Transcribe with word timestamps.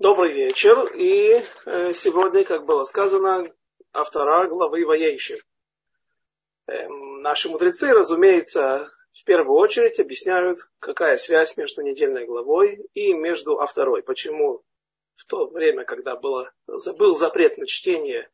Добрый 0.00 0.32
вечер. 0.32 0.90
И 0.94 1.42
э, 1.66 1.92
сегодня, 1.92 2.42
как 2.44 2.64
было 2.64 2.84
сказано, 2.84 3.52
автора 3.92 4.46
главы 4.46 4.86
Воейши. 4.86 5.42
Эм, 6.68 7.20
наши 7.20 7.50
мудрецы, 7.50 7.92
разумеется, 7.92 8.90
в 9.12 9.24
первую 9.24 9.58
очередь 9.58 10.00
объясняют, 10.00 10.56
какая 10.78 11.18
связь 11.18 11.58
между 11.58 11.82
недельной 11.82 12.24
главой 12.24 12.88
и 12.94 13.12
между 13.12 13.60
авторой. 13.60 14.02
Почему 14.02 14.62
в 15.16 15.26
то 15.26 15.48
время, 15.48 15.84
когда 15.84 16.16
было, 16.16 16.50
был 16.96 17.14
запрет 17.14 17.58
на 17.58 17.66
чтение, 17.66 18.30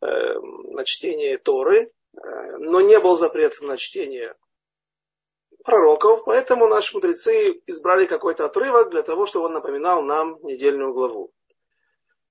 э, 0.00 0.06
на 0.06 0.86
чтение 0.86 1.36
Торы, 1.36 1.92
э, 2.14 2.56
но 2.56 2.80
не 2.80 2.98
был 3.00 3.16
запрет 3.16 3.60
на 3.60 3.76
чтение 3.76 4.34
пророков, 5.64 6.24
поэтому 6.24 6.68
наши 6.68 6.94
мудрецы 6.94 7.60
избрали 7.66 8.06
какой-то 8.06 8.46
отрывок 8.46 8.90
для 8.90 9.02
того, 9.02 9.26
чтобы 9.26 9.46
он 9.46 9.52
напоминал 9.52 10.02
нам 10.02 10.38
недельную 10.42 10.92
главу. 10.92 11.32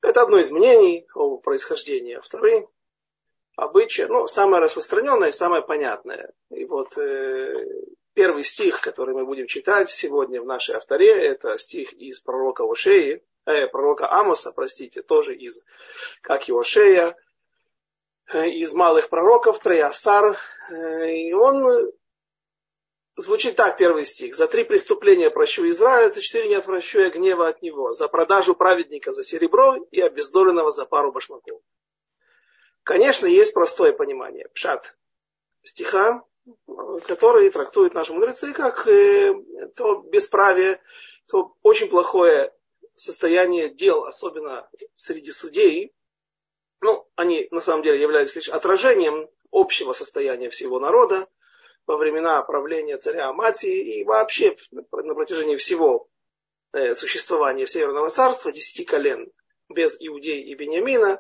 Это 0.02 0.22
одно 0.22 0.38
из 0.40 0.50
мнений 0.50 1.08
о 1.14 1.38
происхождении 1.38 2.16
авторы, 2.16 2.68
обычая, 3.56 4.08
ну, 4.08 4.28
самое 4.28 4.64
распространенное, 4.64 5.32
самое 5.32 5.62
понятное. 5.62 6.32
И 6.50 6.64
вот 6.66 6.98
э, 6.98 7.66
первый 8.14 8.44
стих, 8.44 8.82
который 8.82 9.14
мы 9.14 9.26
будем 9.26 9.48
читать 9.48 9.90
сегодня 9.90 10.42
в 10.42 10.46
нашей 10.46 10.76
авторе, 10.76 11.12
это 11.12 11.58
стих 11.58 11.94
из 11.94 12.20
пророка 12.22 12.64
Ошеи, 12.64 13.24
э, 13.46 13.68
пророка 13.68 14.10
Амоса, 14.10 14.54
простите, 14.56 15.02
тоже 15.02 15.36
из, 15.36 15.62
как 16.22 16.48
и 16.48 16.54
Ошея, 16.54 17.18
э, 18.32 18.50
из 18.50 18.74
малых 18.74 19.10
пророков, 19.10 19.60
Троясар, 19.60 20.38
э, 20.72 21.12
и 21.12 21.34
он 21.34 21.92
звучит 23.20 23.56
так 23.56 23.78
первый 23.78 24.06
стих. 24.06 24.36
За 24.36 24.48
три 24.48 24.64
преступления 24.64 25.30
прощу 25.30 25.68
Израиля, 25.70 26.10
за 26.10 26.22
четыре 26.22 26.50
не 26.50 26.56
отвращу 26.56 27.00
я 27.00 27.10
гнева 27.10 27.48
от 27.48 27.62
него. 27.62 27.92
За 27.92 28.08
продажу 28.08 28.56
праведника 28.56 29.12
за 29.12 29.24
серебро 29.24 29.76
и 29.92 30.02
обездоленного 30.02 30.72
за 30.72 30.86
пару 30.86 31.12
башмаков. 31.12 31.62
Конечно, 32.84 33.28
есть 33.28 33.54
простое 33.54 33.94
понимание. 33.94 34.48
Пшат 34.54 34.96
стиха, 35.64 36.24
который 37.06 37.50
трактуют 37.50 37.94
наши 37.94 38.14
мудрецы 38.14 38.54
как 38.54 38.88
э, 38.88 39.34
то 39.76 40.02
бесправие, 40.02 40.82
то 41.28 41.56
очень 41.62 41.90
плохое 41.90 42.54
состояние 42.96 43.70
дел, 43.70 44.06
особенно 44.06 44.70
среди 44.96 45.32
судей. 45.32 45.94
Ну, 46.82 47.08
они 47.16 47.48
на 47.52 47.62
самом 47.62 47.84
деле 47.84 48.02
являются 48.02 48.38
лишь 48.38 48.50
отражением 48.50 49.30
общего 49.52 49.94
состояния 49.94 50.50
всего 50.50 50.80
народа 50.80 51.28
во 51.90 51.98
времена 51.98 52.44
правления 52.44 52.98
царя 52.98 53.30
Аматии 53.30 53.98
и 53.98 54.04
вообще 54.04 54.56
на 54.72 55.16
протяжении 55.16 55.56
всего 55.56 56.08
э, 56.72 56.94
существования 56.94 57.66
Северного 57.66 58.12
царства, 58.12 58.52
десяти 58.52 58.86
колен 58.86 59.32
без 59.70 59.98
Иудеи 60.00 60.40
и 60.40 60.54
Бениамина, 60.54 61.20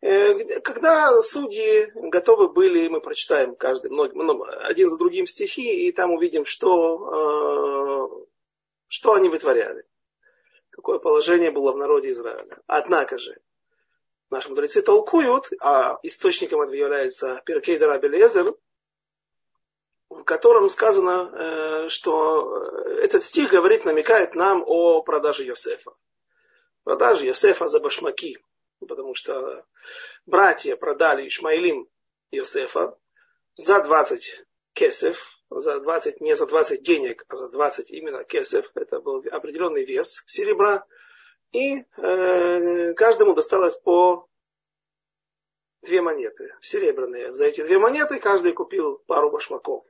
э, 0.00 0.58
когда 0.62 1.22
судьи 1.22 1.92
готовы 1.94 2.48
были, 2.48 2.88
мы 2.88 3.00
прочитаем 3.00 3.54
каждый, 3.54 3.92
один 4.66 4.90
за 4.90 4.98
другим 4.98 5.28
стихи, 5.28 5.86
и 5.86 5.92
там 5.92 6.10
увидим, 6.10 6.44
что, 6.44 8.18
э, 8.18 8.26
что 8.88 9.14
они 9.14 9.28
вытворяли. 9.28 9.84
Какое 10.70 10.98
положение 10.98 11.52
было 11.52 11.70
в 11.70 11.76
народе 11.76 12.10
Израиля. 12.10 12.58
Однако 12.66 13.16
же, 13.16 13.38
наши 14.28 14.48
мудрецы 14.48 14.82
толкуют, 14.82 15.50
а 15.60 16.00
источником 16.02 16.62
этого 16.62 16.74
является 16.74 17.40
Перкей 17.46 17.78
Дарабелезер, 17.78 18.46
в 18.52 18.56
котором 20.28 20.68
сказано, 20.68 21.32
э, 21.32 21.88
что 21.88 22.62
этот 23.02 23.22
стих 23.22 23.50
говорит, 23.50 23.86
намекает 23.86 24.34
нам 24.34 24.62
о 24.66 25.02
продаже 25.02 25.44
Йосефа. 25.44 25.92
Продаже 26.84 27.24
Йосефа 27.24 27.66
за 27.68 27.80
башмаки. 27.80 28.36
Потому 28.78 29.14
что 29.14 29.64
братья 30.26 30.76
продали 30.76 31.26
Ишмаилим 31.26 31.88
Йосефа 32.30 32.96
за 33.54 33.80
20 33.80 34.44
кесев, 34.74 35.32
за 35.48 35.80
20, 35.80 36.20
не 36.20 36.36
за 36.36 36.46
20 36.46 36.82
денег, 36.82 37.24
а 37.28 37.36
за 37.36 37.48
20 37.48 37.90
именно 37.90 38.22
кесев. 38.24 38.70
Это 38.74 39.00
был 39.00 39.24
определенный 39.32 39.86
вес 39.86 40.22
серебра. 40.26 40.84
И 41.52 41.84
э, 41.96 42.92
каждому 42.92 43.34
досталось 43.34 43.76
по 43.76 44.28
две 45.80 46.02
монеты 46.02 46.54
серебряные. 46.60 47.32
За 47.32 47.46
эти 47.46 47.62
две 47.62 47.78
монеты 47.78 48.20
каждый 48.20 48.52
купил 48.52 48.98
пару 49.06 49.30
башмаков. 49.30 49.87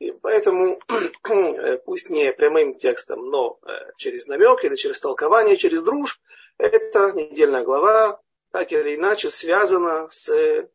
И 0.00 0.12
поэтому, 0.12 0.80
пусть 1.84 2.08
не 2.08 2.32
прямым 2.32 2.78
текстом, 2.78 3.28
но 3.30 3.60
э, 3.62 3.70
через 3.98 4.26
намек 4.26 4.64
или 4.64 4.74
через 4.74 4.98
толкование, 4.98 5.58
через 5.58 5.84
друж, 5.84 6.20
эта 6.56 7.12
недельная 7.12 7.64
глава 7.64 8.20
так 8.50 8.72
или 8.72 8.96
иначе 8.96 9.30
связана 9.30 10.08
с, 10.10 10.28
э, 10.30 10.68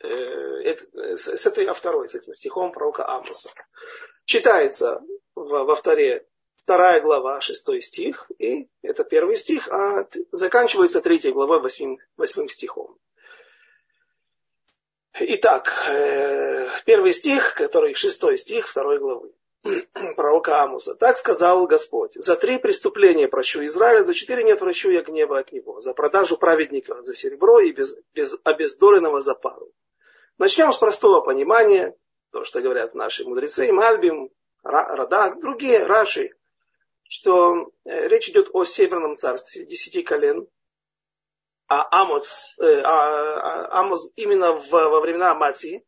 с, 0.00 1.26
с 1.26 1.46
этой 1.46 1.66
второй, 1.74 2.08
с 2.08 2.14
этим 2.14 2.34
стихом 2.36 2.70
пророка 2.70 3.06
Амоса. 3.08 3.50
Читается 4.24 5.02
в, 5.34 5.64
во 5.64 5.74
вторе 5.74 6.26
вторая 6.54 7.00
глава, 7.00 7.40
шестой 7.40 7.80
стих, 7.80 8.30
и 8.38 8.68
это 8.82 9.02
первый 9.02 9.34
стих, 9.34 9.68
а 9.68 10.08
заканчивается 10.30 11.00
третья 11.00 11.32
глава, 11.32 11.58
восьмым, 11.58 11.98
восьмым 12.16 12.48
стихом. 12.48 12.98
Итак, 15.18 15.72
э, 15.88 16.68
первый 16.84 17.14
стих, 17.14 17.54
который 17.54 17.94
шестой 17.94 18.36
стих 18.36 18.68
второй 18.68 18.98
главы 18.98 19.32
пророка 20.14 20.62
Амуса. 20.62 20.94
Так 20.94 21.16
сказал 21.16 21.66
Господь. 21.66 22.12
За 22.16 22.36
три 22.36 22.58
преступления 22.58 23.26
прощу 23.26 23.64
Израиля, 23.64 24.04
за 24.04 24.12
четыре 24.12 24.44
не 24.44 24.52
отвращу 24.52 24.90
я 24.90 25.02
гнева 25.02 25.38
от 25.38 25.52
него. 25.52 25.80
За 25.80 25.94
продажу 25.94 26.36
праведника 26.36 27.02
за 27.02 27.14
серебро 27.14 27.60
и 27.60 27.72
без, 27.72 27.96
без 28.12 28.38
обездоленного 28.44 29.20
за 29.20 29.34
пару. 29.34 29.72
Начнем 30.36 30.70
с 30.70 30.76
простого 30.76 31.22
понимания, 31.22 31.96
то, 32.30 32.44
что 32.44 32.60
говорят 32.60 32.94
наши 32.94 33.24
мудрецы, 33.24 33.72
Мальбим, 33.72 34.30
Радак, 34.62 35.40
другие, 35.40 35.84
Раши, 35.84 36.32
что 37.04 37.70
э, 37.84 38.08
речь 38.08 38.28
идет 38.28 38.50
о 38.52 38.64
Северном 38.64 39.16
царстве, 39.16 39.64
десяти 39.64 40.02
колен, 40.02 40.46
а 41.68 42.02
Амос, 42.02 42.56
э, 42.60 42.80
а, 42.80 42.90
а, 42.90 43.80
Амос 43.80 44.08
именно 44.16 44.52
в, 44.52 44.70
во 44.70 45.00
времена 45.00 45.32
Аматии, 45.32 45.84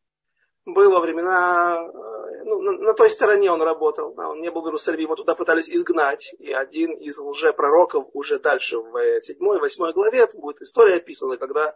был 0.65 0.91
во 0.91 1.01
времена, 1.01 1.83
э, 1.83 2.45
ну, 2.45 2.61
на, 2.61 2.73
на 2.73 2.95
той 2.95 3.11
стороне 3.11 3.51
он 3.51 3.63
работал, 3.63 4.15
да, 4.15 4.29
он 4.29 4.41
не 4.41 4.51
был 4.51 4.63
в 4.63 4.67
Иерусалиме, 4.67 5.05
его 5.05 5.15
туда 5.15 5.35
пытались 5.35 5.71
изгнать, 5.71 6.35
и 6.39 6.53
один 6.53 6.93
из 6.93 7.19
лжепророков 7.19 8.07
уже 8.13 8.39
дальше 8.39 8.79
в 8.79 8.97
7-8 8.97 9.93
главе, 9.93 10.21
это 10.21 10.37
будет 10.37 10.61
история 10.61 10.97
описана, 10.97 11.37
когда 11.37 11.75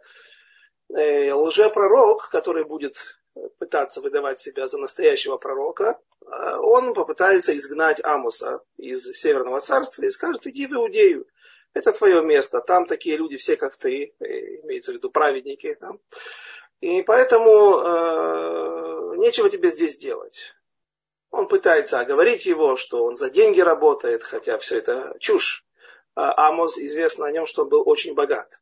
э, 0.95 1.33
лжепророк, 1.33 2.29
который 2.31 2.65
будет 2.65 2.97
пытаться 3.59 4.01
выдавать 4.01 4.39
себя 4.39 4.69
за 4.69 4.79
настоящего 4.79 5.37
пророка, 5.37 5.99
э, 6.21 6.57
он 6.57 6.93
попытается 6.95 7.57
изгнать 7.57 8.03
Амоса 8.05 8.61
из 8.77 9.05
Северного 9.13 9.61
царства 9.61 10.03
и 10.03 10.11
скажет, 10.11 10.47
иди 10.47 10.67
в 10.67 10.73
Иудею 10.73 11.27
это 11.75 11.93
твое 11.93 12.23
место, 12.23 12.61
там 12.61 12.87
такие 12.87 13.17
люди 13.17 13.37
все, 13.37 13.57
как 13.57 13.77
ты, 13.77 14.15
э, 14.21 14.25
имеется 14.63 14.93
в 14.93 14.95
виду 14.95 15.11
праведники. 15.11 15.77
Да? 15.81 15.93
И 16.81 17.03
поэтому 17.03 17.79
э, 17.79 19.17
нечего 19.17 19.49
тебе 19.49 19.71
здесь 19.71 19.99
делать. 19.99 20.55
Он 21.31 21.49
пытается 21.49 22.01
оговорить 22.01 22.45
его, 22.45 22.77
что 22.77 23.05
он 23.05 23.17
за 23.17 23.31
деньги 23.31 23.61
работает, 23.61 24.23
хотя 24.23 24.59
все 24.59 24.79
это 24.79 25.17
чушь. 25.19 25.65
А 26.15 26.49
Амос 26.49 26.79
известно 26.79 27.27
о 27.27 27.33
нем, 27.33 27.47
что 27.47 27.63
он 27.63 27.71
был 27.71 27.89
очень 27.89 28.15
богат. 28.15 28.61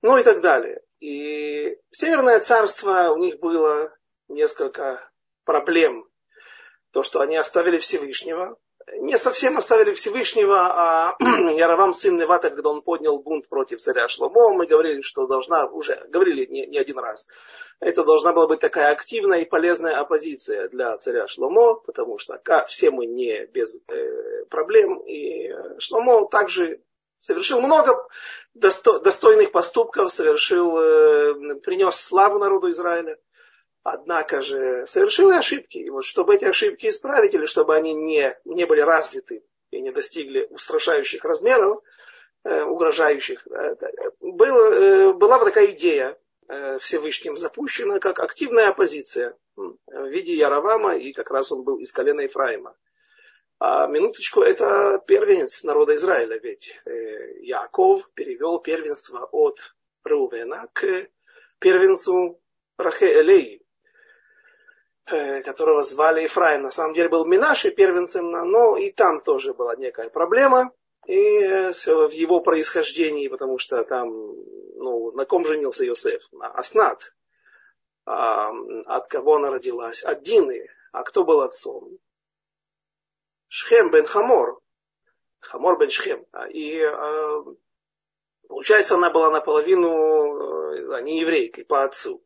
Ну 0.00 0.16
и 0.16 0.22
так 0.22 0.40
далее. 0.40 0.82
И 1.00 1.76
Северное 1.90 2.40
царство, 2.40 3.10
у 3.10 3.18
них 3.18 3.38
было 3.38 3.94
несколько 4.28 5.10
проблем. 5.44 6.08
То, 6.90 7.02
что 7.02 7.20
они 7.20 7.36
оставили 7.36 7.78
Всевышнего, 7.78 8.56
не 8.98 9.18
совсем 9.18 9.56
оставили 9.56 9.92
Всевышнего, 9.92 10.58
а 10.58 11.16
Яровам 11.20 11.94
сын 11.94 12.16
Невата, 12.16 12.50
когда 12.50 12.70
он 12.70 12.82
поднял 12.82 13.18
бунт 13.18 13.48
против 13.48 13.80
царя 13.80 14.08
Шломо, 14.08 14.50
мы 14.50 14.66
говорили, 14.66 15.00
что 15.00 15.26
должна, 15.26 15.66
уже 15.66 16.06
говорили 16.08 16.46
не, 16.46 16.66
не 16.66 16.78
один 16.78 16.98
раз, 16.98 17.28
это 17.80 18.04
должна 18.04 18.32
была 18.32 18.46
быть 18.46 18.60
такая 18.60 18.92
активная 18.92 19.40
и 19.40 19.44
полезная 19.44 19.98
оппозиция 19.98 20.68
для 20.68 20.96
царя 20.98 21.26
Шломо, 21.26 21.74
потому 21.74 22.18
что 22.18 22.38
как, 22.38 22.68
все 22.68 22.90
мы 22.90 23.06
не 23.06 23.46
без 23.46 23.80
э, 23.88 24.44
проблем, 24.50 24.98
и 24.98 25.52
Шломо 25.78 26.28
также 26.28 26.80
совершил 27.22 27.60
много 27.60 28.06
досто, 28.54 28.98
достойных 28.98 29.52
поступков, 29.52 30.12
совершил, 30.12 30.76
э, 30.78 31.54
принес 31.60 31.96
славу 31.96 32.38
народу 32.38 32.70
Израиля. 32.70 33.18
Однако 33.84 34.42
же 34.42 34.86
совершил 34.86 35.30
ошибки. 35.30 35.78
И 35.78 35.90
вот 35.90 36.04
чтобы 36.04 36.34
эти 36.34 36.44
ошибки 36.44 36.86
исправить, 36.86 37.34
или 37.34 37.46
чтобы 37.46 37.74
они 37.74 37.94
не, 37.94 38.36
не 38.44 38.64
были 38.64 38.80
развиты 38.80 39.44
и 39.70 39.80
не 39.80 39.90
достигли 39.90 40.46
устрашающих 40.50 41.24
размеров, 41.24 41.82
э, 42.44 42.62
угрожающих, 42.62 43.44
э, 43.48 43.76
был, 44.20 44.56
э, 44.56 45.12
была 45.14 45.38
вот 45.38 45.46
такая 45.46 45.66
идея 45.72 46.16
э, 46.48 46.78
Всевышним 46.78 47.36
запущена, 47.36 47.98
как 47.98 48.20
активная 48.20 48.68
оппозиция 48.68 49.36
в 49.56 49.76
виде 50.08 50.34
Яровама, 50.34 50.96
и 50.96 51.12
как 51.12 51.30
раз 51.30 51.50
он 51.50 51.62
был 51.62 51.78
из 51.78 51.92
колена 51.92 52.20
Ефраима. 52.20 52.76
А 53.58 53.86
минуточку, 53.86 54.42
это 54.42 55.02
первенец 55.06 55.62
народа 55.62 55.94
Израиля, 55.96 56.38
ведь 56.38 56.72
э, 56.84 57.38
Яков 57.42 58.10
перевел 58.14 58.58
первенство 58.60 59.28
от 59.30 59.58
Реувена 60.04 60.68
к 60.72 61.08
первенцу 61.60 62.40
Рахе 62.76 63.20
Элеи, 63.20 63.60
э, 63.60 63.61
которого 65.04 65.82
звали 65.82 66.22
Ефраим. 66.22 66.62
На 66.62 66.70
самом 66.70 66.94
деле 66.94 67.08
был 67.08 67.24
Минаши 67.26 67.70
первенцем, 67.70 68.30
но 68.30 68.76
и 68.76 68.90
там 68.90 69.20
тоже 69.20 69.52
была 69.52 69.74
некая 69.76 70.08
проблема 70.08 70.72
и 71.06 71.40
э, 71.40 71.72
в 71.72 72.10
его 72.12 72.40
происхождении, 72.40 73.28
потому 73.28 73.58
что 73.58 73.82
там, 73.84 74.08
ну, 74.08 75.12
на 75.12 75.24
ком 75.24 75.44
женился 75.46 75.84
Йосеф? 75.84 76.22
На 76.32 76.48
Аснат. 76.48 77.12
А, 78.04 78.52
от 78.86 79.08
кого 79.08 79.36
она 79.36 79.50
родилась? 79.50 80.02
От 80.02 80.22
Дины. 80.22 80.68
А 80.92 81.02
кто 81.02 81.24
был 81.24 81.40
отцом? 81.40 81.98
Шхем 83.48 83.90
бен 83.90 84.06
Хамор. 84.06 84.60
Хамор 85.40 85.78
бен 85.78 85.90
Шхем. 85.90 86.24
А, 86.32 86.48
и 86.48 86.80
а, 86.80 87.44
получается, 88.48 88.94
она 88.94 89.10
была 89.10 89.30
наполовину 89.30 90.94
э, 90.94 91.02
не 91.02 91.20
еврейкой 91.20 91.64
по 91.64 91.82
отцу. 91.82 92.24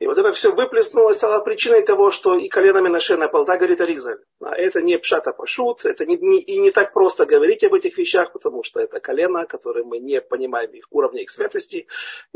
И 0.00 0.06
вот 0.06 0.18
это 0.18 0.32
все 0.32 0.52
выплеснулось, 0.52 1.16
стало 1.16 1.40
причиной 1.44 1.82
того, 1.82 2.10
что 2.10 2.36
и 2.36 2.48
колено 2.48 2.78
Минаше 2.78 3.16
напал. 3.16 3.44
Так 3.44 3.58
говорит 3.58 3.80
Аризаль. 3.80 4.18
А 4.40 4.54
это 4.54 4.82
не 4.82 4.98
пшата 4.98 5.32
пашут, 5.32 5.84
это 5.84 6.04
не, 6.04 6.16
не, 6.16 6.40
и 6.40 6.58
не 6.58 6.72
так 6.72 6.92
просто 6.92 7.26
говорить 7.26 7.62
об 7.62 7.74
этих 7.74 7.96
вещах, 7.96 8.32
потому 8.32 8.64
что 8.64 8.80
это 8.80 8.98
колено, 8.98 9.46
которые 9.46 9.84
мы 9.84 9.98
не 9.98 10.20
понимаем 10.20 10.72
их 10.72 10.86
уровня 10.90 11.22
их 11.22 11.30
святости, 11.30 11.86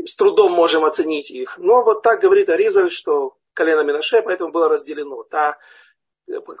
с 0.03 0.15
трудом 0.15 0.53
можем 0.53 0.85
оценить 0.85 1.31
их. 1.31 1.57
Но 1.57 1.83
вот 1.83 2.01
так 2.01 2.21
говорит 2.21 2.49
Аризаль, 2.49 2.91
что 2.91 3.35
колено 3.53 3.81
Минаше 3.81 4.21
поэтому 4.21 4.51
было 4.51 4.69
разделено. 4.69 5.23
Та 5.23 5.57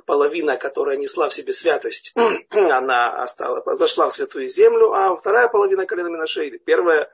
половина, 0.05 0.57
которая 0.57 0.97
несла 0.97 1.29
в 1.29 1.33
себе 1.33 1.53
святость, 1.53 2.13
она 2.49 3.21
осталась, 3.21 3.63
зашла 3.77 4.07
в 4.07 4.13
святую 4.13 4.47
землю, 4.47 4.93
а 4.93 5.15
вторая 5.15 5.47
половина 5.47 5.85
колена 5.85 6.07
Минаше, 6.07 6.49
первая, 6.59 7.09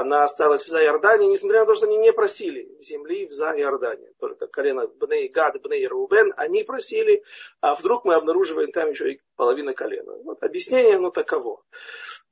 она 0.00 0.24
осталась 0.24 0.62
в 0.62 0.66
Зайордане, 0.66 1.28
несмотря 1.28 1.60
на 1.60 1.66
то, 1.66 1.74
что 1.74 1.86
они 1.86 1.96
не 1.98 2.12
просили 2.12 2.68
земли 2.80 3.26
в 3.26 3.32
Зайордане. 3.32 4.12
Только 4.18 4.46
колено 4.46 4.86
Бней 4.86 5.28
Гад, 5.28 5.60
Бней 5.62 5.86
Рубен, 5.86 6.32
они 6.36 6.64
просили, 6.64 7.22
а 7.60 7.74
вдруг 7.74 8.04
мы 8.04 8.14
обнаруживаем 8.14 8.72
там 8.72 8.90
еще 8.90 9.12
и 9.12 9.20
половина 9.36 9.72
колена. 9.72 10.14
Вот 10.24 10.42
объяснение, 10.42 10.98
ну 10.98 11.10
таково. 11.10 11.62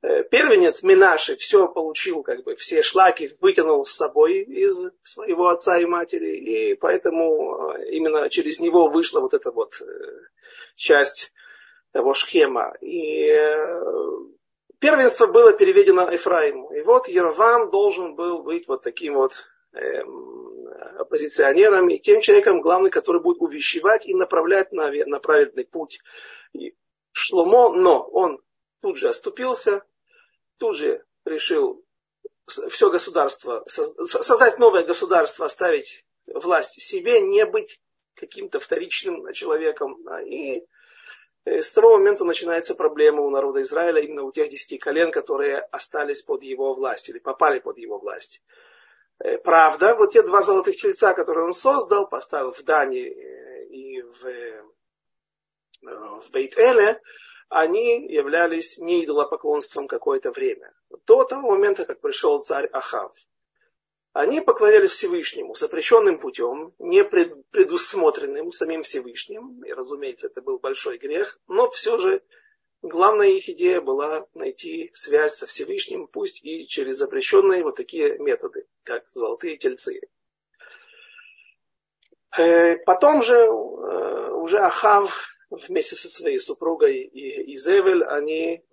Э, 0.01 0.23
первенец 0.23 0.83
Минаши 0.83 1.37
все 1.37 1.67
получил, 1.67 2.23
как 2.23 2.43
бы 2.43 2.55
все 2.55 2.81
шлаки 2.81 3.31
вытянул 3.39 3.85
с 3.85 3.93
собой 3.93 4.41
из 4.41 4.89
своего 5.03 5.47
отца 5.47 5.79
и 5.79 5.85
матери, 5.85 6.37
и 6.37 6.75
поэтому 6.75 7.71
э, 7.75 7.91
именно 7.91 8.29
через 8.29 8.59
него 8.59 8.89
вышла 8.89 9.21
вот 9.21 9.33
эта 9.33 9.51
вот 9.51 9.81
э, 9.81 9.85
часть 10.75 11.33
того 11.93 12.13
схема. 12.13 12.73
И 12.81 13.31
первенство 14.83 15.27
было 15.27 15.53
переведено 15.53 16.11
Ефраиму. 16.11 16.73
И 16.73 16.81
вот 16.81 17.07
Ервам 17.07 17.71
должен 17.71 18.15
был 18.15 18.43
быть 18.43 18.67
вот 18.67 18.81
таким 18.81 19.13
вот 19.13 19.45
эм, 19.71 20.67
оппозиционером 20.99 21.89
и 21.89 21.99
тем 21.99 22.19
человеком, 22.19 22.59
главный, 22.59 22.89
который 22.89 23.21
будет 23.21 23.41
увещевать 23.41 24.05
и 24.05 24.13
направлять 24.13 24.73
на, 24.73 24.91
на 24.91 25.19
правильный 25.21 25.63
путь. 25.63 26.01
И 26.51 26.75
Шломо, 27.13 27.69
но 27.69 28.03
он 28.03 28.41
тут 28.81 28.97
же 28.97 29.07
оступился, 29.07 29.85
тут 30.57 30.75
же 30.75 31.05
решил 31.23 31.81
все 32.45 32.89
государство, 32.89 33.63
создать 33.67 34.59
новое 34.59 34.83
государство, 34.83 35.45
оставить 35.45 36.05
власть 36.25 36.81
себе, 36.81 37.21
не 37.21 37.45
быть 37.45 37.79
каким-то 38.15 38.59
вторичным 38.59 39.31
человеком. 39.31 39.95
И 40.25 40.57
Э, 40.57 40.65
с 41.45 41.71
того 41.73 41.97
момента 41.97 42.23
начинается 42.23 42.75
проблема 42.75 43.21
у 43.21 43.29
народа 43.29 43.61
Израиля, 43.61 44.01
именно 44.01 44.23
у 44.23 44.31
тех 44.31 44.49
десяти 44.49 44.77
колен, 44.77 45.11
которые 45.11 45.59
остались 45.59 46.21
под 46.21 46.43
его 46.43 46.73
власть 46.73 47.09
или 47.09 47.19
попали 47.19 47.59
под 47.59 47.77
его 47.77 47.99
власть. 47.99 48.41
Э, 49.19 49.37
правда, 49.37 49.95
вот 49.95 50.11
те 50.11 50.21
два 50.21 50.41
золотых 50.41 50.75
тельца, 50.77 51.13
которые 51.13 51.45
он 51.45 51.53
создал, 51.53 52.07
поставил 52.07 52.51
в 52.51 52.63
Дани 52.63 53.01
э, 53.01 53.65
и 53.65 54.01
в, 54.01 54.23
в 55.81 56.31
Бейт-Эле, 56.31 57.01
они 57.49 58.07
являлись 58.07 58.77
не 58.79 59.03
идолопоклонством 59.03 59.87
какое-то 59.87 60.31
время. 60.31 60.73
До 61.05 61.23
того 61.23 61.51
момента, 61.51 61.85
как 61.85 61.99
пришел 61.99 62.41
царь 62.41 62.67
Ахав. 62.71 63.13
Они 64.13 64.41
поклонялись 64.41 64.91
Всевышнему 64.91 65.55
запрещенным 65.55 66.19
путем, 66.19 66.73
не 66.77 67.03
предусмотренным 67.03 68.51
самим 68.51 68.83
Всевышним. 68.83 69.63
И, 69.63 69.73
разумеется, 69.73 70.27
это 70.27 70.39
был 70.41 70.59
большой 70.59 70.99
грех. 70.99 71.39
Но 71.47 71.67
все 71.71 71.97
же 71.97 72.21
главная 72.83 73.29
их 73.29 73.49
идея 73.49 73.81
была 73.81 74.27
найти 74.35 74.91
связь 74.93 75.33
со 75.33 75.47
Всевышним, 75.47 76.05
пусть 76.05 76.45
и 76.45 76.67
через 76.67 76.97
запрещенные 76.97 77.63
вот 77.63 77.75
такие 77.75 78.19
методы, 78.19 78.67
как 78.83 79.03
золотые 79.13 79.57
тельцы. 79.57 80.01
Э, 82.37 82.77
потом 82.77 83.23
же 83.23 83.35
э, 83.35 84.31
уже 84.33 84.59
Ахав 84.59 85.27
вместе 85.49 85.95
со 85.95 86.07
своей 86.07 86.39
супругой 86.39 87.09
Изевель, 87.11 88.03
они 88.03 88.63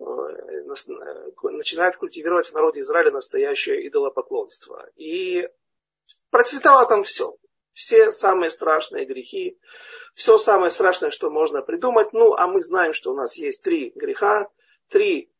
э, 0.73 1.31
начинают 1.43 1.97
культивировать 1.97 2.47
в 2.47 2.53
народе 2.53 2.81
Израиля 2.81 3.11
настоящее 3.11 3.87
идолопоклонство. 3.87 4.87
И 4.95 5.49
процветало 6.29 6.87
там 6.87 7.03
все. 7.03 7.35
Все 7.73 8.11
самые 8.11 8.49
страшные 8.49 9.05
грехи, 9.05 9.57
все 10.13 10.37
самое 10.37 10.71
страшное, 10.71 11.09
что 11.09 11.29
можно 11.29 11.61
придумать. 11.61 12.11
Ну, 12.11 12.33
а 12.33 12.47
мы 12.47 12.61
знаем, 12.61 12.93
что 12.93 13.11
у 13.11 13.15
нас 13.15 13.37
есть 13.37 13.63
три 13.63 13.91
греха, 13.95 14.49
три 14.89 15.31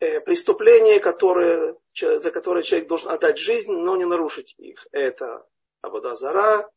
э, 0.00 0.20
преступления, 0.20 1.00
которые, 1.00 1.76
за 1.94 2.30
которые 2.30 2.64
человек 2.64 2.88
должен 2.88 3.10
отдать 3.10 3.38
жизнь, 3.38 3.72
но 3.72 3.96
не 3.96 4.06
нарушить 4.06 4.54
их. 4.56 4.86
Это 4.90 5.46
Абудазара, 5.82 6.70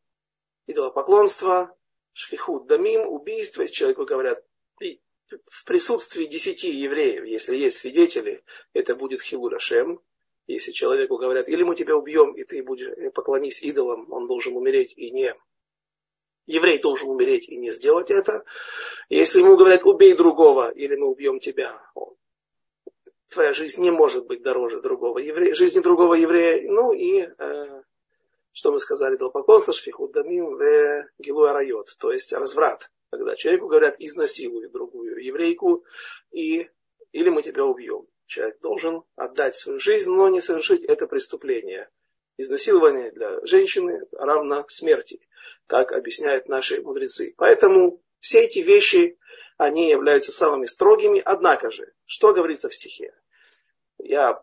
идолопоклонство 0.67 1.73
шфихут 2.13 2.67
дамим, 2.67 3.07
убийство, 3.07 3.61
если 3.61 3.75
человеку 3.75 4.05
говорят, 4.05 4.43
в 5.45 5.65
присутствии 5.65 6.25
десяти 6.25 6.71
евреев, 6.75 7.25
если 7.25 7.55
есть 7.55 7.77
свидетели, 7.77 8.43
это 8.73 8.95
будет 8.95 9.21
хилурашем. 9.21 9.99
Если 10.47 10.71
человеку 10.71 11.17
говорят, 11.17 11.47
или 11.47 11.61
мы 11.63 11.75
тебя 11.75 11.95
убьем, 11.95 12.33
и 12.33 12.43
ты 12.43 12.63
будешь 12.63 12.87
э, 12.87 13.11
поклонись 13.11 13.61
идолам, 13.61 14.11
он 14.11 14.27
должен 14.27 14.55
умереть 14.55 14.93
и 14.97 15.11
не 15.11 15.35
еврей 16.49 16.79
должен 16.79 17.09
умереть 17.09 17.47
и 17.47 17.57
не 17.57 17.71
сделать 17.71 18.09
это. 18.09 18.43
Если 19.07 19.39
ему 19.39 19.55
говорят, 19.55 19.85
убей 19.85 20.13
другого, 20.13 20.69
или 20.71 20.95
мы 20.95 21.07
убьем 21.07 21.39
тебя, 21.39 21.79
твоя 23.29 23.53
жизнь 23.53 23.81
не 23.81 23.91
может 23.91 24.25
быть 24.25 24.41
дороже 24.41 24.81
другого 24.81 25.19
еврея, 25.19 25.53
жизни 25.53 25.79
другого 25.79 26.15
еврея. 26.15 26.69
Ну 26.69 26.91
и 26.91 27.21
э, 27.21 27.81
что 28.51 28.71
мы 28.71 28.79
сказали, 28.79 29.15
долпоклонство, 29.15 29.73
шфихут 29.73 30.11
дамим, 30.11 30.55
в 30.55 31.07
гилу 31.19 31.43
арайот, 31.43 31.95
то 31.99 32.11
есть 32.11 32.33
разврат. 32.33 32.91
Когда 33.09 33.35
человеку 33.35 33.67
говорят, 33.67 33.95
изнасилуй 33.99 34.69
другую 34.69 35.23
еврейку, 35.23 35.83
и, 36.31 36.69
или 37.11 37.29
мы 37.29 37.41
тебя 37.41 37.65
убьем. 37.65 38.07
Человек 38.27 38.59
должен 38.61 39.03
отдать 39.15 39.55
свою 39.55 39.79
жизнь, 39.79 40.09
но 40.11 40.29
не 40.29 40.41
совершить 40.41 40.83
это 40.83 41.07
преступление. 41.07 41.89
Изнасилование 42.37 43.11
для 43.11 43.43
женщины 43.45 44.01
равно 44.11 44.65
смерти, 44.69 45.19
как 45.65 45.91
объясняют 45.91 46.47
наши 46.47 46.81
мудрецы. 46.81 47.33
Поэтому 47.37 48.01
все 48.19 48.43
эти 48.43 48.59
вещи, 48.59 49.17
они 49.57 49.89
являются 49.89 50.31
самыми 50.31 50.65
строгими. 50.65 51.21
Однако 51.25 51.71
же, 51.71 51.91
что 52.05 52.33
говорится 52.33 52.69
в 52.69 52.75
стихе? 52.75 53.13
Я 53.97 54.41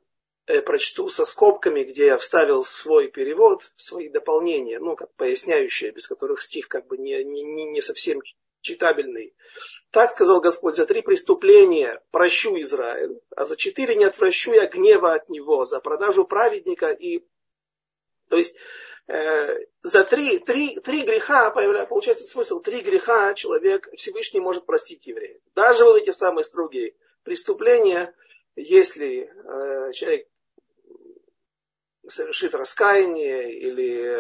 Э, 0.49 0.63
прочту 0.63 1.09
со 1.09 1.25
скобками, 1.25 1.83
где 1.83 2.07
я 2.07 2.19
вставил 2.19 2.63
свой 2.63 3.09
перевод, 3.09 3.73
свои 3.75 4.09
дополнения, 4.09 4.79
ну, 4.79 4.95
как 4.95 5.13
поясняющие, 5.17 5.91
без 5.91 6.07
которых 6.07 6.41
стих 6.41 6.69
как 6.69 6.87
бы 6.87 6.99
не, 6.99 7.25
не, 7.25 7.65
не 7.65 7.81
совсем 7.81 8.23
читабельный. 8.61 9.35
Так 9.91 10.11
сказал 10.11 10.41
Господь, 10.41 10.77
за 10.77 10.87
три 10.87 11.03
преступления 11.03 12.03
прощу 12.11 12.59
Израиль, 12.61 13.21
а 13.35 13.45
за 13.45 13.57
четыре 13.57 13.95
не 13.95 14.05
отвращу 14.05 14.53
я 14.53 14.67
гнева 14.67 15.15
от 15.15 15.29
него, 15.29 15.65
за 15.65 15.81
продажу 15.81 16.25
праведника 16.25 16.91
и... 16.91 17.25
То 18.29 18.37
есть 18.37 18.57
э, 19.07 19.57
за 19.83 20.05
три, 20.05 20.39
три, 20.41 20.81
три 20.81 21.03
греха, 21.03 21.51
получается 21.51 22.25
смысл, 22.25 22.61
три 22.61 22.81
греха 22.81 23.35
человек 23.35 23.89
Всевышний 23.95 24.41
может 24.41 24.67
простить 24.67 25.07
еврея. 25.07 25.41
Даже 25.55 25.85
вот 25.85 25.97
эти 25.97 26.11
самые 26.11 26.45
строгие 26.45 26.95
преступления, 27.23 28.15
если 28.57 29.31
э, 29.31 29.93
человек 29.93 30.29
совершит 32.09 32.55
раскаяние 32.55 33.53
или 33.53 34.17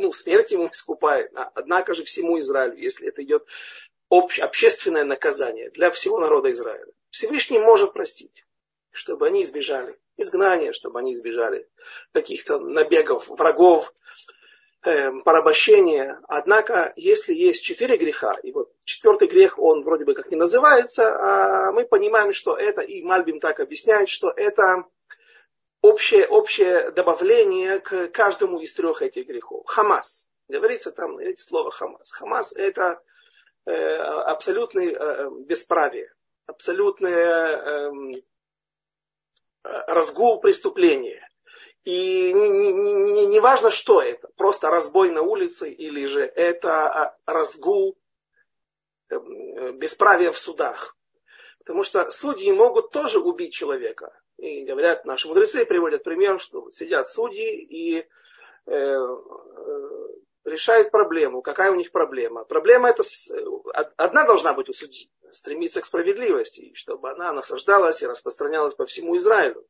ну, 0.00 0.12
смерть 0.12 0.52
ему 0.52 0.68
искупает. 0.72 1.32
Однако 1.54 1.94
же 1.94 2.04
всему 2.04 2.38
Израилю, 2.38 2.76
если 2.76 3.08
это 3.08 3.22
идет 3.22 3.46
обще, 4.08 4.42
общественное 4.42 5.04
наказание 5.04 5.70
для 5.70 5.90
всего 5.90 6.18
народа 6.18 6.52
Израиля, 6.52 6.92
Всевышний 7.10 7.58
может 7.58 7.92
простить, 7.92 8.44
чтобы 8.90 9.26
они 9.26 9.42
избежали 9.42 9.98
изгнания, 10.16 10.72
чтобы 10.72 10.98
они 10.98 11.14
избежали 11.14 11.68
каких-то 12.12 12.58
набегов 12.58 13.28
врагов. 13.28 13.92
э, 14.84 15.10
порабощение. 15.24 16.18
Однако, 16.28 16.92
если 16.96 17.34
есть 17.34 17.64
четыре 17.64 17.96
греха, 17.96 18.36
и 18.42 18.52
вот 18.52 18.72
четвертый 18.84 19.26
грех, 19.26 19.58
он 19.58 19.82
вроде 19.82 20.04
бы 20.04 20.14
как 20.14 20.30
не 20.30 20.36
называется, 20.36 21.08
а 21.08 21.72
мы 21.72 21.84
понимаем, 21.84 22.32
что 22.32 22.56
это, 22.56 22.82
и 22.82 23.02
Мальбим 23.02 23.40
так 23.40 23.58
объясняет, 23.58 24.08
что 24.08 24.30
это 24.30 24.84
общее, 25.80 26.26
общее 26.26 26.90
добавление 26.90 27.80
к 27.80 28.08
каждому 28.08 28.60
из 28.60 28.72
трех 28.74 29.02
этих 29.02 29.26
грехов. 29.26 29.66
Хамас. 29.66 30.28
Говорится 30.48 30.90
там 30.92 31.18
эти 31.18 31.40
слова 31.40 31.70
Хамас. 31.70 32.10
Хамас 32.12 32.54
это 32.56 33.00
э, 33.66 33.72
абсолютное 33.72 34.90
э, 34.90 35.30
бесправие, 35.44 36.12
абсолютное 36.46 37.92
э, 37.92 37.92
разгул 39.62 40.40
преступления. 40.40 41.28
И 41.84 42.32
не, 42.32 42.48
не, 42.48 42.72
не, 42.72 43.26
не 43.26 43.40
важно, 43.40 43.70
что 43.70 44.02
это, 44.02 44.28
просто 44.36 44.68
разбой 44.68 45.10
на 45.10 45.22
улице 45.22 45.70
или 45.70 46.06
же 46.06 46.22
это 46.22 46.86
а, 46.86 47.16
разгул 47.24 47.96
эм, 49.08 49.78
бесправия 49.78 50.32
в 50.32 50.38
судах. 50.38 50.96
Потому 51.60 51.84
что 51.84 52.10
судьи 52.10 52.52
могут 52.52 52.90
тоже 52.90 53.18
убить 53.20 53.54
человека. 53.54 54.18
И 54.38 54.64
говорят, 54.64 55.04
наши 55.04 55.26
мудрецы 55.26 55.66
приводят 55.66 56.04
пример, 56.04 56.40
что 56.40 56.70
сидят 56.70 57.08
судьи 57.08 57.60
и 57.60 57.98
э, 57.98 58.04
э, 58.66 59.08
решают 60.44 60.92
проблему. 60.92 61.42
Какая 61.42 61.72
у 61.72 61.74
них 61.74 61.90
проблема? 61.90 62.44
Проблема 62.44 62.88
это 62.88 63.02
одна 63.96 64.24
должна 64.24 64.54
быть 64.54 64.68
у 64.68 64.72
судьи. 64.72 65.10
Стремиться 65.32 65.80
к 65.80 65.86
справедливости, 65.86 66.72
чтобы 66.74 67.10
она 67.10 67.32
насаждалась 67.32 68.00
и 68.02 68.06
распространялась 68.06 68.74
по 68.74 68.86
всему 68.86 69.16
Израилю. 69.16 69.66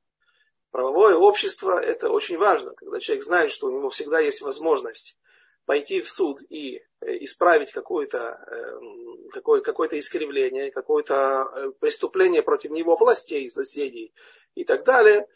Правовое 0.70 1.16
общество– 1.16 1.80
это 1.82 2.10
очень 2.10 2.36
важно, 2.36 2.74
когда 2.74 3.00
человек 3.00 3.24
знает, 3.24 3.50
что 3.50 3.68
у 3.68 3.70
него 3.70 3.88
всегда 3.88 4.20
есть 4.20 4.42
возможность 4.42 5.16
пойти 5.64 6.02
в 6.02 6.10
суд 6.10 6.40
и 6.50 6.76
э, 6.76 7.24
исправить 7.24 7.72
какое-то 7.72 8.18
эм, 8.18 9.28
какое, 9.30 9.60
какое 9.60 9.88
искривление, 9.92 10.70
какое-то 10.70 11.14
э, 11.14 11.70
преступление 11.80 12.42
против 12.42 12.70
него 12.70 12.96
властей, 12.96 13.50
соседей 13.50 14.14
и 14.54 14.64
так 14.64 14.84
далее, 14.84 15.26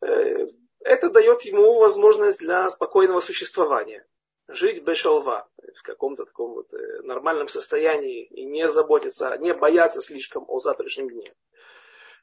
э, 0.00 0.46
это 0.80 1.10
дает 1.10 1.42
ему 1.42 1.78
возможность 1.78 2.38
для 2.40 2.68
спокойного 2.68 3.20
существования. 3.20 4.06
Жить 4.48 4.82
без 4.82 4.98
шалва, 4.98 5.48
в 5.76 5.82
каком-то 5.82 6.24
таком 6.24 6.54
вот 6.54 6.72
нормальном 7.04 7.48
состоянии 7.48 8.24
и 8.24 8.44
не 8.44 8.68
заботиться, 8.68 9.36
не 9.38 9.54
бояться 9.54 10.02
слишком 10.02 10.44
о 10.48 10.58
завтрашнем 10.58 11.08
дне. 11.08 11.32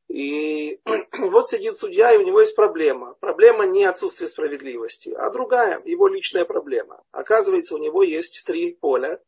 И 0.09 0.81
вот 1.17 1.49
сидит 1.49 1.77
судья, 1.77 2.11
и 2.11 2.17
у 2.17 2.23
него 2.23 2.41
есть 2.41 2.55
проблема. 2.55 3.13
Проблема 3.19 3.65
не 3.65 3.85
отсутствие 3.85 4.27
справедливости, 4.27 5.11
а 5.11 5.29
другая, 5.29 5.81
его 5.85 6.07
личная 6.07 6.45
проблема. 6.45 7.03
Оказывается, 7.11 7.75
у 7.75 7.77
него 7.77 8.03
есть 8.03 8.43
три 8.45 8.73
поля, 8.73 9.21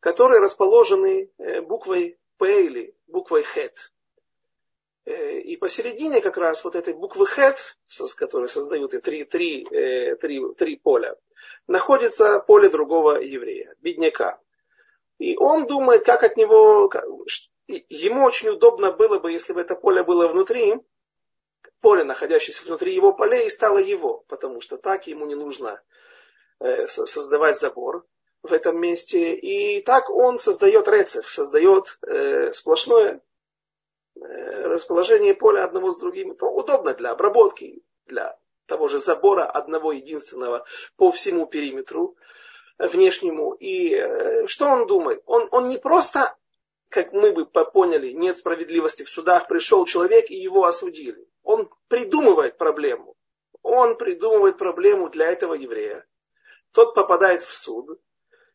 которые 0.00 0.40
расположены 0.40 1.30
э, 1.38 1.60
буквой 1.60 2.18
П 2.38 2.64
или 2.64 2.94
буквой 3.08 3.42
Хет. 3.42 3.92
Э, 5.06 5.38
и 5.38 5.56
посередине 5.56 6.20
как 6.20 6.36
раз 6.36 6.64
вот 6.64 6.74
этой 6.74 6.92
буквы 6.92 7.26
Хет, 7.26 7.76
с 7.86 8.14
которой 8.14 8.48
создают 8.48 8.92
и 8.92 8.98
три, 9.00 9.24
три, 9.24 9.64
э, 9.70 10.16
три, 10.16 10.42
три 10.54 10.76
поля, 10.76 11.16
находится 11.68 12.40
поле 12.40 12.68
другого 12.68 13.20
еврея, 13.20 13.74
бедняка. 13.80 14.40
И 15.18 15.36
он 15.36 15.66
думает, 15.66 16.04
как 16.04 16.24
от 16.24 16.36
него, 16.36 16.90
ему 17.68 18.24
очень 18.24 18.48
удобно 18.48 18.90
было 18.90 19.20
бы, 19.20 19.30
если 19.30 19.52
бы 19.52 19.60
это 19.60 19.76
поле 19.76 20.02
было 20.02 20.26
внутри, 20.26 20.74
поле, 21.80 22.02
находящееся 22.02 22.64
внутри 22.66 22.92
его 22.92 23.12
полей, 23.12 23.48
стало 23.48 23.78
его, 23.78 24.24
потому 24.26 24.60
что 24.60 24.76
так 24.76 25.06
ему 25.06 25.24
не 25.24 25.36
нужно 25.36 25.80
э, 26.58 26.88
создавать 26.88 27.60
забор 27.60 28.04
в 28.42 28.52
этом 28.52 28.80
месте. 28.80 29.34
И 29.36 29.80
так 29.82 30.10
он 30.10 30.36
создает 30.36 30.88
рецев, 30.88 31.26
создает 31.32 32.00
сплошное 32.52 33.20
расположение 34.20 35.34
поля 35.34 35.64
одного 35.64 35.90
с 35.90 35.98
другим. 35.98 36.32
Это 36.32 36.46
удобно 36.46 36.94
для 36.94 37.10
обработки, 37.10 37.82
для 38.06 38.38
того 38.66 38.88
же 38.88 38.98
забора 38.98 39.44
одного 39.44 39.92
единственного 39.92 40.64
по 40.96 41.10
всему 41.12 41.46
периметру 41.46 42.16
внешнему. 42.78 43.52
И 43.52 44.46
что 44.46 44.66
он 44.68 44.86
думает? 44.86 45.22
Он, 45.26 45.48
он 45.50 45.68
не 45.68 45.78
просто 45.78 46.36
как 46.88 47.12
мы 47.12 47.32
бы 47.32 47.46
поняли, 47.46 48.12
нет 48.12 48.36
справедливости 48.36 49.02
в 49.02 49.08
судах, 49.08 49.48
пришел 49.48 49.84
человек 49.86 50.30
и 50.30 50.36
его 50.36 50.64
осудили. 50.64 51.28
Он 51.42 51.68
придумывает 51.88 52.58
проблему. 52.58 53.16
Он 53.62 53.96
придумывает 53.96 54.58
проблему 54.58 55.08
для 55.08 55.30
этого 55.30 55.54
еврея. 55.54 56.06
Тот 56.72 56.94
попадает 56.94 57.42
в 57.42 57.52
суд, 57.52 58.00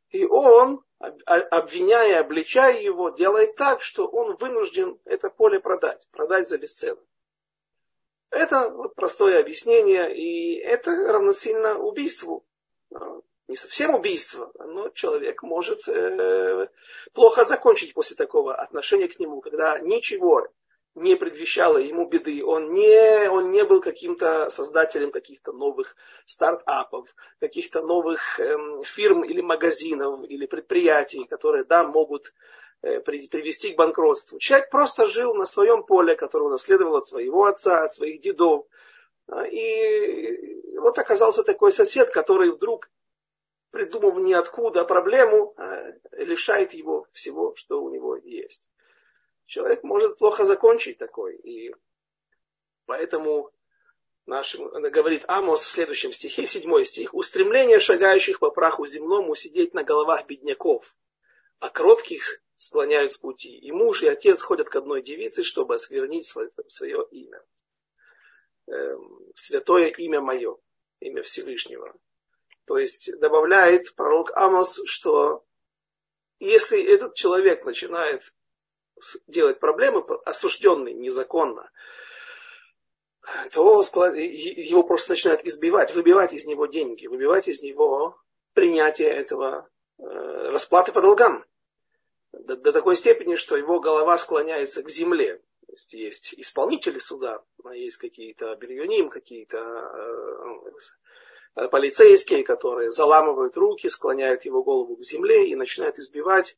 и 0.10 0.26
он, 0.26 0.82
обвиняя, 1.26 2.20
обличая 2.20 2.80
его, 2.80 3.10
делает 3.10 3.56
так, 3.56 3.82
что 3.82 4.08
он 4.08 4.36
вынужден 4.38 5.00
это 5.06 5.30
поле 5.30 5.60
продать, 5.60 6.08
продать 6.12 6.48
за 6.48 6.58
бесценок. 6.58 7.04
Это 8.30 8.70
вот 8.70 8.96
простое 8.96 9.40
объяснение, 9.40 10.16
и 10.16 10.56
это 10.56 10.92
равносильно 10.92 11.78
убийству 11.78 12.46
не 13.52 13.58
совсем 13.58 13.94
убийство, 13.94 14.50
но 14.58 14.90
человек 14.90 15.44
может 15.44 15.86
э, 15.90 16.70
плохо 17.14 17.44
закончить 17.44 17.94
после 17.94 18.16
такого 18.16 18.56
отношения 18.56 19.10
к 19.10 19.20
нему, 19.20 19.42
когда 19.42 19.78
ничего 19.80 20.48
не 20.96 21.16
предвещало 21.16 21.78
ему 21.78 22.08
беды. 22.08 22.44
Он 22.44 22.74
не, 22.74 23.30
он 23.30 23.52
не 23.52 23.64
был 23.64 23.82
каким-то 23.82 24.50
создателем 24.50 25.12
каких-то 25.12 25.54
новых 25.54 25.96
стартапов, 26.26 27.16
каких-то 27.40 27.82
новых 27.82 28.40
э, 28.40 28.56
фирм 28.84 29.24
или 29.24 29.42
магазинов 29.42 30.24
или 30.28 30.46
предприятий, 30.46 31.26
которые, 31.26 31.64
да, 31.64 31.86
могут 31.86 32.34
э, 32.82 33.00
привести 33.00 33.74
к 33.74 33.78
банкротству. 33.78 34.40
Человек 34.40 34.70
просто 34.70 35.08
жил 35.08 35.34
на 35.34 35.46
своем 35.46 35.84
поле, 35.84 36.16
которое 36.16 36.50
наследовал 36.50 36.98
от 36.98 37.08
своего 37.08 37.46
отца, 37.46 37.86
от 37.86 37.94
своих 37.94 38.20
дедов. 38.20 38.66
И 39.50 40.78
вот 40.78 41.00
оказался 41.00 41.44
такой 41.44 41.72
сосед, 41.72 42.10
который 42.10 42.52
вдруг 42.52 42.90
придумав 43.72 44.18
ниоткуда 44.18 44.84
проблему, 44.84 45.54
а 45.56 45.94
лишает 46.12 46.74
его 46.74 47.08
всего, 47.14 47.56
что 47.56 47.82
у 47.82 47.90
него 47.90 48.18
есть. 48.18 48.68
Человек 49.52 49.84
может 49.84 50.18
плохо 50.18 50.46
закончить 50.46 50.98
такой. 50.98 51.36
И 51.36 51.76
поэтому 52.86 53.52
наш, 54.26 54.56
говорит 54.56 55.26
Амос 55.28 55.66
в 55.66 55.70
следующем 55.70 56.14
стихе, 56.14 56.48
седьмой 56.48 56.86
стих, 56.86 57.14
«Устремление 57.14 57.82
шагающих 57.82 58.40
по 58.40 58.50
праху 58.50 58.86
земному 58.86 59.36
сидеть 59.36 59.74
на 59.74 59.84
головах 59.84 60.26
бедняков, 60.26 60.96
а 61.60 61.70
кротких 61.70 62.42
склоняют 62.56 63.12
с 63.12 63.18
пути. 63.18 63.58
И 63.58 63.74
муж, 63.74 64.04
и 64.04 64.08
отец 64.08 64.42
ходят 64.42 64.70
к 64.70 64.76
одной 64.78 65.02
девице, 65.02 65.44
чтобы 65.44 65.76
осквернить 65.76 66.26
свое, 66.26 66.50
свое 66.70 67.06
имя. 67.12 67.44
Эм, 68.68 69.34
святое 69.36 69.88
имя 69.88 70.22
мое, 70.22 70.56
имя 71.02 71.24
Всевышнего. 71.24 71.94
То 72.68 72.78
есть 72.78 73.20
добавляет 73.20 73.96
пророк 73.96 74.32
Амос, 74.32 74.80
что 74.86 75.44
если 76.40 76.82
этот 76.82 77.16
человек 77.16 77.66
начинает 77.66 78.34
делать 79.28 79.60
проблемы, 79.60 80.04
осужденный 80.26 80.94
незаконно, 80.94 81.70
то 83.52 83.82
его 83.82 84.84
просто 84.84 85.12
начинают 85.12 85.46
избивать, 85.46 85.94
выбивать 85.94 86.34
из 86.34 86.46
него 86.46 86.66
деньги, 86.66 87.08
выбивать 87.08 87.48
из 87.48 87.62
него 87.62 88.18
принятие 88.54 89.10
этого 89.10 89.70
э, 89.98 90.04
расплаты 90.04 90.92
по 90.92 91.02
долгам. 91.02 91.46
До, 92.34 92.56
до 92.56 92.72
такой 92.72 92.96
степени, 92.96 93.36
что 93.36 93.58
его 93.58 93.80
голова 93.80 94.18
склоняется 94.18 94.84
к 94.84 94.90
земле. 94.90 95.38
То 95.68 95.74
есть 95.74 95.94
есть 95.94 96.34
исполнители 96.38 96.98
суда, 96.98 97.44
есть 97.74 97.98
какие-то 97.98 98.56
бельюним, 98.56 99.10
какие-то 99.10 99.60
Э, 101.56 101.68
полицейские, 101.68 102.44
которые 102.44 102.92
заламывают 102.92 103.58
руки, 103.58 103.88
склоняют 103.90 104.46
его 104.46 104.64
голову 104.64 104.96
к 104.96 105.04
земле 105.04 105.50
и 105.50 105.56
начинают 105.56 106.00
избивать, 106.00 106.56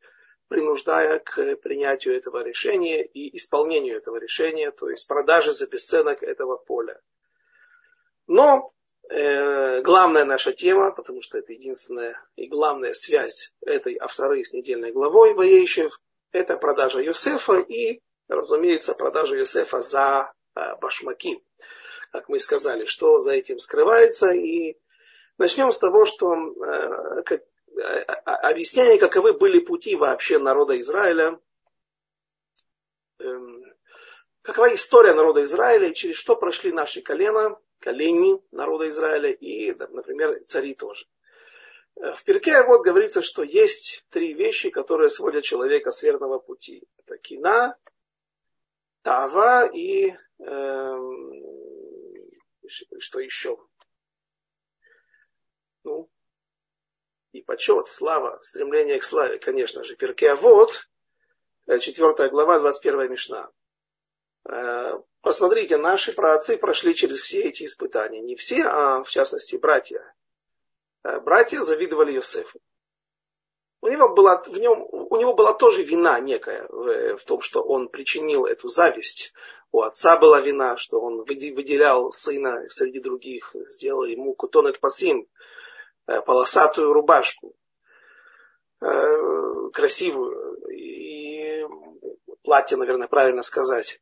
принуждая 0.53 1.17
к 1.17 1.55
принятию 1.55 2.15
этого 2.15 2.43
решения 2.43 3.03
и 3.03 3.35
исполнению 3.35 3.97
этого 3.97 4.17
решения, 4.17 4.69
то 4.69 4.87
есть 4.87 5.07
продаже 5.07 5.51
за 5.51 5.65
бесценок 5.65 6.21
этого 6.21 6.57
поля. 6.57 7.01
Но 8.27 8.71
э, 9.09 9.81
главная 9.81 10.25
наша 10.25 10.53
тема, 10.53 10.91
потому 10.91 11.23
что 11.23 11.39
это 11.39 11.53
единственная 11.53 12.21
и 12.35 12.45
главная 12.45 12.93
связь 12.93 13.51
этой 13.65 13.97
авторы 13.97 14.43
с 14.43 14.53
недельной 14.53 14.91
главой 14.91 15.33
Ваейшев, 15.33 15.99
это 16.31 16.55
продажа 16.57 17.01
Йосефа 17.01 17.57
и, 17.57 18.01
разумеется, 18.27 18.93
продажа 18.93 19.35
Йосефа 19.35 19.81
за 19.81 20.33
э, 20.55 20.75
башмаки 20.79 21.41
как 22.11 22.29
мы 22.29 22.37
сказали, 22.37 22.85
что 22.85 23.21
за 23.21 23.31
этим 23.33 23.57
скрывается. 23.57 24.33
И 24.33 24.77
начнем 25.39 25.71
с 25.71 25.79
того, 25.79 26.05
что 26.05 26.35
э, 26.35 27.23
как, 27.23 27.41
объяснение, 28.25 28.97
каковы 28.97 29.33
были 29.33 29.59
пути 29.59 29.95
вообще 29.95 30.37
народа 30.39 30.79
Израиля, 30.79 31.39
э, 33.19 33.39
какова 34.41 34.73
история 34.75 35.13
народа 35.13 35.43
Израиля, 35.43 35.91
через 35.91 36.15
что 36.15 36.35
прошли 36.35 36.71
наши 36.71 37.01
колена, 37.01 37.57
колени 37.79 38.41
народа 38.51 38.87
Израиля 38.89 39.31
и, 39.31 39.73
например, 39.73 40.43
цари 40.45 40.73
тоже. 40.75 41.05
В 41.95 42.23
перке 42.23 42.63
вот 42.63 42.81
говорится, 42.83 43.21
что 43.21 43.43
есть 43.43 44.03
три 44.09 44.33
вещи, 44.33 44.69
которые 44.71 45.09
сводят 45.09 45.43
человека 45.43 45.91
с 45.91 46.01
верного 46.01 46.39
пути. 46.39 46.87
Это 46.97 47.17
кина, 47.17 47.77
тава 49.03 49.67
и 49.67 50.15
э, 50.39 50.97
что 52.99 53.19
еще? 53.19 53.59
Ну, 55.83 56.09
и 57.33 57.41
почет, 57.41 57.89
слава, 57.89 58.39
стремление 58.41 58.99
к 58.99 59.03
славе, 59.03 59.39
конечно 59.39 59.83
же. 59.83 59.95
Перке, 59.95 60.31
а 60.31 60.35
вот, 60.35 60.87
четвертая 61.79 62.29
глава, 62.29 62.59
21 62.59 63.11
мишна. 63.11 63.49
Э, 64.47 64.99
посмотрите, 65.21 65.77
наши 65.77 66.13
праотцы 66.13 66.57
прошли 66.57 66.93
через 66.93 67.19
все 67.19 67.41
эти 67.41 67.63
испытания. 67.63 68.21
Не 68.21 68.35
все, 68.35 68.63
а 68.63 69.03
в 69.03 69.09
частности 69.09 69.55
братья. 69.55 70.13
Э, 71.03 71.19
братья 71.19 71.61
завидовали 71.61 72.11
Йосефу. 72.11 72.59
У 73.81 73.87
него, 73.87 74.09
была, 74.09 74.41
в 74.43 74.57
нем, 74.59 74.87
у 74.91 75.17
него 75.17 75.33
была 75.33 75.53
тоже 75.53 75.81
вина 75.81 76.19
некая 76.19 76.67
в, 76.69 77.17
в 77.17 77.25
том, 77.25 77.41
что 77.41 77.63
он 77.63 77.89
причинил 77.89 78.45
эту 78.45 78.69
зависть. 78.69 79.33
У 79.71 79.81
отца 79.81 80.17
была 80.17 80.39
вина, 80.39 80.77
что 80.77 81.01
он 81.01 81.23
выделял 81.23 82.11
сына 82.11 82.63
среди 82.69 82.99
других, 82.99 83.55
сделал 83.69 84.03
ему 84.05 84.35
кутонет 84.35 84.79
пасим, 84.79 85.21
э, 85.21 85.25
полосатую 86.05 86.93
рубашку, 86.93 87.55
красивую, 88.79 90.57
и 90.71 91.63
платье, 92.43 92.77
наверное, 92.77 93.07
правильно 93.07 93.41
сказать. 93.41 94.01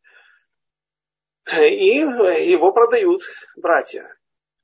И 1.51 1.97
его 1.97 2.71
продают 2.71 3.23
братья. 3.55 4.17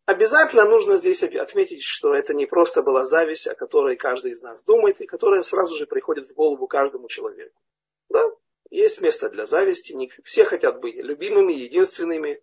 Обязательно 0.06 0.64
нужно 0.64 0.96
здесь 0.96 1.22
отметить, 1.22 1.84
что 1.84 2.16
это 2.16 2.34
не 2.34 2.46
просто 2.46 2.82
была 2.82 3.04
зависть, 3.04 3.46
о 3.48 3.56
которой 3.56 3.98
каждый 3.98 4.32
из 4.32 4.42
нас 4.42 4.64
думает, 4.64 5.02
и 5.02 5.06
которая 5.06 5.44
сразу 5.44 5.76
же 5.76 5.86
приходит 5.86 6.30
в 6.30 6.34
голову 6.34 6.66
каждому 6.66 7.10
человеку. 7.10 7.60
Да, 8.08 8.24
есть 8.70 9.02
место 9.02 9.30
для 9.30 9.46
зависти, 9.46 9.92
не 9.92 10.10
все 10.24 10.46
хотят 10.46 10.80
быть 10.80 10.96
любимыми, 10.96 11.52
единственными, 11.52 12.42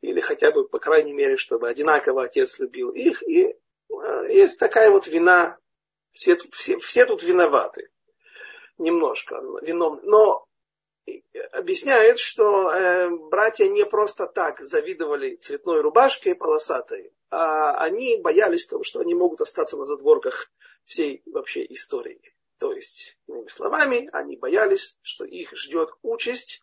или 0.00 0.20
хотя 0.20 0.50
бы, 0.50 0.66
по 0.66 0.78
крайней 0.78 1.12
мере, 1.12 1.36
чтобы 1.36 1.68
одинаково 1.68 2.24
отец 2.24 2.58
любил 2.58 2.90
их. 2.90 3.22
И 3.22 3.48
э, 3.48 3.54
есть 4.28 4.58
такая 4.58 4.90
вот 4.90 5.06
вина, 5.06 5.58
все, 6.12 6.36
все, 6.36 6.78
все 6.78 7.06
тут 7.06 7.22
виноваты 7.22 7.90
немножко, 8.78 9.40
вином. 9.62 10.00
Но 10.02 10.46
объясняет, 11.52 12.18
что 12.18 12.70
э, 12.70 13.10
братья 13.10 13.68
не 13.68 13.84
просто 13.84 14.26
так 14.26 14.60
завидовали 14.60 15.36
цветной 15.36 15.80
рубашке 15.80 16.34
полосатой, 16.34 17.12
а 17.30 17.76
они 17.76 18.18
боялись 18.20 18.66
того, 18.66 18.84
что 18.84 19.00
они 19.00 19.14
могут 19.14 19.40
остаться 19.40 19.76
на 19.76 19.84
задворках 19.84 20.50
всей 20.84 21.22
вообще 21.26 21.64
истории. 21.66 22.20
То 22.58 22.72
есть, 22.72 23.16
иными 23.26 23.48
словами, 23.48 24.08
они 24.12 24.36
боялись, 24.36 24.98
что 25.02 25.24
их 25.24 25.54
ждет 25.56 25.90
участь 26.02 26.62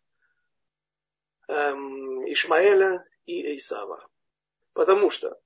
эм, 1.48 2.26
Ишмаэля 2.32 3.06
и 3.26 3.46
Эйсава. 3.46 4.08
Потому 4.74 5.10
что 5.10 5.38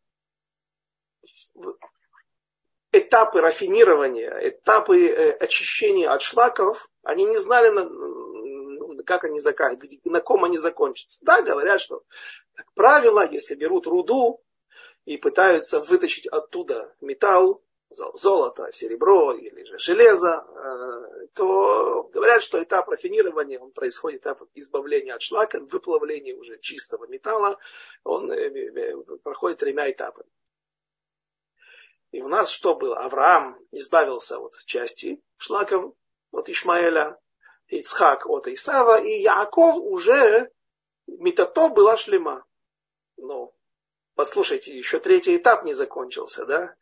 этапы 2.92 3.42
рафинирования, 3.42 4.38
этапы 4.42 5.08
э, 5.08 5.32
очищения 5.32 6.10
от 6.10 6.22
шлаков, 6.22 6.90
они 7.04 7.26
не 7.26 7.38
знали, 7.38 7.72
как 9.04 9.24
они 9.26 9.40
заканчиваются, 9.40 10.00
на 10.06 10.22
ком 10.22 10.44
они 10.44 10.58
закончатся. 10.58 11.24
Да, 11.24 11.42
говорят, 11.42 11.82
что, 11.82 12.04
как 12.54 12.72
правило, 12.74 13.30
если 13.30 13.56
берут 13.56 13.88
руду 13.88 14.42
и 15.06 15.18
пытаются 15.18 15.80
вытащить 15.80 16.28
оттуда 16.28 16.94
металл, 17.02 17.62
золото, 17.90 18.70
серебро 18.74 19.34
или 19.34 19.64
же 19.64 19.78
железо, 19.78 20.46
э, 20.48 21.28
то 21.34 22.10
говорят, 22.14 22.42
что 22.42 22.62
этап 22.62 22.90
рафинирования, 22.90 23.60
он 23.60 23.72
происходит 23.72 24.22
этап 24.22 24.42
избавления 24.56 25.14
от 25.14 25.22
шлака, 25.22 25.60
выплавления 25.60 26.36
уже 26.36 26.58
чистого 26.60 27.06
металла, 27.08 27.58
он 28.04 28.32
э, 28.32 28.96
проходит 29.24 29.60
тремя 29.60 29.90
этапами. 29.92 30.30
И 32.16 32.22
у 32.22 32.30
нас 32.30 32.50
что 32.50 32.76
было? 32.76 32.98
Авраам 32.98 33.60
избавился 33.72 34.40
от 34.40 34.64
части 34.66 35.22
шлаков, 35.36 35.96
от 36.32 36.48
Ишмаэля, 36.48 37.20
Ицхак 37.68 38.26
от 38.26 38.48
Исава, 38.48 39.02
и 39.02 39.22
Яаков 39.22 39.76
уже 39.76 40.50
метато 41.08 41.68
была 41.68 41.98
шлема. 41.98 42.46
Ну, 43.18 43.54
послушайте, 44.14 44.78
еще 44.78 45.02
третий 45.02 45.36
этап 45.36 45.66
не 45.66 45.74
закончился, 45.74 46.46
да? 46.46 46.74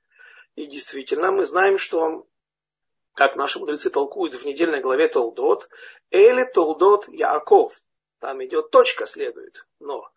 И 0.54 0.67
действительно, 0.67 1.32
мы 1.32 1.46
знаем, 1.46 1.80
что, 1.80 2.28
как 3.15 3.36
наши 3.36 3.58
мудрецы 3.58 3.89
толкуют 3.89 4.36
в 4.36 4.46
недельной 4.46 4.82
главе 4.82 5.08
Толдот, 5.08 5.67
Эли 6.12 6.43
Толдот 6.43 7.08
Яаков. 7.08 7.74
Там 8.19 8.46
идет 8.46 8.69
точка 8.69 9.08
следует. 9.08 9.65
Но 9.80 10.08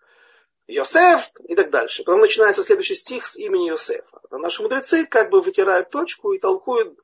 Йосеф 0.66 1.30
и 1.44 1.54
так 1.54 1.70
дальше. 1.70 2.02
Потом 2.02 2.20
начинается 2.20 2.62
следующий 2.62 2.96
стих 2.96 3.26
с 3.26 3.36
имени 3.36 3.68
Йосефа. 3.68 4.20
Наши 4.30 4.62
мудрецы 4.62 5.06
как 5.06 5.30
бы 5.30 5.40
вытирают 5.40 5.90
точку 5.90 6.32
и 6.32 6.38
толкуют 6.38 6.98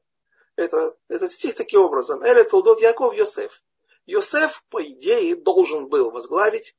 это, 0.57 0.97
этот 1.09 1.33
стих 1.33 1.55
таким 1.55 1.83
образом. 1.83 2.23
Эля 2.23 2.45
Толдот 2.45 2.81
Яков 2.81 3.15
Йосеф. 3.15 3.63
Йосеф, 4.07 4.65
по 4.69 4.83
идее, 4.85 5.37
должен 5.37 5.89
был 5.89 6.11
возглавить 6.11 6.77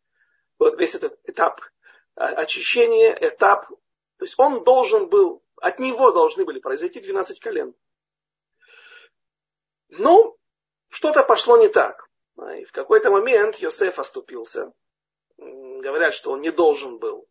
вот 0.60 0.78
весь 0.78 0.96
этот 0.96 1.17
этап 1.24 1.62
очищения, 2.15 3.17
этап. 3.19 3.69
То 4.17 4.26
есть 4.26 4.38
он 4.38 4.63
должен 4.63 5.08
был, 5.08 5.41
от 5.58 5.80
него 5.80 6.12
должны 6.12 6.43
были 6.43 6.60
произойти 6.60 7.00
12 7.00 7.39
колен. 7.39 7.74
Но 9.88 10.36
что-то 10.89 11.24
пошло 11.24 11.58
не 11.58 11.69
так. 11.69 12.10
И 12.58 12.65
в 12.65 12.72
какой-то 12.72 13.10
момент 13.10 13.56
Йосеф 13.58 14.00
оступился. 14.00 14.74
Говорят, 15.84 16.13
что 16.13 16.32
он 16.32 16.41
не 16.41 16.52
должен 16.52 16.98
был 16.98 17.28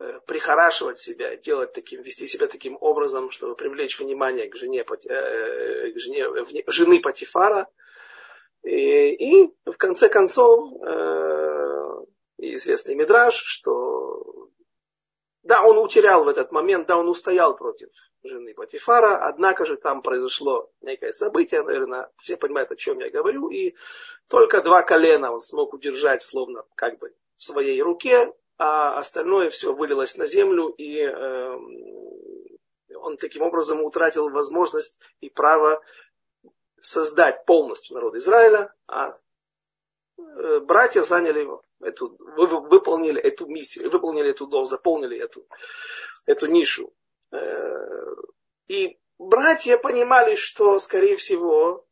Э, 0.00 0.18
прихорашивать 0.26 0.98
себя, 0.98 1.36
делать 1.36 1.74
таким, 1.74 2.00
вести 2.00 2.26
себя 2.26 2.46
таким 2.46 2.78
образом, 2.80 3.30
чтобы 3.30 3.54
привлечь 3.54 4.00
внимание 4.00 4.48
к 4.48 4.56
жене, 4.56 4.80
э, 4.80 5.92
к 5.92 5.98
жене 5.98 6.26
жены 6.68 7.00
Патифара. 7.00 7.68
И, 8.62 9.42
и 9.42 9.54
в 9.66 9.76
конце 9.76 10.08
концов 10.08 10.72
э, 10.82 12.04
известный 12.38 12.94
мидраж, 12.94 13.34
что 13.34 14.48
да, 15.42 15.62
он 15.62 15.76
утерял 15.76 16.24
в 16.24 16.28
этот 16.28 16.50
момент, 16.50 16.88
да, 16.88 16.96
он 16.96 17.06
устоял 17.06 17.54
против 17.54 17.90
жены 18.22 18.54
Патифара, 18.54 19.26
однако 19.26 19.64
же 19.64 19.76
там 19.76 20.02
произошло 20.02 20.70
некое 20.80 21.12
событие, 21.12 21.62
наверное, 21.62 22.10
все 22.18 22.36
понимают, 22.36 22.70
о 22.70 22.76
чем 22.76 23.00
я 23.00 23.10
говорю, 23.10 23.48
и 23.48 23.74
только 24.28 24.62
два 24.62 24.82
колена 24.82 25.32
он 25.32 25.40
смог 25.40 25.72
удержать 25.74 26.22
словно 26.22 26.64
как 26.74 26.98
бы 26.98 27.14
в 27.36 27.42
своей 27.42 27.80
руке, 27.82 28.32
а 28.58 28.98
остальное 28.98 29.50
все 29.50 29.72
вылилось 29.72 30.16
на 30.16 30.26
землю, 30.26 30.68
и 30.68 31.00
э, 31.00 31.58
он 32.96 33.16
таким 33.16 33.42
образом 33.42 33.82
утратил 33.82 34.28
возможность 34.28 34.98
и 35.20 35.30
право 35.30 35.82
создать 36.82 37.46
полностью 37.46 37.94
народ 37.94 38.14
Израиля, 38.16 38.74
а 38.86 39.18
э, 40.18 40.60
братья 40.60 41.02
заняли 41.02 41.48
эту, 41.80 42.16
выполнили 42.18 43.20
эту 43.20 43.46
миссию, 43.46 43.90
выполнили 43.90 44.30
эту 44.30 44.46
должность, 44.46 44.72
заполнили 44.72 45.18
эту, 45.18 45.46
эту 46.26 46.46
нишу. 46.46 46.92
Э, 47.32 48.14
и 48.68 48.98
братья 49.18 49.76
понимали, 49.78 50.36
что, 50.36 50.78
скорее 50.78 51.16
всего, 51.16 51.86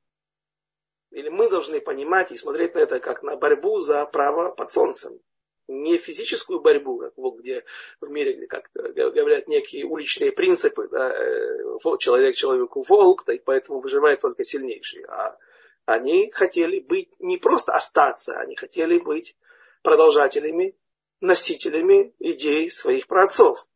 или 1.10 1.28
мы 1.28 1.48
должны 1.48 1.80
понимать 1.80 2.32
и 2.32 2.36
смотреть 2.36 2.74
на 2.74 2.80
это 2.80 3.00
как 3.00 3.22
на 3.22 3.36
борьбу 3.36 3.80
за 3.80 4.04
право 4.06 4.50
под 4.50 4.70
солнцем 4.70 5.20
не 5.68 5.98
физическую 5.98 6.60
борьбу, 6.60 6.98
как 6.98 7.12
вот 7.16 7.38
где 7.38 7.64
в 8.00 8.10
мире, 8.10 8.46
как 8.46 8.70
говорят, 8.72 9.48
некие 9.48 9.84
уличные 9.84 10.32
принципы, 10.32 10.88
да, 10.88 11.10
э, 11.10 11.78
человек 11.98 12.34
человеку 12.34 12.82
волк, 12.82 13.24
да, 13.26 13.34
и 13.34 13.38
поэтому 13.38 13.80
выживает 13.80 14.20
только 14.20 14.44
сильнейший. 14.44 15.04
А 15.04 15.36
они 15.84 16.30
хотели 16.32 16.80
быть 16.80 17.10
не 17.18 17.36
просто 17.36 17.72
остаться, 17.74 18.38
они 18.40 18.56
хотели 18.56 18.98
быть 18.98 19.36
продолжателями, 19.82 20.74
носителями 21.20 22.14
идей 22.18 22.70
своих 22.70 23.06
праотцов. 23.06 23.66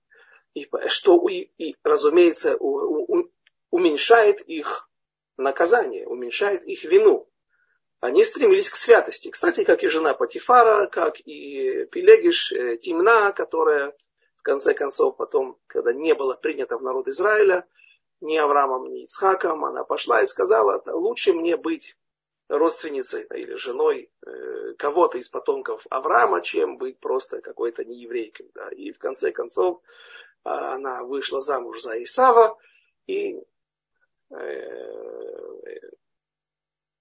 И, 0.55 0.69
что, 0.89 1.27
и, 1.29 1.51
и 1.59 1.77
разумеется, 1.83 2.57
у, 2.59 3.19
у, 3.19 3.31
уменьшает 3.71 4.41
их 4.43 4.89
наказание, 5.37 6.07
уменьшает 6.07 6.65
их 6.65 6.85
вину 6.85 7.29
они 8.03 8.25
стремились 8.25 8.69
к 8.69 8.75
святости. 8.75 9.31
Кстати, 9.31 9.63
как 9.63 9.85
и 9.85 9.89
жена 9.89 10.13
Патифара, 10.13 10.89
как 10.89 11.21
и 11.21 11.85
Пелегиш, 11.85 12.51
э, 12.51 12.77
Тимна, 12.77 13.31
которая 13.31 13.95
в 14.39 14.43
конце 14.43 14.75
концов 14.75 15.17
потом, 15.17 15.57
когда 15.69 15.93
не 15.93 16.13
было 16.13 16.35
принято 16.35 16.77
в 16.77 16.83
народ 16.83 17.07
Израиля, 17.07 17.65
ни 18.21 18.37
Авраамом, 18.37 18.91
ни 18.91 19.05
Ицхаком, 19.05 19.65
она 19.65 19.85
пошла 19.85 20.21
и 20.21 20.27
сказала, 20.27 20.83
лучше 20.87 21.33
мне 21.33 21.57
быть 21.57 21.97
родственницей 22.49 23.25
или 23.37 23.55
женой 23.55 24.11
э, 24.27 24.75
кого-то 24.79 25.19
из 25.19 25.29
потомков 25.29 25.87
Авраама, 25.89 26.41
чем 26.43 26.79
быть 26.79 26.99
просто 26.99 27.41
какой-то 27.41 27.85
нееврейкой. 27.85 28.51
И 28.73 28.91
в 28.91 28.99
конце 28.99 29.31
концов 29.31 29.81
она 30.45 31.05
вышла 31.05 31.41
замуж 31.41 31.81
за 31.81 32.03
Исава, 32.03 32.59
и 33.07 33.39
э, 34.31 35.03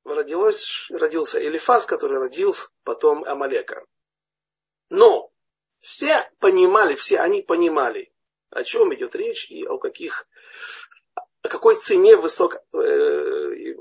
родилось, 0.03 0.87
родился 0.89 1.43
Элифаз, 1.43 1.85
который 1.85 2.19
родил 2.19 2.55
потом 2.83 3.23
Амалека. 3.23 3.85
Но 4.89 5.31
все 5.79 6.29
понимали, 6.39 6.95
все 6.95 7.19
они 7.19 7.41
понимали, 7.41 8.11
о 8.49 8.63
чем 8.63 8.93
идет 8.93 9.15
речь 9.15 9.49
и 9.49 9.65
о 9.65 9.77
каких, 9.77 10.27
о 11.41 11.47
какой 11.47 11.75
цене 11.77 12.17
высок, 12.17 12.57
э, 12.73 13.75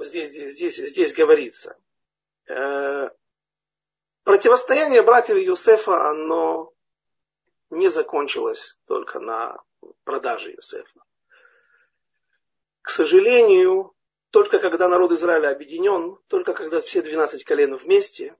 здесь, 0.00 0.30
здесь, 0.30 0.76
здесь 0.76 1.14
говорится. 1.14 1.76
Э, 2.46 3.08
противостояние 4.22 5.02
братьев 5.02 5.36
Юсефа, 5.36 6.10
оно 6.10 6.73
не 7.70 7.88
закончилось 7.88 8.78
только 8.86 9.20
на 9.20 9.62
продаже 10.04 10.52
Юсефа. 10.52 11.00
К 12.82 12.90
сожалению, 12.90 13.94
только 14.30 14.58
когда 14.58 14.88
народ 14.88 15.12
Израиля 15.12 15.50
объединен, 15.50 16.18
только 16.28 16.54
когда 16.54 16.80
все 16.80 17.02
12 17.02 17.44
колен 17.44 17.74
вместе, 17.76 18.36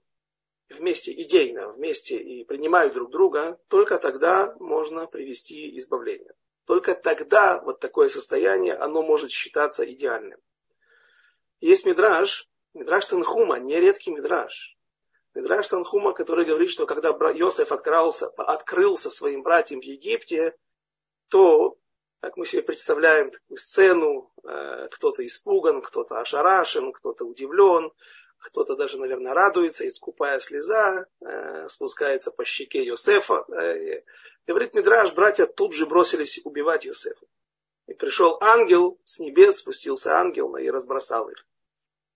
вместе 0.69 1.11
идейно, 1.11 1.69
вместе 1.69 2.17
и 2.17 2.43
принимают 2.43 2.93
друг 2.93 3.11
друга, 3.11 3.59
только 3.69 3.97
тогда 3.97 4.55
можно 4.59 5.07
привести 5.07 5.77
избавление. 5.77 6.33
Только 6.65 6.95
тогда 6.95 7.59
вот 7.61 7.79
такое 7.79 8.07
состояние, 8.09 8.75
оно 8.75 9.03
может 9.03 9.31
считаться 9.31 9.89
идеальным. 9.91 10.39
Есть 11.61 11.85
мидраж, 11.85 12.49
мидраж 12.73 13.05
Танхума, 13.05 13.59
нередкий 13.59 14.11
мидраж. 14.11 14.74
Мидраж 15.35 15.67
Танхума, 15.67 16.13
который 16.13 16.45
говорит, 16.45 16.71
что 16.71 16.85
когда 16.85 17.09
Йосеф 17.09 17.73
открылся, 17.73 18.27
открылся 18.37 19.09
своим 19.11 19.43
братьям 19.43 19.81
в 19.81 19.83
Египте, 19.83 20.55
то, 21.27 21.77
как 22.21 22.37
мы 22.37 22.45
себе 22.45 22.61
представляем 22.61 23.31
такую 23.31 23.57
сцену, 23.57 24.31
э, 24.43 24.87
кто-то 24.91 25.25
испуган, 25.25 25.81
кто-то 25.81 26.21
ошарашен, 26.21 26.93
кто-то 26.93 27.25
удивлен, 27.25 27.91
кто-то 28.37 28.77
даже, 28.77 28.97
наверное, 28.97 29.33
радуется, 29.33 29.85
искупая 29.85 30.39
слеза, 30.39 31.05
э, 31.19 31.67
спускается 31.67 32.31
по 32.31 32.45
щеке 32.45 32.85
Йосефа. 32.85 33.45
Говорит 34.47 34.73
Мидраш, 34.73 35.13
братья 35.13 35.47
тут 35.47 35.73
же 35.73 35.85
бросились 35.85 36.39
убивать 36.45 36.85
Йосефа. 36.85 37.25
И 37.87 37.93
пришел 37.93 38.37
ангел 38.39 39.01
с 39.03 39.19
небес, 39.19 39.57
спустился 39.57 40.15
ангел 40.15 40.55
и 40.55 40.69
разбросал 40.69 41.27
их. 41.27 41.45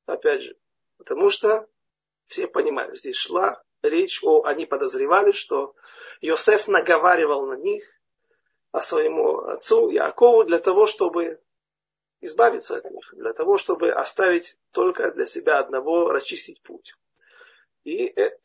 Опять 0.06 0.44
же, 0.44 0.58
потому 0.98 1.30
что 1.30 1.68
все 2.30 2.48
понимали, 2.48 2.96
здесь 2.96 3.18
шла 3.18 3.62
речь 3.82 4.24
о, 4.24 4.44
они 4.44 4.66
подозревали, 4.66 5.32
что 5.32 5.76
Йосеф 6.22 6.68
наговаривал 6.68 7.46
на 7.48 7.56
них, 7.56 7.84
о 8.72 8.84
своему 8.84 9.40
отцу 9.40 9.90
Якову 9.90 10.44
для 10.44 10.60
того, 10.60 10.86
чтобы 10.86 11.42
избавиться 12.22 12.78
от 12.78 12.92
них, 12.92 13.14
для 13.14 13.34
того, 13.34 13.58
чтобы 13.58 13.92
оставить 13.92 14.58
только 14.72 15.12
для 15.12 15.26
себя 15.26 15.58
одного, 15.58 16.12
расчистить 16.12 16.62
путь. 16.62 16.94
И 17.84 18.08
э, 18.08 18.38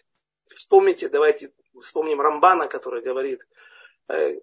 вспомните, 0.54 1.10
давайте 1.10 1.52
вспомним 1.78 2.22
Рамбана, 2.22 2.68
который 2.68 3.02
говорит, 3.02 3.46
э, 4.08 4.40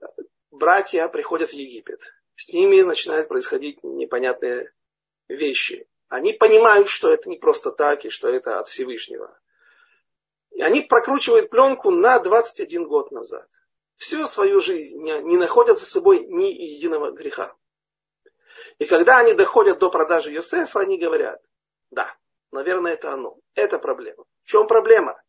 братья 0.52 1.08
приходят 1.08 1.50
в 1.50 1.54
Египет, 1.54 2.02
с 2.36 2.54
ними 2.54 2.82
начинают 2.82 3.28
происходить 3.28 3.84
непонятные 3.84 4.72
вещи. 5.28 5.88
Они 6.12 6.34
понимают, 6.34 6.90
что 6.90 7.10
это 7.10 7.30
не 7.30 7.38
просто 7.38 7.72
так, 7.72 8.04
и 8.04 8.10
что 8.10 8.28
это 8.28 8.60
от 8.60 8.68
Всевышнего. 8.68 9.34
И 10.52 10.62
они 10.62 10.82
прокручивают 10.82 11.50
пленку 11.50 11.90
на 11.90 12.20
21 12.20 12.86
год 12.86 13.12
назад. 13.12 13.48
Всю 13.96 14.26
свою 14.26 14.60
жизнь 14.60 15.02
не, 15.02 15.38
находят 15.38 15.80
за 15.80 15.86
собой 15.86 16.26
ни 16.28 16.48
единого 16.48 17.12
греха. 17.12 17.56
И 18.78 18.84
когда 18.84 19.20
они 19.20 19.36
доходят 19.36 19.80
до 19.80 19.90
продажи 19.90 20.34
Йосефа, 20.34 20.82
они 20.82 20.98
говорят, 20.98 21.42
да, 21.92 22.14
наверное, 22.52 22.92
это 22.92 23.14
оно. 23.14 23.38
Это 23.56 23.80
проблема. 23.80 24.26
В 24.44 24.48
чем 24.50 24.68
проблема? 24.68 25.22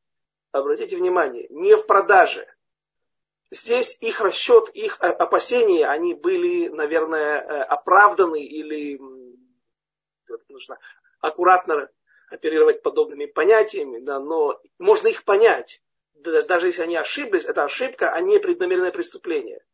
Обратите 0.51 0.97
внимание, 0.97 1.47
не 1.51 1.77
в 1.77 1.87
продаже. 1.87 2.53
Здесь 3.53 3.99
их 4.01 4.21
расчет, 4.21 4.69
их 4.71 5.01
опасения, 5.01 5.87
они 5.87 6.15
были, 6.15 6.67
наверное, 6.71 7.41
э, 7.41 7.63
оправданы 7.63 8.43
или 8.43 8.99
нужно 10.49 10.79
аккуратно 11.21 11.89
оперировать 12.31 12.83
подобными 12.83 13.27
понятиями, 13.27 13.99
да, 14.01 14.19
но 14.21 14.61
можно 14.79 15.09
их 15.09 15.25
понять. 15.25 15.83
Даже 16.15 16.67
если 16.67 16.83
они 16.83 16.97
ошиблись, 16.97 17.45
это 17.45 17.65
ошибка, 17.65 18.13
а 18.13 18.21
не 18.21 18.39
преднамеренное 18.39 18.93
преступление. 18.93 19.65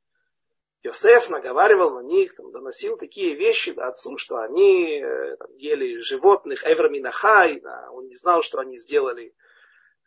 Йосеф 0.82 1.28
наговаривал 1.28 1.90
на 1.90 2.02
них, 2.02 2.34
там, 2.36 2.52
доносил 2.52 2.96
такие 2.96 3.34
вещи 3.34 3.72
да, 3.72 3.88
отцу, 3.88 4.16
что 4.16 4.36
они 4.36 5.00
э, 5.00 5.36
там, 5.36 5.52
ели 5.54 5.98
животных, 6.00 6.64
Эвраминахай, 6.64 7.60
да, 7.60 7.90
он 7.90 8.06
не 8.06 8.14
знал, 8.14 8.42
что 8.42 8.60
они 8.60 8.78
сделали 8.78 9.34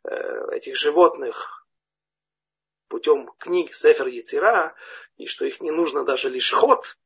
э, 0.03 0.47
этих 0.51 0.77
животных 0.77 1.67
путем 2.87 3.31
книг 3.37 3.75
Сефер 3.75 4.07
Яцера, 4.07 4.75
и 5.17 5.27
что 5.27 5.45
их 5.45 5.59
не 5.61 5.71
нужно 5.71 6.05
даже 6.05 6.29
лишь 6.29 6.51
ход, 6.51 6.97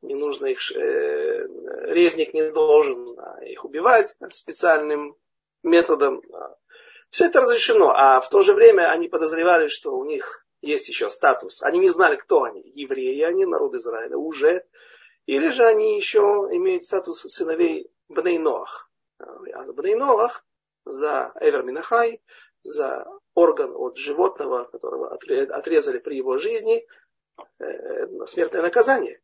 не 0.00 0.14
нужно 0.14 0.46
их, 0.46 0.60
э, 0.72 1.41
резник 1.84 2.34
не 2.34 2.50
должен 2.50 3.18
а, 3.18 3.44
их 3.44 3.64
убивать 3.64 4.14
специальным 4.30 5.16
методом. 5.62 6.22
Все 7.10 7.26
это 7.26 7.40
разрешено, 7.40 7.90
а 7.90 8.20
в 8.20 8.28
то 8.30 8.42
же 8.42 8.54
время 8.54 8.90
они 8.90 9.08
подозревали, 9.08 9.68
что 9.68 9.96
у 9.96 10.04
них 10.04 10.46
есть 10.62 10.88
еще 10.88 11.10
статус. 11.10 11.62
Они 11.62 11.78
не 11.78 11.88
знали, 11.88 12.16
кто 12.16 12.44
они. 12.44 12.62
Евреи 12.74 13.22
они, 13.22 13.44
народ 13.44 13.74
Израиля, 13.74 14.16
уже. 14.16 14.64
Или 15.26 15.50
же 15.50 15.64
они 15.64 15.96
еще 15.96 16.20
имеют 16.50 16.84
статус 16.84 17.20
сыновей 17.20 17.90
Бнейноах. 18.08 18.90
А 19.18 19.72
Бнейноах 19.72 20.44
за 20.84 21.32
Эвер 21.40 21.62
Минахай, 21.64 22.22
за 22.62 23.06
орган 23.34 23.72
от 23.74 23.98
животного, 23.98 24.64
которого 24.64 25.12
отрезали 25.12 25.98
при 25.98 26.16
его 26.16 26.38
жизни, 26.38 26.86
э, 27.58 28.26
смертное 28.26 28.62
наказание. 28.62 29.20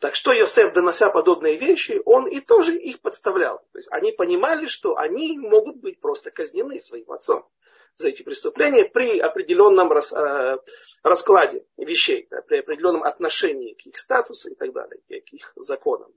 Так 0.00 0.14
что 0.16 0.32
Йосеф, 0.32 0.72
донося 0.72 1.10
подобные 1.10 1.56
вещи, 1.56 2.00
он 2.04 2.26
и 2.26 2.40
тоже 2.40 2.76
их 2.76 3.00
подставлял. 3.00 3.58
То 3.72 3.78
есть 3.78 3.88
они 3.90 4.12
понимали, 4.12 4.66
что 4.66 4.96
они 4.96 5.38
могут 5.38 5.76
быть 5.76 6.00
просто 6.00 6.30
казнены 6.30 6.80
своим 6.80 7.10
отцом 7.12 7.48
за 7.96 8.08
эти 8.08 8.22
преступления 8.22 8.84
при 8.84 9.18
определенном 9.18 9.90
рас, 9.92 10.12
э, 10.12 10.58
раскладе 11.02 11.64
вещей, 11.76 12.26
да, 12.30 12.42
при 12.42 12.58
определенном 12.58 13.04
отношении 13.04 13.74
к 13.74 13.86
их 13.86 13.98
статусу 13.98 14.50
и 14.50 14.54
так 14.54 14.72
далее, 14.72 15.00
к 15.08 15.32
их 15.32 15.52
законам. 15.56 16.12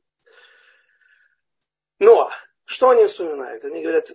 Но 2.00 2.32
что 2.66 2.90
они 2.90 3.06
вспоминают? 3.06 3.64
Они 3.64 3.82
говорят, 3.82 4.12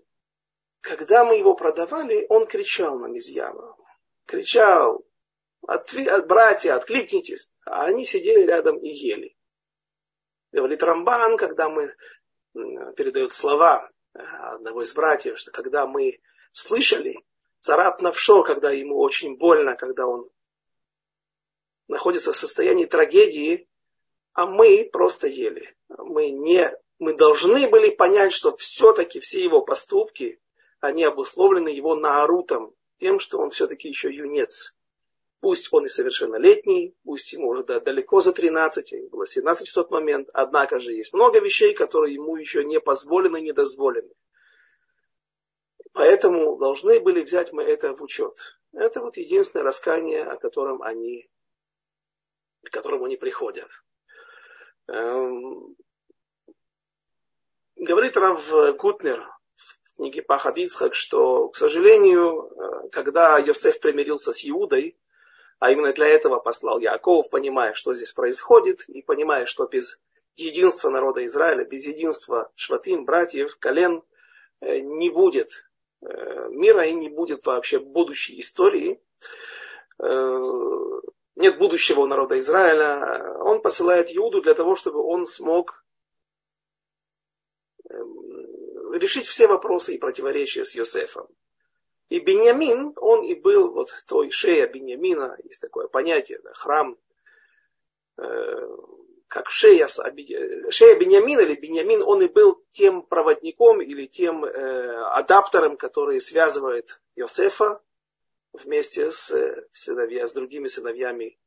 когда 0.81 1.25
мы 1.25 1.37
его 1.37 1.55
продавали, 1.55 2.27
он 2.29 2.47
кричал 2.47 2.99
нам 2.99 3.15
из 3.15 3.29
ямы. 3.29 3.75
Кричал, 4.27 5.05
от, 5.67 5.95
братья, 6.27 6.75
откликнитесь. 6.75 7.53
А 7.65 7.85
они 7.85 8.05
сидели 8.05 8.43
рядом 8.43 8.79
и 8.79 8.89
ели. 8.89 9.37
Говорит 10.53 10.83
Рамбан, 10.83 11.37
когда 11.39 11.69
мы 11.69 11.95
передают 12.53 13.33
слова 13.33 13.91
э, 14.15 14.19
одного 14.19 14.83
из 14.83 14.93
братьев, 14.93 15.39
что 15.39 15.51
когда 15.51 15.87
мы 15.87 16.21
слышали 16.53 17.17
царап 17.61 18.03
навшо, 18.03 18.43
когда 18.43 18.71
ему 18.71 18.99
очень 18.99 19.37
больно, 19.37 19.77
когда 19.77 20.07
он 20.07 20.29
находится 21.89 22.33
в 22.33 22.37
состоянии 22.37 22.85
трагедии, 22.85 23.67
а 24.35 24.47
мы 24.47 24.89
просто 24.93 25.27
ели. 25.27 25.75
Мы, 25.89 26.31
не, 26.31 26.77
мы 26.99 27.15
должны 27.15 27.69
были 27.69 27.91
понять, 27.91 28.33
что 28.33 28.57
все-таки 28.57 29.21
все 29.21 29.43
его 29.43 29.63
поступки, 29.63 30.39
они 30.81 31.05
обусловлены 31.05 31.69
его 31.69 31.95
наарутом, 31.95 32.75
тем, 32.99 33.19
что 33.19 33.39
он 33.39 33.51
все-таки 33.51 33.89
еще 33.89 34.13
юнец. 34.13 34.77
Пусть 35.43 35.73
он 35.73 35.87
и 35.87 35.89
совершеннолетний, 35.89 36.95
пусть 37.03 37.33
ему 37.33 37.49
уже 37.49 37.65
далеко 37.65 38.21
за 38.21 38.33
13, 38.33 38.93
ему 38.93 39.09
было 39.09 39.27
17 39.27 39.69
в 39.69 39.75
тот 39.75 39.91
момент, 39.91 40.29
однако 40.33 40.79
же 40.79 40.93
есть 40.93 41.13
много 41.13 41.41
вещей, 41.41 41.75
которые 41.75 42.15
ему 42.15 42.37
еще 42.37 42.65
не 42.65 42.79
позволены, 42.79 43.41
не 43.41 43.53
дозволены. 43.53 44.15
Поэтому 45.93 46.57
должны 46.59 47.01
были 47.01 47.25
взять 47.25 47.53
мы 47.53 47.65
это 47.65 47.93
в 47.93 48.03
учет. 48.03 48.39
Это 48.73 49.01
вот 49.01 49.17
единственное 49.17 49.65
раскаяние, 49.65 50.23
о 50.23 50.37
котором 50.37 50.81
они, 50.81 51.29
к 52.63 52.71
которому 52.71 53.07
они 53.07 53.17
приходят. 53.17 53.69
Эм, 54.87 55.75
говорит 57.75 58.17
Рав 58.17 58.49
Гутнер 58.77 59.29
в 59.57 59.97
книге 59.97 60.23
Пахад 60.23 60.57
Ицхак, 60.57 60.95
что, 60.95 61.49
к 61.49 61.57
сожалению, 61.57 62.45
э, 62.45 62.89
когда 62.91 63.39
Йосеф 63.39 63.81
примирился 63.81 64.33
с 64.33 64.49
Иудой, 64.49 64.97
а 65.63 65.71
именно 65.71 65.93
для 65.93 66.09
этого 66.09 66.39
послал 66.39 66.79
Яков, 66.79 67.31
понимая, 67.31 67.75
что 67.75 67.95
здесь 67.95 68.13
происходит, 68.13 68.89
и 68.89 69.03
понимая, 69.03 69.47
что 69.47 69.67
без 69.67 70.01
единства 70.37 70.91
народа 70.91 71.25
Израиля, 71.27 71.65
без 71.65 71.87
единства 71.87 72.51
шватим, 72.55 73.05
братьев, 73.05 73.57
колен, 73.59 74.03
э, 74.61 74.79
не 74.79 75.11
будет 75.11 75.65
Э, 76.03 76.49
мира 76.51 76.85
и 76.85 76.93
не 76.93 77.09
будет 77.09 77.47
вообще 77.47 77.79
будущей 77.79 78.41
истории. 78.41 79.01
Э, 80.03 81.01
нет 81.37 81.59
будущего 81.59 82.01
у 82.01 82.07
народа 82.07 82.39
Израиля, 82.41 83.39
он 83.41 83.63
посылает 83.63 84.15
Иуду 84.15 84.43
для 84.43 84.55
того, 84.55 84.75
чтобы 84.75 84.99
он 84.99 85.27
смог 85.27 85.85
эм, 87.89 88.93
решить 88.95 89.27
все 89.27 89.47
вопросы 89.47 89.95
и 89.95 89.99
противоречия 89.99 90.65
с 90.65 90.75
Йосефом. 90.75 91.29
И 92.13 92.21
Беньямин, 92.21 92.93
он 92.97 93.25
и 93.25 93.35
был 93.35 93.73
вот 93.73 94.05
той 94.07 94.31
шея 94.31 94.67
Беньямина, 94.67 95.39
есть 95.45 95.63
такое 95.63 95.89
понятие, 95.89 96.41
да, 96.45 96.53
храм, 96.53 96.99
э, 98.19 98.77
как 99.29 99.49
шея, 99.49 99.89
шея 99.89 100.99
Беньямин 100.99 101.41
или 101.41 101.55
Беньямин, 101.55 102.03
он 102.03 102.21
и 102.21 102.27
был 102.27 102.63
тем 102.73 103.01
проводником 103.01 103.81
или 103.81 104.05
тем 104.05 104.45
э, 104.45 105.05
адаптером, 105.15 105.79
который 105.79 106.21
связывает 106.21 107.01
Йосефа 107.17 107.81
вместе 108.53 109.11
с, 109.11 109.35
сыновья, 109.73 110.27
с 110.27 110.35
другими 110.35 110.67
сыновьями 110.67 111.39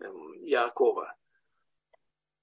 э, 0.00 0.06
Яакова. 0.40 1.14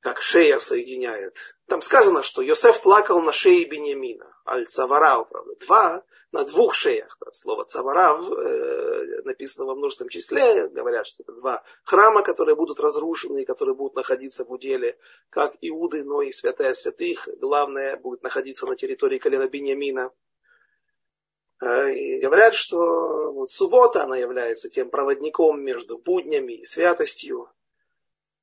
Как 0.02 0.20
шея 0.20 0.60
соединяет. 0.60 1.38
Там 1.68 1.82
сказано, 1.82 2.24
что 2.24 2.42
Йосеф 2.42 2.82
плакал 2.82 3.22
на 3.22 3.32
шее 3.32 3.66
Беньямина. 3.66 4.36
Аль-Цаварау, 4.46 5.26
правда. 5.26 5.56
Два 5.66 6.04
на 6.32 6.44
двух 6.44 6.74
шеях. 6.74 7.18
Слово 7.32 7.66
цавара 7.66 8.20
э, 8.20 9.22
написано 9.24 9.68
во 9.68 9.76
множественном 9.76 10.10
числе. 10.10 10.68
Говорят, 10.70 11.06
что 11.06 11.24
это 11.24 11.34
два 11.34 11.64
храма, 11.84 12.24
которые 12.24 12.56
будут 12.56 12.80
разрушены 12.80 13.44
и 13.44 13.46
которые 13.46 13.76
будут 13.76 13.96
находиться 13.96 14.44
в 14.44 14.52
уделе, 14.52 14.98
как 15.30 15.56
Иуды, 15.62 16.04
но 16.04 16.22
и 16.22 16.32
святая 16.32 16.74
святых. 16.74 17.28
Главное, 17.40 17.98
будет 17.98 18.24
находиться 18.24 18.66
на 18.66 18.76
территории 18.76 19.20
колена 19.20 19.48
Беньямина. 19.48 20.12
Э, 21.62 21.94
и 21.94 22.20
говорят, 22.20 22.56
что 22.56 23.32
вот 23.34 23.52
суббота, 23.52 24.04
она 24.04 24.18
является 24.18 24.70
тем 24.70 24.90
проводником 24.90 25.62
между 25.62 25.98
буднями 25.98 26.54
и 26.54 26.66
святостью. 26.66 27.50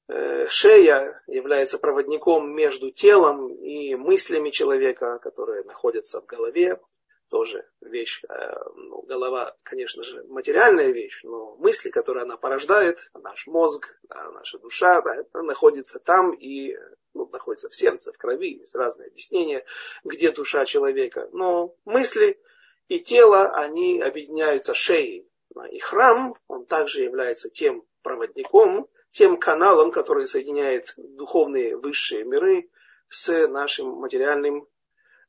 Э, 0.08 0.46
шея 0.48 1.22
является 1.26 1.78
проводником 1.78 2.50
между 2.54 2.90
телом 2.90 3.52
и 3.54 3.94
мыслями 3.94 4.50
человека, 4.50 5.18
которые 5.18 5.64
находятся 5.64 6.22
в 6.22 6.26
голове 6.26 6.80
тоже 7.28 7.68
вещь, 7.82 8.22
э, 8.26 8.54
ну, 8.74 9.02
голова, 9.02 9.54
конечно 9.62 10.02
же, 10.02 10.24
материальная 10.24 10.92
вещь, 10.92 11.20
но 11.24 11.56
мысли, 11.56 11.90
которые 11.90 12.22
она 12.22 12.38
порождает, 12.38 13.10
наш 13.12 13.46
мозг, 13.46 13.94
наша 14.08 14.58
душа, 14.58 15.02
да, 15.02 15.42
находится 15.42 15.98
там 15.98 16.32
и 16.32 16.74
ну, 17.12 17.28
находится 17.30 17.68
в 17.68 17.74
сердце, 17.74 18.12
в 18.12 18.16
крови, 18.16 18.58
есть 18.60 18.74
разные 18.74 19.08
объяснения, 19.08 19.64
где 20.04 20.30
душа 20.30 20.64
человека. 20.64 21.28
Но 21.32 21.74
мысли 21.84 22.40
и 22.88 22.98
тело, 22.98 23.50
они 23.50 24.00
объединяются 24.00 24.72
шеей. 24.72 25.28
И 25.70 25.78
храм, 25.80 26.36
он 26.46 26.64
также 26.64 27.02
является 27.02 27.50
тем 27.50 27.84
проводником, 28.02 28.88
тем 29.18 29.36
каналом, 29.36 29.90
который 29.90 30.28
соединяет 30.28 30.94
духовные 30.96 31.76
высшие 31.76 32.22
миры 32.22 32.70
с 33.08 33.48
нашим 33.48 33.88
материальным 33.88 34.68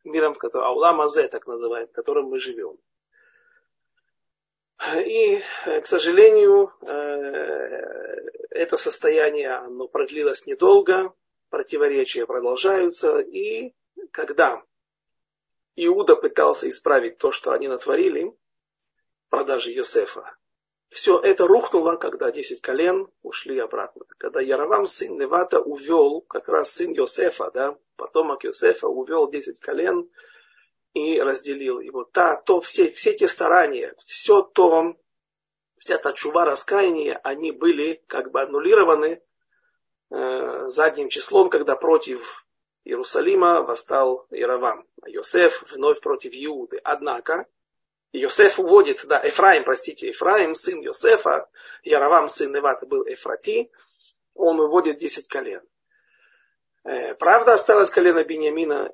миром, 0.04 0.36
в 0.36 0.38
котором, 0.38 0.68
Аулам 0.68 1.02
Азе, 1.02 1.28
так 1.28 1.48
называем, 1.48 1.88
в 1.88 1.92
котором 1.92 2.26
мы 2.26 2.40
живем. 2.40 2.78
И, 4.96 5.42
к 5.66 5.88
сожалению, 5.88 6.72
э, 6.86 6.92
это 8.52 8.78
состояние 8.78 9.54
оно 9.56 9.88
продлилось 9.88 10.46
недолго, 10.46 11.12
противоречия 11.50 12.28
продолжаются, 12.28 13.18
и 13.18 13.74
когда 14.12 14.62
Иуда 15.76 16.16
пытался 16.16 16.70
исправить 16.70 17.18
то, 17.18 17.32
что 17.32 17.54
они 17.54 17.68
натворили, 17.68 18.38
продажи 19.30 19.72
Йосефа, 19.72 20.38
все 20.90 21.20
это 21.20 21.48
рухнуло, 21.48 21.96
когда 21.96 22.32
десять 22.32 22.62
колен 22.62 23.08
ушли 23.22 23.60
обратно. 23.60 24.06
Когда 24.18 24.42
Яровам, 24.42 24.86
сын 24.88 25.18
Невата, 25.18 25.60
увел, 25.60 26.22
как 26.22 26.48
раз 26.48 26.72
сын 26.72 26.92
Йосефа, 26.92 27.52
да, 27.52 27.78
потомок 27.96 28.44
Йосефа, 28.44 28.88
увел 28.88 29.30
десять 29.30 29.60
колен 29.60 30.10
и 30.94 31.22
разделил. 31.22 31.80
Вот 31.92 32.12
та, 32.12 32.36
то, 32.36 32.60
все, 32.60 32.92
все 32.92 33.14
те 33.14 33.28
старания, 33.28 33.94
все 34.04 34.42
то, 34.42 34.96
вся 35.78 35.98
та 36.00 36.14
чува 36.14 36.46
раскаяния, 36.46 37.20
они 37.24 37.52
были 37.52 38.04
как 38.08 38.32
бы 38.32 38.42
аннулированы 38.42 39.22
э, 40.10 40.68
задним 40.68 41.10
числом, 41.10 41.52
когда 41.52 41.76
против 41.76 42.46
Иерусалима 42.84 43.62
восстал 43.62 44.26
Яровам. 44.32 44.88
А 45.04 45.10
Йосеф 45.10 45.72
вновь 45.72 46.02
против 46.02 46.32
Иуды. 46.34 46.80
Однако, 46.84 47.46
Йосеф 48.12 48.60
уводит, 48.60 49.06
да, 49.06 49.22
Эфраим, 49.24 49.64
простите, 49.64 50.10
Эфраим, 50.10 50.56
сын 50.56 50.82
Йосефа, 50.82 51.48
Яровам, 51.84 52.28
сын 52.28 52.52
Невата, 52.52 52.86
был 52.86 53.04
Эфрати, 53.08 53.72
он 54.34 54.60
уводит 54.60 54.98
10 54.98 55.28
колен. 55.28 55.62
Э, 56.84 57.14
правда, 57.14 57.54
осталось 57.54 57.92
колено 57.92 58.24
Бениамина, 58.24 58.92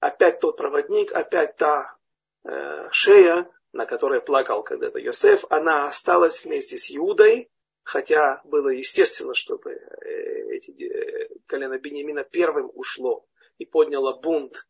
опять 0.00 0.40
тот 0.40 0.56
проводник, 0.56 1.12
опять 1.12 1.56
та 1.56 1.96
э, 2.44 2.88
шея, 2.90 3.48
на 3.72 3.86
которой 3.86 4.20
плакал 4.20 4.64
когда-то 4.64 4.98
Йосеф, 4.98 5.44
она 5.48 5.86
осталась 5.86 6.44
вместе 6.44 6.76
с 6.76 6.94
Иудой, 6.94 7.48
хотя 7.84 8.40
было 8.44 8.70
естественно, 8.70 9.34
чтобы 9.34 9.70
э, 9.70 10.56
эти, 10.56 10.70
э, 10.82 11.28
колено 11.46 11.78
Бениамина 11.78 12.24
первым 12.24 12.72
ушло 12.74 13.24
и 13.58 13.66
подняло 13.66 14.20
бунт 14.20 14.66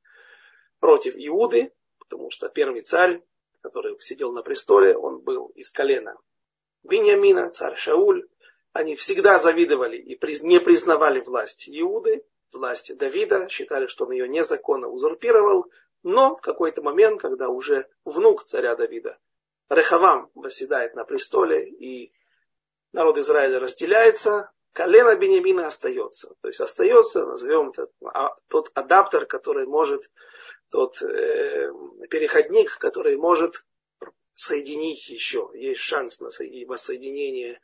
против 0.78 1.14
Иуды, 1.16 1.72
потому 1.98 2.30
что 2.30 2.50
первый 2.50 2.82
царь 2.82 3.22
который 3.72 3.98
сидел 4.00 4.32
на 4.32 4.42
престоле, 4.42 4.94
он 4.96 5.20
был 5.20 5.46
из 5.54 5.70
колена 5.70 6.14
Беньямина, 6.82 7.48
царь 7.48 7.76
Шауль. 7.76 8.28
Они 8.74 8.96
всегда 8.96 9.38
завидовали 9.38 9.96
и 9.96 10.18
не 10.42 10.60
признавали 10.60 11.20
власть 11.20 11.68
Иуды, 11.68 12.22
власть 12.52 12.94
Давида, 12.96 13.48
считали, 13.48 13.86
что 13.86 14.04
он 14.04 14.12
ее 14.12 14.28
незаконно 14.28 14.88
узурпировал. 14.88 15.70
Но 16.02 16.36
в 16.36 16.40
какой-то 16.42 16.82
момент, 16.82 17.20
когда 17.20 17.48
уже 17.48 17.88
внук 18.04 18.44
царя 18.44 18.76
Давида, 18.76 19.18
Рехавам, 19.70 20.30
восседает 20.34 20.94
на 20.94 21.04
престоле, 21.04 21.66
и 21.66 22.12
народ 22.92 23.16
Израиля 23.16 23.58
разделяется, 23.58 24.50
колено 24.74 25.16
Бенемина 25.16 25.66
остается. 25.66 26.34
То 26.42 26.48
есть 26.48 26.60
остается, 26.60 27.24
назовем 27.24 27.70
это, 27.70 27.88
а, 28.04 28.34
тот 28.48 28.70
адаптер, 28.74 29.24
который 29.24 29.66
может 29.66 30.10
тот 30.72 31.00
э, 31.02 31.70
переходник, 32.10 32.78
который 32.78 33.16
может 33.16 33.64
соединить 34.34 35.08
еще. 35.10 35.50
Есть 35.54 35.80
шанс 35.80 36.20
на 36.20 36.30
воссоединение, 36.66 37.60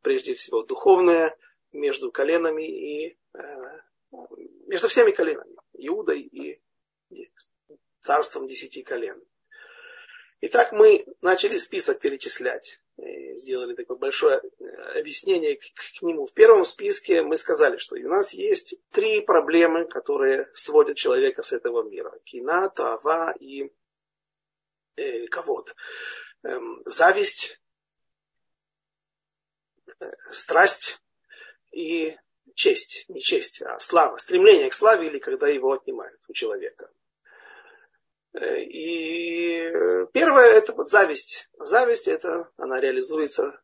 прежде 0.00 0.34
всего, 0.34 0.62
духовное 0.62 1.36
между 1.72 2.12
коленами 2.12 2.62
и 2.62 3.18
э, 3.34 3.80
между 4.68 4.86
всеми 4.86 5.10
коленами. 5.10 5.56
Иудой 5.74 6.20
и 6.22 6.60
царством 8.00 8.46
десяти 8.46 8.84
колен. 8.84 9.20
Итак, 10.40 10.70
мы 10.72 11.04
начали 11.20 11.56
список 11.56 12.00
перечислять. 12.00 12.80
Сделали 12.96 13.74
такое 13.74 13.96
большое 13.96 14.40
э, 14.40 14.64
объяснение 15.00 15.56
к, 15.56 15.62
к 15.98 16.02
нему. 16.02 16.26
В 16.26 16.34
первом 16.34 16.64
списке 16.64 17.22
мы 17.22 17.36
сказали, 17.36 17.78
что 17.78 17.96
у 17.96 18.08
нас 18.08 18.34
есть 18.34 18.76
три 18.90 19.20
проблемы, 19.20 19.86
которые 19.86 20.50
сводят 20.54 20.96
человека 20.96 21.42
с 21.42 21.52
этого 21.52 21.82
мира. 21.82 22.12
Кина, 22.24 22.68
Тава 22.68 23.34
и 23.40 23.72
э, 24.96 25.26
Кавод. 25.28 25.74
Эм, 26.44 26.82
зависть, 26.84 27.60
э, 29.98 30.12
страсть 30.30 31.00
и 31.72 32.16
честь. 32.54 33.06
Не 33.08 33.20
честь, 33.20 33.62
а 33.62 33.80
слава. 33.80 34.18
Стремление 34.18 34.68
к 34.68 34.74
славе 34.74 35.08
или 35.08 35.18
когда 35.18 35.48
его 35.48 35.72
отнимают 35.72 36.20
у 36.28 36.32
человека. 36.32 36.90
И 38.34 39.70
первое 40.12 40.52
это 40.52 40.72
вот 40.72 40.88
зависть. 40.88 41.50
Зависть 41.58 42.08
это, 42.08 42.50
она 42.56 42.80
реализуется 42.80 43.60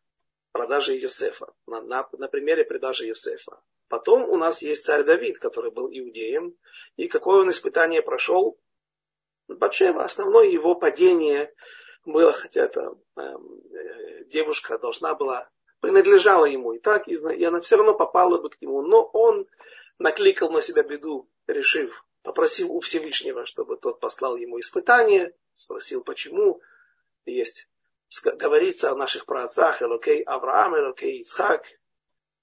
в 0.49 0.53
продаже 0.53 0.99
Иосифа, 0.99 1.53
на, 1.67 1.81
на, 1.81 2.09
на 2.13 2.29
примере 2.29 2.65
продажи 2.65 3.09
Иосифа. 3.09 3.61
Потом 3.89 4.29
у 4.29 4.37
нас 4.37 4.61
есть 4.61 4.85
царь 4.85 5.05
Давид, 5.05 5.39
который 5.39 5.71
был 5.71 5.89
иудеем, 5.89 6.55
и 6.97 7.09
какое 7.09 7.41
он 7.41 7.51
испытание 7.51 8.03
прошел. 8.03 8.59
Батшева, 9.49 10.05
основное 10.05 10.47
его 10.47 10.75
падение 10.75 11.55
было, 12.05 12.33
хотя 12.33 12.65
это 12.65 12.95
эм, 13.17 13.61
э, 13.73 14.25
девушка 14.25 14.79
должна 14.79 15.15
была, 15.15 15.49
принадлежала 15.81 16.45
ему 16.45 16.75
и 16.75 16.79
так, 16.79 17.09
и, 17.09 17.15
и 17.15 17.45
она 17.45 17.63
все 17.63 17.77
равно 17.77 17.95
попала 17.95 18.39
бы 18.39 18.51
к 18.51 18.61
нему, 18.61 18.83
но 18.83 19.03
он 19.05 19.47
накликал 19.99 20.51
на 20.51 20.61
себя 20.61 20.83
беду, 20.83 21.31
решив 21.47 22.05
попросил 22.29 22.71
у 22.71 22.81
Всевышнего, 22.81 23.47
чтобы 23.47 23.79
тот 23.79 24.01
послал 24.01 24.37
ему 24.37 24.61
испытание, 24.61 25.35
спросил 25.55 26.05
почему. 26.05 26.61
Есть, 27.25 27.71
говорится 28.23 28.91
о 28.91 28.97
наших 28.97 29.25
праотцах, 29.25 29.81
Элокей 29.81 30.21
Авраам, 30.21 30.77
Элокей 30.77 31.21
Ицхак, 31.21 31.65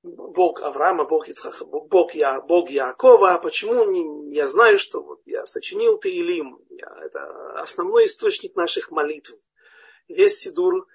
Бог 0.02 0.60
Авраама, 0.62 1.06
Бог 1.06 1.30
Ицхака, 1.30 1.66
Бог, 1.66 2.16
я, 2.16 2.42
Бог 2.42 2.72
Якова, 2.72 3.38
почему 3.38 3.86
не, 3.92 4.34
я 4.34 4.48
знаю, 4.48 4.80
что 4.80 5.04
вот 5.04 5.22
я 5.26 5.46
сочинил 5.46 6.00
ты 6.00 6.10
Илим, 6.10 6.60
я, 6.70 6.92
это 7.04 7.60
основной 7.60 8.06
источник 8.06 8.56
наших 8.56 8.90
молитв. 8.90 9.34
Весь 10.08 10.40
Сидур 10.40 10.88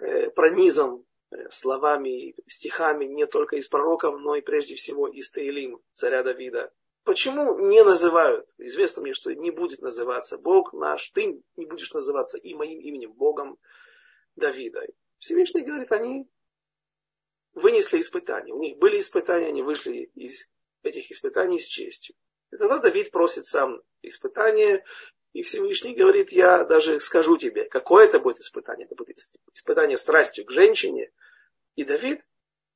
э, 0.00 0.28
пронизан 0.30 1.02
э, 1.30 1.48
словами, 1.48 2.34
стихами 2.46 3.06
не 3.06 3.26
только 3.26 3.56
из 3.56 3.68
пророков, 3.68 4.20
но 4.20 4.36
и 4.36 4.42
прежде 4.42 4.74
всего 4.74 5.08
из 5.08 5.30
Таилим, 5.30 5.80
царя 5.94 6.22
Давида. 6.22 6.70
Почему 7.04 7.58
не 7.58 7.84
называют? 7.84 8.48
Известно 8.56 9.02
мне, 9.02 9.12
что 9.12 9.32
не 9.34 9.50
будет 9.50 9.82
называться 9.82 10.38
Бог 10.38 10.72
наш, 10.72 11.10
ты 11.10 11.42
не 11.56 11.66
будешь 11.66 11.92
называться 11.92 12.38
и 12.38 12.54
моим 12.54 12.80
именем 12.80 13.12
Богом 13.12 13.58
Давида. 14.36 14.86
Всевышний 15.18 15.60
говорит, 15.60 15.92
они 15.92 16.26
вынесли 17.52 18.00
испытания. 18.00 18.54
У 18.54 18.60
них 18.60 18.78
были 18.78 18.98
испытания, 18.98 19.48
они 19.48 19.62
вышли 19.62 20.10
из 20.14 20.48
этих 20.82 21.10
испытаний 21.10 21.60
с 21.60 21.66
честью. 21.66 22.16
И 22.50 22.56
тогда 22.56 22.78
Давид 22.78 23.10
просит 23.10 23.44
сам 23.44 23.82
испытание, 24.00 24.82
и 25.34 25.42
Всевышний 25.42 25.94
говорит, 25.94 26.32
я 26.32 26.64
даже 26.64 27.00
скажу 27.00 27.36
тебе, 27.36 27.64
какое 27.64 28.06
это 28.06 28.18
будет 28.18 28.38
испытание. 28.38 28.86
Это 28.86 28.94
будет 28.94 29.18
испытание 29.52 29.98
страстью 29.98 30.46
к 30.46 30.52
женщине. 30.52 31.10
И 31.74 31.84
Давид, 31.84 32.26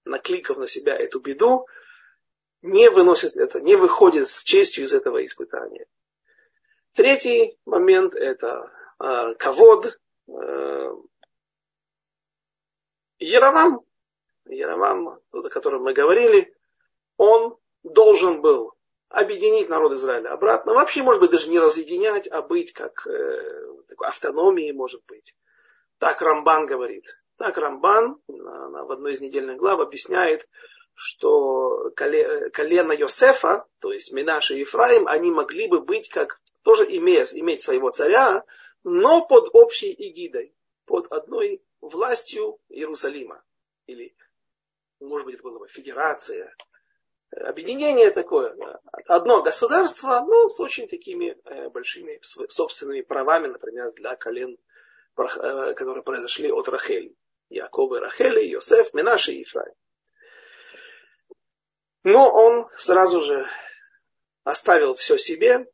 накликав 0.05 0.59
на 0.59 0.67
себя 0.67 0.97
эту 0.97 1.21
беду, 1.21 1.67
не 2.63 2.91
выносит 2.91 3.37
это, 3.37 3.61
не 3.61 3.77
выходит 3.77 4.29
с 4.29 4.43
честью 4.43 4.85
из 4.85 4.93
этого 4.93 5.25
испытания. 5.25 5.87
Третий 6.95 7.59
момент 7.65 8.15
это 8.15 8.73
э, 8.99 9.35
ковод. 9.35 10.01
Э, 10.29 10.93
Яровам, 13.21 13.85
Яровам, 14.47 15.21
тот, 15.31 15.47
о 15.47 15.51
котором 15.51 15.83
мы 15.83 15.93
говорили, 15.93 16.55
он 17.17 17.57
должен 17.83 18.41
был 18.41 18.75
объединить 19.09 19.69
народ 19.69 19.93
Израиля 19.93 20.33
обратно. 20.33 20.75
Вообще, 20.75 21.03
может 21.03 21.21
быть, 21.21 21.31
даже 21.31 21.51
не 21.51 21.59
разъединять, 21.59 22.29
а 22.29 22.43
быть 22.43 22.73
как 22.73 23.07
э, 23.07 23.75
такой 23.89 24.09
автономией, 24.09 24.73
может 24.73 25.05
быть. 25.07 25.35
Так 25.99 26.21
Рамбан 26.23 26.67
говорит. 26.67 27.05
Так 27.37 27.57
Рамбан 27.57 28.21
на, 28.29 28.69
на, 28.69 28.85
в 28.85 28.93
одной 28.93 29.13
из 29.13 29.21
недельных 29.21 29.57
глав 29.57 29.81
объясняет, 29.81 30.49
что 31.01 31.93
колено 31.95 32.93
Йосефа, 32.93 33.65
то 33.79 33.93
есть 33.93 34.13
Минаш 34.13 34.51
и 34.51 34.59
Ефраим, 34.59 35.07
они 35.07 35.31
могли 35.31 35.69
бы 35.69 35.81
быть 35.81 36.09
как, 36.09 36.41
тоже 36.63 36.85
имея, 36.85 37.25
иметь 37.35 37.61
своего 37.63 37.91
царя, 37.91 38.45
но 38.83 39.25
под 39.25 39.55
общей 39.55 39.95
эгидой, 39.97 40.53
под 40.87 41.13
одной 41.13 41.63
властью 41.81 42.59
Иерусалима. 42.69 43.41
Или, 43.87 44.13
может 44.99 45.25
быть, 45.25 45.37
это 45.37 45.45
была 45.45 45.61
бы 45.61 45.69
федерация, 45.69 46.53
объединение 47.31 48.11
такое, 48.11 48.57
одно 49.07 49.43
государство, 49.43 50.25
но 50.27 50.49
с 50.49 50.59
очень 50.59 50.89
такими 50.89 51.37
э, 51.45 51.69
большими 51.69 52.19
собственными 52.23 53.03
правами, 53.03 53.47
например, 53.47 53.93
для 53.93 54.17
колен, 54.17 54.59
э, 55.17 55.75
которые 55.75 56.03
произошли 56.03 56.51
от 56.51 56.69
Рахели. 56.69 57.15
Якова 57.51 57.97
и 57.97 58.01
Рахели, 58.01 58.45
Йосеф, 58.47 58.93
Менаши 58.95 59.33
и 59.33 59.41
Ефраим. 59.41 59.75
Но 62.11 62.31
он 62.31 62.67
сразу 62.79 63.21
же 63.21 63.47
оставил 64.43 64.95
все 64.95 65.19
себе, 65.19 65.71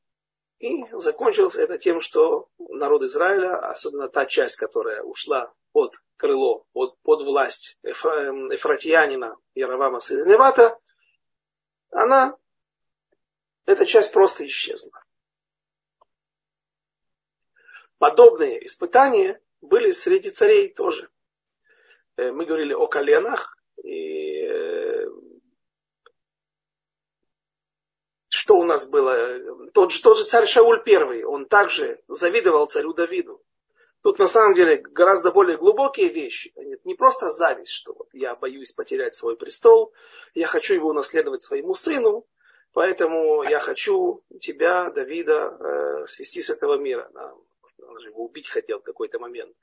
и 0.59 0.85
закончилось 0.91 1.55
это 1.55 1.79
тем, 1.79 2.01
что 2.01 2.49
народ 2.59 3.03
Израиля, 3.03 3.57
особенно 3.71 4.09
та 4.09 4.27
часть, 4.27 4.57
которая 4.57 5.03
ушла 5.03 5.55
под 5.71 5.95
крыло, 6.17 6.67
под, 6.73 6.99
под 7.03 7.23
власть 7.23 7.79
Эфра, 7.85 8.33
Эфратиянина 8.53 9.37
Яровама 9.55 10.01
сына 10.01 10.77
она, 11.91 12.37
эта 13.65 13.87
часть 13.87 14.13
просто 14.13 14.45
исчезла. 14.45 15.05
Подобные 17.99 18.67
испытания 18.67 19.41
были 19.61 19.93
среди 19.93 20.31
царей 20.31 20.75
тоже. 20.75 21.09
Э, 22.17 22.33
мы 22.33 22.45
говорили 22.45 22.73
о 22.73 22.89
коленах, 22.89 23.57
и 23.85 24.41
э, 24.43 24.75
что 28.45 28.57
у 28.57 28.65
нас 28.65 28.87
было? 28.87 29.71
Тот 29.73 29.91
же, 29.91 30.03
тот 30.03 30.19
же 30.19 30.25
царь 30.25 30.47
Шауль 30.47 30.83
первый, 30.85 31.25
он 31.25 31.47
также 31.47 31.99
завидовал 32.09 32.67
царю 32.67 32.93
Давиду. 32.93 33.43
Тут 34.03 34.19
на 34.19 34.27
самом 34.27 34.53
деле 34.53 34.77
гораздо 34.77 35.33
более 35.33 35.57
глубокие 35.57 36.11
вещи. 36.11 36.53
Не 36.85 36.95
просто 36.95 37.31
зависть, 37.31 37.73
что 37.73 37.95
вот 37.95 38.09
я 38.13 38.37
боюсь 38.37 38.73
потерять 38.73 39.15
свой 39.15 39.39
престол, 39.39 39.95
я 40.35 40.47
хочу 40.47 40.75
его 40.75 40.91
унаследовать 40.91 41.43
своему 41.43 41.73
сыну, 41.73 42.27
поэтому 42.75 43.45
я 43.45 43.61
хочу 43.61 44.23
тебя, 44.43 44.91
Давида, 44.91 46.03
э, 46.03 46.07
свести 46.07 46.43
с 46.43 46.51
этого 46.51 46.77
мира. 46.77 47.11
Он 47.79 47.99
же 47.99 48.09
его 48.11 48.27
убить 48.27 48.51
хотел 48.51 48.81
в 48.81 48.85
какой-то 48.85 49.19
момент. 49.19 49.57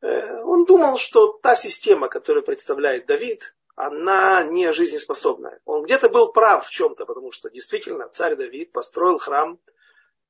Э, 0.00 0.40
он 0.44 0.64
думал, 0.64 0.96
что 0.96 1.38
та 1.42 1.54
система, 1.56 2.08
которую 2.08 2.42
представляет 2.42 3.04
Давид, 3.04 3.54
она 3.78 4.42
не 4.42 4.72
жизнеспособная. 4.72 5.60
Он 5.64 5.84
где-то 5.84 6.08
был 6.08 6.32
прав 6.32 6.66
в 6.66 6.70
чем-то, 6.70 7.06
потому 7.06 7.30
что 7.30 7.48
действительно 7.48 8.08
царь 8.08 8.34
Давид 8.34 8.72
построил 8.72 9.18
храм, 9.18 9.60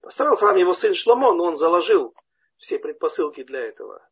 построил 0.02 0.36
храм 0.36 0.54
его 0.56 0.74
сын 0.74 0.94
Шломо, 0.94 1.32
но 1.32 1.44
он 1.44 1.56
заложил 1.56 2.14
все 2.58 2.78
предпосылки 2.78 3.42
для 3.42 3.60
этого. 3.60 4.06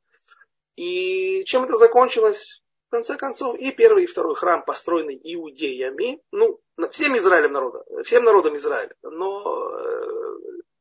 И 0.76 1.44
чем 1.44 1.64
это 1.64 1.76
закончилось? 1.76 2.62
В 2.88 2.90
конце 2.92 3.16
концов, 3.16 3.58
и 3.58 3.72
первый, 3.72 4.04
и 4.04 4.06
второй 4.06 4.36
храм 4.36 4.64
построены 4.64 5.20
иудеями, 5.22 6.22
ну, 6.30 6.58
всем 6.90 7.16
Израилем 7.18 7.52
народа, 7.52 7.84
всем 8.04 8.24
народом 8.24 8.56
Израиля. 8.56 8.94
Но 9.02 9.70
э, 9.70 10.06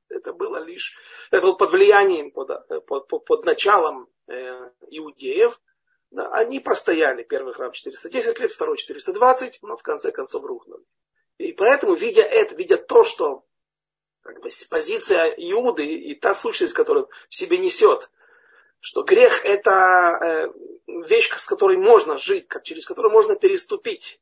это 0.10 0.32
было 0.32 0.63
лишь, 0.63 0.98
это 1.30 1.41
было 1.41 1.56
под 1.56 1.72
влиянием, 1.72 2.32
под, 2.32 2.52
э, 2.52 2.80
под, 2.80 3.08
под, 3.08 3.44
началом 3.44 4.08
э, 4.28 4.70
иудеев. 4.91 5.60
Да, 6.15 6.30
они 6.30 6.62
простояли, 6.62 7.23
первый 7.23 7.54
храм 7.54 7.73
410 7.73 8.39
лет, 8.39 8.49
второй 8.49 8.78
420, 8.78 9.60
но 9.63 9.75
в 9.75 9.84
конце 9.84 10.13
концов 10.13 10.45
рухнули. 10.45 10.82
И 11.38 11.51
поэтому, 11.51 11.93
видя 11.93 12.21
это, 12.21 12.56
видя 12.56 12.78
то, 12.78 13.04
что 13.04 13.43
как 14.21 14.39
бы, 14.39 14.49
позиция 14.69 15.25
Иуды 15.36 15.86
и 15.86 16.15
та 16.15 16.34
сущность, 16.34 16.71
которую 16.71 17.10
в 17.28 17.36
себе 17.36 17.58
несет, 17.58 18.10
что 18.80 19.04
грех 19.04 19.43
это 19.43 19.73
э, 20.21 21.01
вещь, 21.06 21.30
с 21.36 21.45
которой 21.47 21.75
можно 21.75 22.17
жить, 22.17 22.47
через 22.63 22.86
которую 22.86 23.12
можно 23.12 23.36
переступить. 23.36 24.21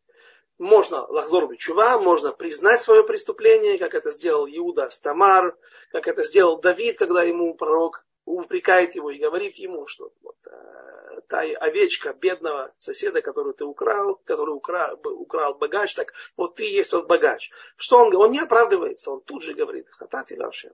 Можно 0.58 1.06
лахзор 1.06 1.56
чува, 1.58 2.00
можно 2.00 2.32
признать 2.32 2.82
свое 2.82 3.04
преступление, 3.04 3.78
как 3.78 3.94
это 3.94 4.10
сделал 4.10 4.48
Иуда 4.48 4.90
с 4.90 5.00
Тамар, 5.00 5.56
как 5.92 6.08
это 6.08 6.24
сделал 6.24 6.60
Давид, 6.60 6.98
когда 6.98 7.22
ему 7.22 7.54
пророк 7.54 8.04
упрекает 8.26 8.96
его 8.96 9.12
и 9.12 9.20
говорит 9.20 9.56
ему, 9.56 9.86
что 9.88 10.14
вот, 10.22 10.38
э, 10.46 11.22
та 11.28 11.42
овечка 11.42 12.14
бедного 12.14 12.74
соседа, 12.78 13.22
которую 13.22 13.54
ты 13.54 13.66
украл, 13.66 14.16
который 14.24 14.52
украл, 14.52 15.00
украл 15.04 15.56
богач, 15.56 15.94
так 15.94 16.14
вот 16.38 16.56
ты 16.56 16.64
есть 16.64 16.92
тот 16.92 17.08
богач. 17.08 17.52
Что 17.76 17.98
он 17.98 18.10
говорит? 18.10 18.28
Он 18.28 18.32
не 18.32 18.40
оправдывается, 18.40 19.12
он 19.12 19.22
тут 19.22 19.44
же 19.44 19.54
говорит, 19.54 19.90
хатати 19.90 20.36
лавшем. 20.36 20.74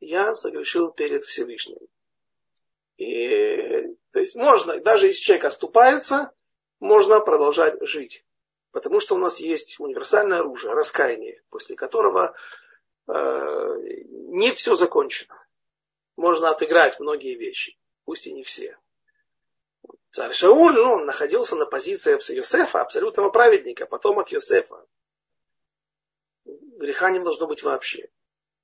Я 0.00 0.36
согрешил 0.36 0.92
перед 0.92 1.24
Всевышним. 1.24 1.78
И, 2.98 3.96
то 4.12 4.18
есть 4.18 4.36
можно, 4.36 4.78
даже 4.80 5.06
если 5.06 5.22
человек 5.22 5.46
оступается, 5.46 6.32
можно 6.80 7.20
продолжать 7.20 7.80
жить. 7.86 8.24
Потому 8.70 9.00
что 9.00 9.14
у 9.14 9.18
нас 9.18 9.40
есть 9.40 9.80
универсальное 9.80 10.40
оружие, 10.40 10.74
раскаяние, 10.74 11.42
после 11.48 11.74
которого 11.74 12.36
э, 13.06 13.12
не 14.28 14.52
все 14.52 14.76
закончено 14.76 15.34
можно 16.18 16.50
отыграть 16.50 16.98
многие 16.98 17.36
вещи, 17.36 17.78
пусть 18.04 18.26
и 18.26 18.32
не 18.32 18.42
все. 18.42 18.76
Царь 20.10 20.32
Шауль, 20.32 20.74
ну, 20.74 20.94
он 20.94 21.06
находился 21.06 21.54
на 21.54 21.64
позиции 21.64 22.18
Йосефа, 22.34 22.80
абсолютного 22.80 23.30
праведника, 23.30 23.86
потомок 23.86 24.32
Йосефа. 24.32 24.84
Греха 26.44 27.10
не 27.10 27.20
должно 27.20 27.46
быть 27.46 27.62
вообще. 27.62 28.10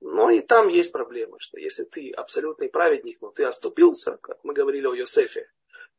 Но 0.01 0.31
и 0.31 0.41
там 0.41 0.69
есть 0.69 0.91
проблема, 0.91 1.39
что 1.39 1.59
если 1.59 1.85
ты 1.85 2.11
абсолютный 2.11 2.69
праведник, 2.69 3.21
но 3.21 3.31
ты 3.31 3.45
оступился, 3.45 4.19
как 4.19 4.43
мы 4.43 4.53
говорили 4.53 4.87
о 4.89 4.95
Йосефе, 4.95 5.49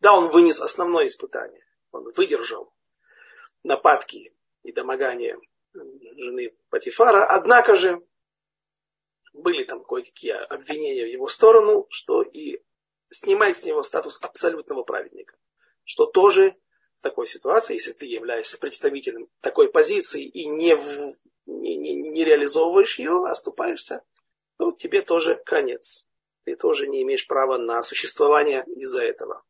да, 0.01 0.13
он 0.13 0.29
вынес 0.31 0.59
основное 0.59 1.05
испытание. 1.05 1.65
Он 1.91 2.11
выдержал 2.11 2.73
нападки 3.63 4.35
и 4.63 4.73
домогания 4.73 5.39
жены 5.73 6.53
Патифара. 6.69 7.25
Однако 7.25 7.75
же 7.75 8.05
были 9.35 9.63
там 9.63 9.83
кое-какие 9.83 10.33
обвинения 10.33 11.05
в 11.05 11.09
его 11.09 11.27
сторону, 11.27 11.87
что 11.89 12.21
и 12.21 12.61
снимает 13.09 13.57
с 13.57 13.63
него 13.63 13.83
статус 13.83 14.19
абсолютного 14.21 14.83
праведника. 14.83 15.35
Что 15.83 16.05
тоже 16.05 16.55
в 16.99 17.03
такой 17.03 17.27
ситуации, 17.27 17.75
если 17.75 17.93
ты 17.93 18.05
являешься 18.05 18.57
представителем 18.57 19.27
такой 19.41 19.71
позиции 19.71 20.25
и 20.25 20.47
не, 20.47 20.75
в, 20.75 21.15
не, 21.45 21.75
не, 21.75 21.93
не 21.95 22.23
реализовываешь 22.23 22.97
ее, 22.97 23.25
оступаешься, 23.25 24.03
то 24.57 24.71
тебе 24.71 25.01
тоже 25.01 25.35
конец. 25.45 26.07
Ты 26.45 26.55
тоже 26.55 26.87
не 26.87 27.01
имеешь 27.03 27.27
права 27.27 27.57
на 27.57 27.81
существование 27.81 28.63
из-за 28.75 29.03
этого. 29.03 29.43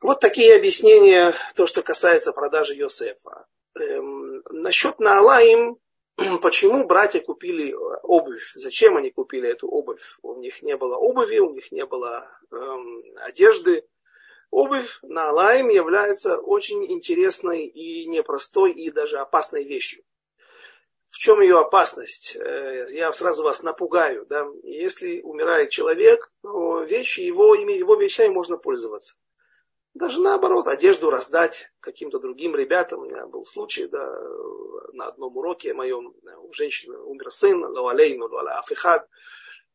Вот 0.00 0.20
такие 0.20 0.54
объяснения, 0.54 1.34
то, 1.54 1.66
что 1.66 1.82
касается 1.82 2.32
продажи 2.32 2.74
Йосефа. 2.74 3.46
Эм, 3.74 4.42
насчет 4.50 4.98
Наалаим, 4.98 5.78
почему 6.42 6.86
братья 6.86 7.20
купили 7.20 7.72
э, 7.72 7.98
обувь, 8.02 8.52
зачем 8.54 8.96
они 8.96 9.10
купили 9.10 9.48
эту 9.50 9.68
обувь. 9.68 10.18
У 10.22 10.34
них 10.36 10.62
не 10.62 10.76
было 10.76 10.96
обуви, 10.96 11.38
у 11.38 11.52
них 11.52 11.70
не 11.72 11.84
было 11.84 12.30
эм, 12.50 13.02
одежды. 13.16 13.86
Обувь 14.50 14.98
на 15.02 15.32
лайм 15.32 15.68
является 15.68 16.38
очень 16.38 16.90
интересной 16.90 17.66
и 17.66 18.06
непростой, 18.06 18.72
и 18.72 18.90
даже 18.90 19.18
опасной 19.18 19.64
вещью. 19.64 20.04
В 21.08 21.18
чем 21.18 21.40
ее 21.40 21.58
опасность? 21.58 22.36
Э, 22.36 22.86
я 22.90 23.12
сразу 23.12 23.42
вас 23.42 23.62
напугаю. 23.62 24.24
Да? 24.26 24.46
Если 24.62 25.20
умирает 25.20 25.70
человек, 25.70 26.30
то 26.42 26.82
вещи 26.82 27.20
его, 27.20 27.54
его 27.54 27.96
вещами 27.96 28.32
можно 28.32 28.56
пользоваться. 28.56 29.16
Даже 29.96 30.20
наоборот, 30.20 30.68
одежду 30.68 31.08
раздать 31.08 31.72
каким-то 31.80 32.18
другим 32.18 32.54
ребятам. 32.54 33.00
У 33.00 33.04
меня 33.06 33.26
был 33.26 33.46
случай, 33.46 33.86
да, 33.86 34.06
на 34.92 35.06
одном 35.06 35.34
уроке 35.38 35.72
моем, 35.72 36.14
у 36.42 36.52
женщины 36.52 36.98
умер 36.98 37.30
сын, 37.30 37.64
луалейну, 37.64 38.28
афихад. 38.58 39.08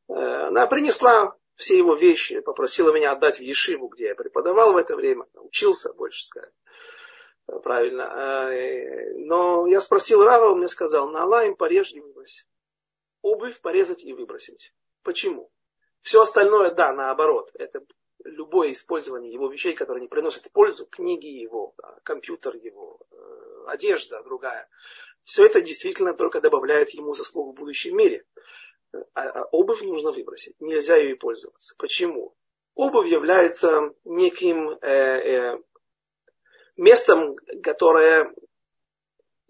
Э, 0.09 0.13
она 0.13 0.67
принесла 0.67 1.35
все 1.55 1.75
его 1.75 1.95
вещи, 1.95 2.39
попросила 2.41 2.93
меня 2.93 3.13
отдать 3.13 3.39
в 3.39 3.41
Ешиву, 3.41 3.87
где 3.87 4.09
я 4.09 4.15
преподавал 4.15 4.73
в 4.73 4.77
это 4.77 4.95
время, 4.95 5.25
учился, 5.33 5.91
больше 5.91 6.23
сказать. 6.23 6.53
Э, 7.47 7.57
правильно. 7.57 8.03
Э, 8.03 9.15
но 9.15 9.65
я 9.65 9.81
спросил 9.81 10.23
Рава, 10.23 10.51
он 10.51 10.59
мне 10.59 10.67
сказал, 10.67 11.09
на 11.09 11.23
Аллах 11.23 11.57
порежь 11.57 11.93
и 11.93 11.99
выбрось. 11.99 12.47
Обувь 13.23 13.59
порезать 13.59 14.03
и 14.03 14.13
выбросить. 14.13 14.71
Почему? 15.01 15.51
Все 16.01 16.21
остальное, 16.21 16.69
да, 16.69 16.93
наоборот. 16.93 17.49
Это 17.55 17.81
любое 18.25 18.73
использование 18.73 19.31
его 19.31 19.47
вещей, 19.47 19.73
которые 19.73 20.01
не 20.01 20.07
приносят 20.07 20.51
пользу, 20.51 20.85
книги 20.87 21.27
его, 21.27 21.73
компьютер 22.03 22.55
его, 22.55 22.99
э, 23.11 23.63
одежда 23.67 24.21
другая. 24.23 24.67
Все 25.23 25.45
это 25.45 25.61
действительно 25.61 26.13
только 26.13 26.41
добавляет 26.41 26.89
ему 26.91 27.13
заслугу 27.13 27.51
в 27.51 27.55
будущем 27.55 27.97
мире. 27.97 28.25
А, 29.13 29.21
а 29.21 29.43
обувь 29.51 29.81
нужно 29.83 30.11
выбросить. 30.11 30.55
Нельзя 30.59 30.97
ее 30.97 31.15
пользоваться. 31.15 31.75
Почему? 31.77 32.35
Обувь 32.75 33.09
является 33.09 33.93
неким 34.03 34.69
э, 34.69 34.77
э, 34.81 35.57
местом, 36.75 37.35
которое 37.63 38.33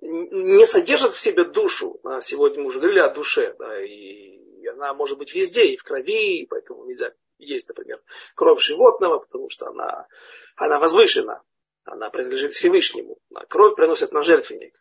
не 0.01 0.65
содержит 0.65 1.13
в 1.13 1.19
себе 1.19 1.45
душу. 1.45 2.01
Сегодня 2.21 2.61
мы 2.61 2.67
уже 2.67 2.79
говорили 2.79 2.99
о 2.99 3.09
душе, 3.09 3.55
да, 3.59 3.81
и 3.83 4.65
она 4.65 4.93
может 4.93 5.17
быть 5.19 5.33
везде, 5.35 5.65
и 5.65 5.77
в 5.77 5.83
крови, 5.83 6.39
и 6.41 6.45
поэтому 6.47 6.85
нельзя 6.85 7.13
есть, 7.45 7.67
например, 7.69 8.01
кровь 8.35 8.61
животного, 8.61 9.19
потому 9.19 9.49
что 9.49 9.67
она, 9.67 10.07
она 10.55 10.79
возвышена, 10.79 11.41
она 11.83 12.09
принадлежит 12.09 12.53
Всевышнему. 12.53 13.17
Кровь 13.49 13.75
приносит 13.75 14.11
на 14.11 14.23
жертвенник. 14.23 14.75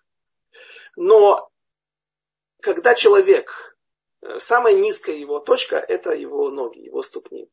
Но 0.96 1.50
когда 2.60 2.94
человек, 2.94 3.76
э, 4.22 4.38
самая 4.38 4.74
низкая 4.74 5.16
его 5.16 5.40
точка, 5.40 5.76
это 5.76 6.12
его 6.12 6.50
ноги, 6.50 6.80
его 6.80 7.02
ступни. 7.02 7.50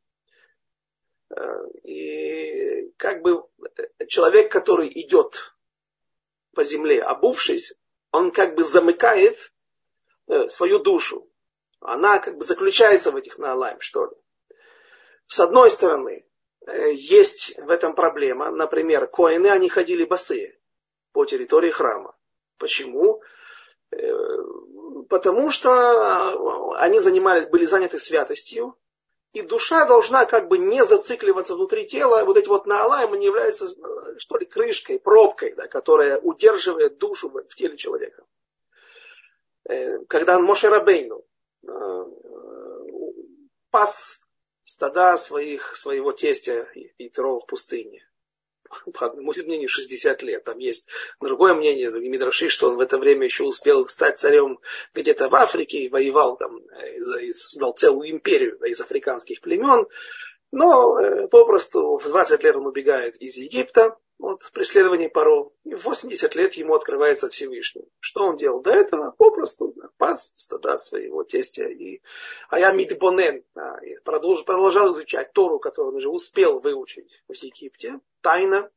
Э, 1.30 1.68
и 1.84 2.92
как 2.98 3.22
бы 3.22 3.46
э, 3.78 4.06
человек, 4.08 4.52
который 4.52 4.90
идет 4.90 5.56
по 6.54 6.64
земле, 6.64 7.02
обувшись, 7.02 7.76
он 8.12 8.32
как 8.32 8.56
бы 8.56 8.64
замыкает 8.64 9.54
свою 10.50 10.80
душу. 10.80 11.30
Она 11.80 12.20
как 12.20 12.38
бы 12.38 12.44
заключается 12.44 13.12
в 13.12 13.16
этих 13.16 13.38
наалаем, 13.38 13.80
что 13.80 14.08
ли. 14.08 14.16
С 15.28 15.40
одной 15.40 15.70
стороны, 15.70 16.26
есть 16.92 17.58
в 17.58 17.70
этом 17.70 17.96
проблема. 17.96 18.50
Например, 18.52 19.08
коины, 19.08 19.48
они 19.48 19.70
ходили 19.70 20.04
босые 20.06 20.58
по 21.12 21.26
территории 21.26 21.70
храма. 21.70 22.16
Почему? 22.58 23.22
Потому 25.10 25.50
что 25.52 26.74
они 26.78 27.00
занимались, 27.00 27.48
были 27.48 27.66
заняты 27.66 28.00
святостью, 28.00 28.78
и 29.34 29.42
душа 29.42 29.86
должна 29.86 30.26
как 30.26 30.48
бы 30.48 30.58
не 30.58 30.84
зацикливаться 30.84 31.56
внутри 31.56 31.86
тела. 31.86 32.24
Вот 32.26 32.38
эти 32.38 32.48
вот 32.48 32.66
наалаем, 32.66 33.14
они 33.14 33.26
являются, 33.26 33.70
что 34.18 34.38
ли, 34.38 34.46
крышкой, 34.46 35.00
пробкой, 35.00 35.54
да, 35.54 35.68
которая 35.68 36.18
удерживает 36.20 36.98
душу 36.98 37.30
в 37.30 37.56
теле 37.56 37.78
человека. 37.78 38.24
Э, 39.70 40.00
когда 40.06 40.40
Моше 40.40 40.70
Рабейну 40.70 41.24
э, 41.68 42.06
пас 43.70 44.22
стада 44.68 45.16
своих, 45.16 45.78
своего 45.78 46.12
тестя 46.12 46.68
Итро 46.98 47.40
в 47.40 47.48
пустыне, 47.48 48.06
по 48.94 49.06
одному 49.06 49.32
мнению 49.32 49.70
60 49.70 50.22
лет. 50.24 50.44
Там 50.44 50.58
есть 50.58 50.90
другое 51.22 51.54
мнение, 51.54 51.90
Мидраши, 51.90 52.50
что 52.50 52.70
он 52.70 52.76
в 52.76 52.82
это 52.82 52.98
время 52.98 53.24
еще 53.24 53.46
успел 53.46 53.88
стать 53.88 54.18
царем 54.18 54.60
где-то 54.94 55.30
в 55.30 55.36
Африке, 55.36 55.80
и 55.80 55.90
воевал 55.90 56.36
там, 56.36 56.58
и 56.58 57.32
создал 57.32 57.74
целую 57.74 58.12
империю 58.12 58.60
из 58.66 58.82
африканских 58.82 59.40
племен. 59.40 59.88
Но 60.52 61.00
э, 61.00 61.28
попросту 61.30 61.98
в 61.98 62.06
20 62.06 62.44
лет 62.44 62.56
он 62.58 62.68
убегает 62.68 63.16
из 63.18 63.38
Египта 63.38 63.98
от 64.20 64.52
преследований 64.52 65.10
Паро, 65.10 65.52
и 65.64 65.76
в 65.76 65.84
80 65.84 66.36
лет 66.36 66.54
ему 66.56 66.74
открывается 66.74 67.30
Всевышний. 67.30 67.88
Что 68.00 68.26
он 68.26 68.36
делал 68.36 68.62
до 68.62 68.72
этого? 68.72 69.12
Попросту 69.12 69.76
пас 69.98 70.34
стада 70.36 70.78
своего 70.78 71.24
тестя. 71.24 71.68
И, 71.68 72.02
а 72.50 72.60
я 72.60 72.72
Мидбонен, 72.72 73.44
а, 73.56 73.78
продолжал, 74.04 74.44
продолжал 74.44 74.92
изучать 74.92 75.34
Тору, 75.34 75.60
которую 75.60 75.92
он 75.92 75.98
уже 75.98 76.10
успел 76.10 76.60
выучить 76.60 77.22
в 77.28 77.34
Египте, 77.34 78.00
тайно, 78.22 78.72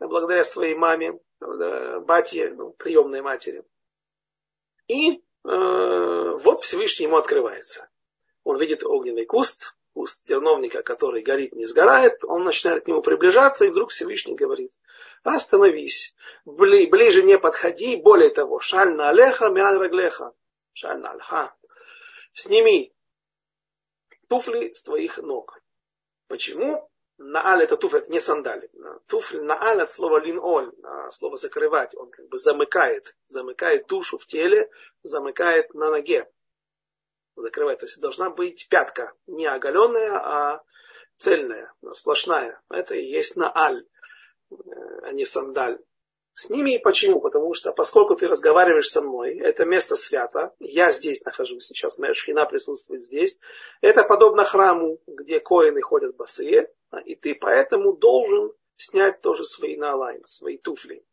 благодаря 0.00 0.44
своей 0.44 0.74
маме, 0.74 1.20
батье, 1.40 2.52
ну, 2.54 2.70
приемной 2.70 3.22
матери. 3.22 3.64
И 4.88 5.12
э, 5.12 5.18
вот 5.44 6.60
Всевышний 6.60 7.06
ему 7.06 7.16
открывается. 7.16 7.88
Он 8.44 8.58
видит 8.58 8.84
огненный 8.84 9.26
куст, 9.26 9.74
куст 9.96 10.22
терновника, 10.24 10.82
который 10.82 11.22
горит, 11.22 11.54
не 11.54 11.64
сгорает, 11.64 12.22
он 12.22 12.44
начинает 12.44 12.84
к 12.84 12.86
нему 12.86 13.00
приближаться, 13.00 13.64
и 13.64 13.70
вдруг 13.70 13.92
Всевышний 13.92 14.34
говорит, 14.34 14.70
остановись, 15.22 16.14
бли, 16.44 16.84
ближе 16.84 17.22
не 17.22 17.38
подходи, 17.38 17.96
более 17.96 18.28
того, 18.28 18.60
шаль 18.60 18.94
на 18.94 19.08
алеха, 19.08 19.48
мян 19.48 19.78
раглеха, 19.78 20.34
шаль 20.74 20.98
на 21.00 21.12
альха, 21.12 21.56
сними 22.34 22.92
туфли 24.28 24.74
с 24.74 24.82
твоих 24.82 25.16
ног. 25.16 25.62
Почему? 26.28 26.90
Нааль 27.16 27.62
это 27.62 27.78
туфли, 27.78 28.00
это 28.00 28.12
не 28.12 28.20
сандали. 28.20 28.70
Туфли, 29.06 29.38
нааль 29.38 29.80
от 29.80 29.88
слова 29.88 30.18
линоль, 30.18 30.72
слово 31.10 31.38
закрывать. 31.38 31.94
Он 31.94 32.10
как 32.10 32.28
бы 32.28 32.36
замыкает, 32.36 33.16
замыкает 33.28 33.86
душу 33.86 34.18
в 34.18 34.26
теле, 34.26 34.68
замыкает 35.00 35.72
на 35.72 35.88
ноге 35.88 36.30
закрывать. 37.36 37.78
То 37.78 37.86
есть 37.86 38.00
должна 38.00 38.30
быть 38.30 38.68
пятка, 38.68 39.12
не 39.26 39.46
оголенная, 39.46 40.12
а 40.14 40.62
цельная, 41.16 41.72
сплошная. 41.92 42.60
Это 42.70 42.94
и 42.94 43.04
есть 43.04 43.36
нааль, 43.36 43.86
а 45.02 45.12
не 45.12 45.24
сандаль. 45.24 45.78
С 46.34 46.50
ними 46.50 46.76
почему? 46.76 47.20
Потому 47.20 47.54
что 47.54 47.72
поскольку 47.72 48.14
ты 48.14 48.28
разговариваешь 48.28 48.90
со 48.90 49.00
мной, 49.00 49.38
это 49.38 49.64
место 49.64 49.96
свято, 49.96 50.54
я 50.58 50.92
здесь 50.92 51.24
нахожусь 51.24 51.64
сейчас, 51.64 51.98
моя 51.98 52.12
шхина 52.12 52.44
присутствует 52.44 53.02
здесь. 53.02 53.38
Это 53.80 54.04
подобно 54.04 54.44
храму, 54.44 54.98
где 55.06 55.40
коины 55.40 55.80
ходят 55.80 56.14
босые, 56.14 56.70
и 57.06 57.14
ты 57.14 57.34
поэтому 57.34 57.94
должен 57.94 58.52
снять 58.76 59.22
тоже 59.22 59.44
свои 59.44 59.78
налайм, 59.78 60.26
свои 60.26 60.58
туфли. 60.58 61.06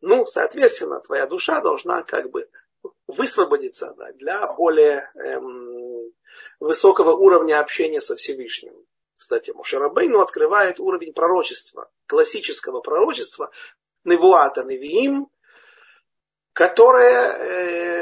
Ну, 0.00 0.24
соответственно, 0.24 1.00
твоя 1.00 1.26
душа 1.26 1.60
должна 1.60 2.02
как 2.02 2.30
бы 2.30 2.48
высвободиться 3.06 3.94
да, 3.96 4.12
для 4.12 4.46
более 4.46 5.10
эм, 5.14 6.12
высокого 6.60 7.12
уровня 7.12 7.60
общения 7.60 8.00
со 8.00 8.16
Всевышним. 8.16 8.74
Кстати, 9.16 9.52
Мушарабейну 9.52 10.20
открывает 10.20 10.80
уровень 10.80 11.12
пророчества, 11.12 11.90
классического 12.06 12.80
пророчества, 12.80 13.50
Невуата 14.04 14.64
Невиим, 14.64 15.28
которое 16.52 17.32
э, 17.32 17.93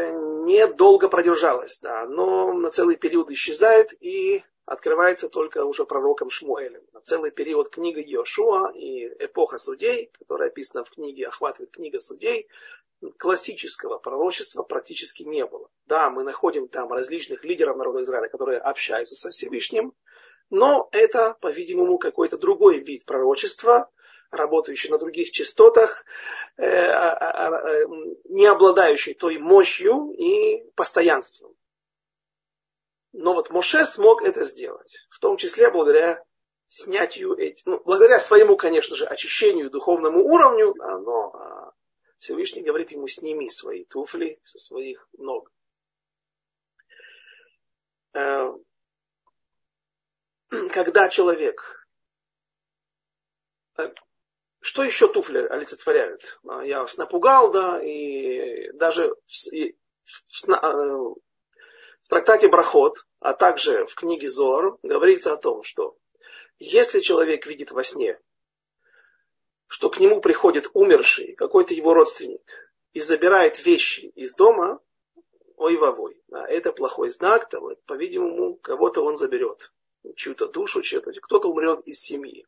недолго 0.44 1.08
продержалось, 1.08 1.78
да, 1.80 2.06
но 2.06 2.52
на 2.52 2.70
целый 2.70 2.96
период 2.96 3.30
исчезает 3.30 3.92
и 4.02 4.44
открывается 4.64 5.28
только 5.28 5.64
уже 5.64 5.84
пророком 5.84 6.30
Шмуэлем. 6.30 6.82
На 6.92 7.00
целый 7.00 7.30
период 7.30 7.70
книга 7.70 8.00
Йошуа 8.00 8.72
и 8.74 9.08
эпоха 9.24 9.58
судей, 9.58 10.10
которая 10.18 10.48
описана 10.48 10.84
в 10.84 10.90
книге, 10.90 11.28
охватывает 11.28 11.72
книга 11.72 12.00
судей, 12.00 12.48
классического 13.18 13.98
пророчества 13.98 14.62
практически 14.62 15.24
не 15.24 15.44
было. 15.44 15.68
Да, 15.86 16.10
мы 16.10 16.22
находим 16.22 16.68
там 16.68 16.92
различных 16.92 17.44
лидеров 17.44 17.76
народа 17.76 18.02
Израиля, 18.02 18.28
которые 18.28 18.58
общаются 18.58 19.14
со 19.14 19.30
Всевышним, 19.30 19.92
но 20.50 20.88
это, 20.92 21.36
по-видимому, 21.40 21.98
какой-то 21.98 22.38
другой 22.38 22.78
вид 22.78 23.04
пророчества, 23.04 23.90
работающий 24.32 24.90
на 24.90 24.98
других 24.98 25.30
частотах, 25.30 26.04
э, 26.56 26.66
а, 26.66 27.12
а, 27.12 27.48
а, 27.48 27.86
не 28.24 28.46
обладающий 28.46 29.14
той 29.14 29.38
мощью 29.38 30.10
и 30.16 30.64
постоянством. 30.74 31.54
Но 33.12 33.34
вот 33.34 33.50
Моше 33.50 33.84
смог 33.84 34.22
это 34.22 34.42
сделать, 34.42 34.96
в 35.10 35.20
том 35.20 35.36
числе 35.36 35.70
благодаря 35.70 36.24
снятию 36.68 37.36
этих, 37.36 37.66
ну, 37.66 37.82
благодаря 37.84 38.18
своему, 38.18 38.56
конечно 38.56 38.96
же, 38.96 39.04
очищению 39.04 39.70
духовному 39.70 40.24
уровню, 40.24 40.74
но 40.74 41.74
Всевышний 42.18 42.62
говорит 42.62 42.92
ему, 42.92 43.06
сними 43.08 43.50
свои 43.50 43.84
туфли 43.84 44.40
со 44.44 44.58
своих 44.58 45.06
ног. 45.18 45.52
Э, 48.14 48.52
когда 50.72 51.10
человек 51.10 51.86
что 54.62 54.84
еще 54.84 55.08
туфли 55.08 55.38
олицетворяют? 55.38 56.38
А, 56.48 56.64
я 56.64 56.82
вас 56.82 56.96
напугал, 56.96 57.50
да, 57.50 57.82
и 57.82 58.70
даже 58.72 59.08
в, 59.08 59.32
в, 60.04 60.46
в, 60.46 61.16
в 62.02 62.08
трактате 62.08 62.48
Брахот, 62.48 63.04
а 63.18 63.34
также 63.34 63.86
в 63.86 63.94
книге 63.96 64.30
Зор 64.30 64.78
говорится 64.84 65.32
о 65.32 65.36
том, 65.36 65.64
что 65.64 65.96
если 66.58 67.00
человек 67.00 67.46
видит 67.46 67.72
во 67.72 67.82
сне, 67.82 68.20
что 69.66 69.90
к 69.90 69.98
нему 69.98 70.20
приходит 70.20 70.70
умерший, 70.74 71.34
какой-то 71.34 71.74
его 71.74 71.92
родственник, 71.92 72.42
и 72.92 73.00
забирает 73.00 73.64
вещи 73.66 74.12
из 74.14 74.36
дома, 74.36 74.80
ой 75.56 75.76
вовой, 75.76 76.22
да, 76.28 76.46
это 76.46 76.72
плохой 76.72 77.10
знак, 77.10 77.48
того, 77.48 77.74
по-видимому, 77.86 78.54
кого-то 78.56 79.02
он 79.02 79.16
заберет, 79.16 79.72
чью-то 80.14 80.46
душу, 80.46 80.82
чью-то, 80.82 81.10
кто-то 81.20 81.48
умрет 81.48 81.80
из 81.80 82.00
семьи. 82.00 82.46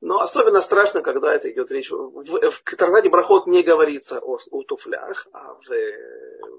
Но 0.00 0.20
особенно 0.20 0.60
страшно, 0.60 1.02
когда 1.02 1.34
это 1.34 1.50
идет 1.50 1.70
речь. 1.70 1.90
В, 1.90 2.22
в, 2.22 2.50
в 2.50 2.62
Трактате 2.76 3.08
Брахот 3.08 3.46
не 3.46 3.62
говорится 3.62 4.20
о, 4.20 4.38
о 4.50 4.62
туфлях, 4.62 5.26
а 5.32 5.54
в, 5.54 5.68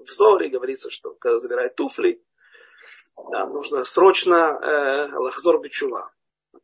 в 0.06 0.10
Зоре 0.10 0.48
говорится, 0.48 0.90
что 0.90 1.14
когда 1.14 1.38
забирает 1.38 1.74
туфли, 1.76 2.22
да, 3.30 3.46
нужно 3.46 3.84
срочно 3.84 4.58
э, 4.60 5.16
лахзор 5.16 5.60
бичува. 5.60 6.12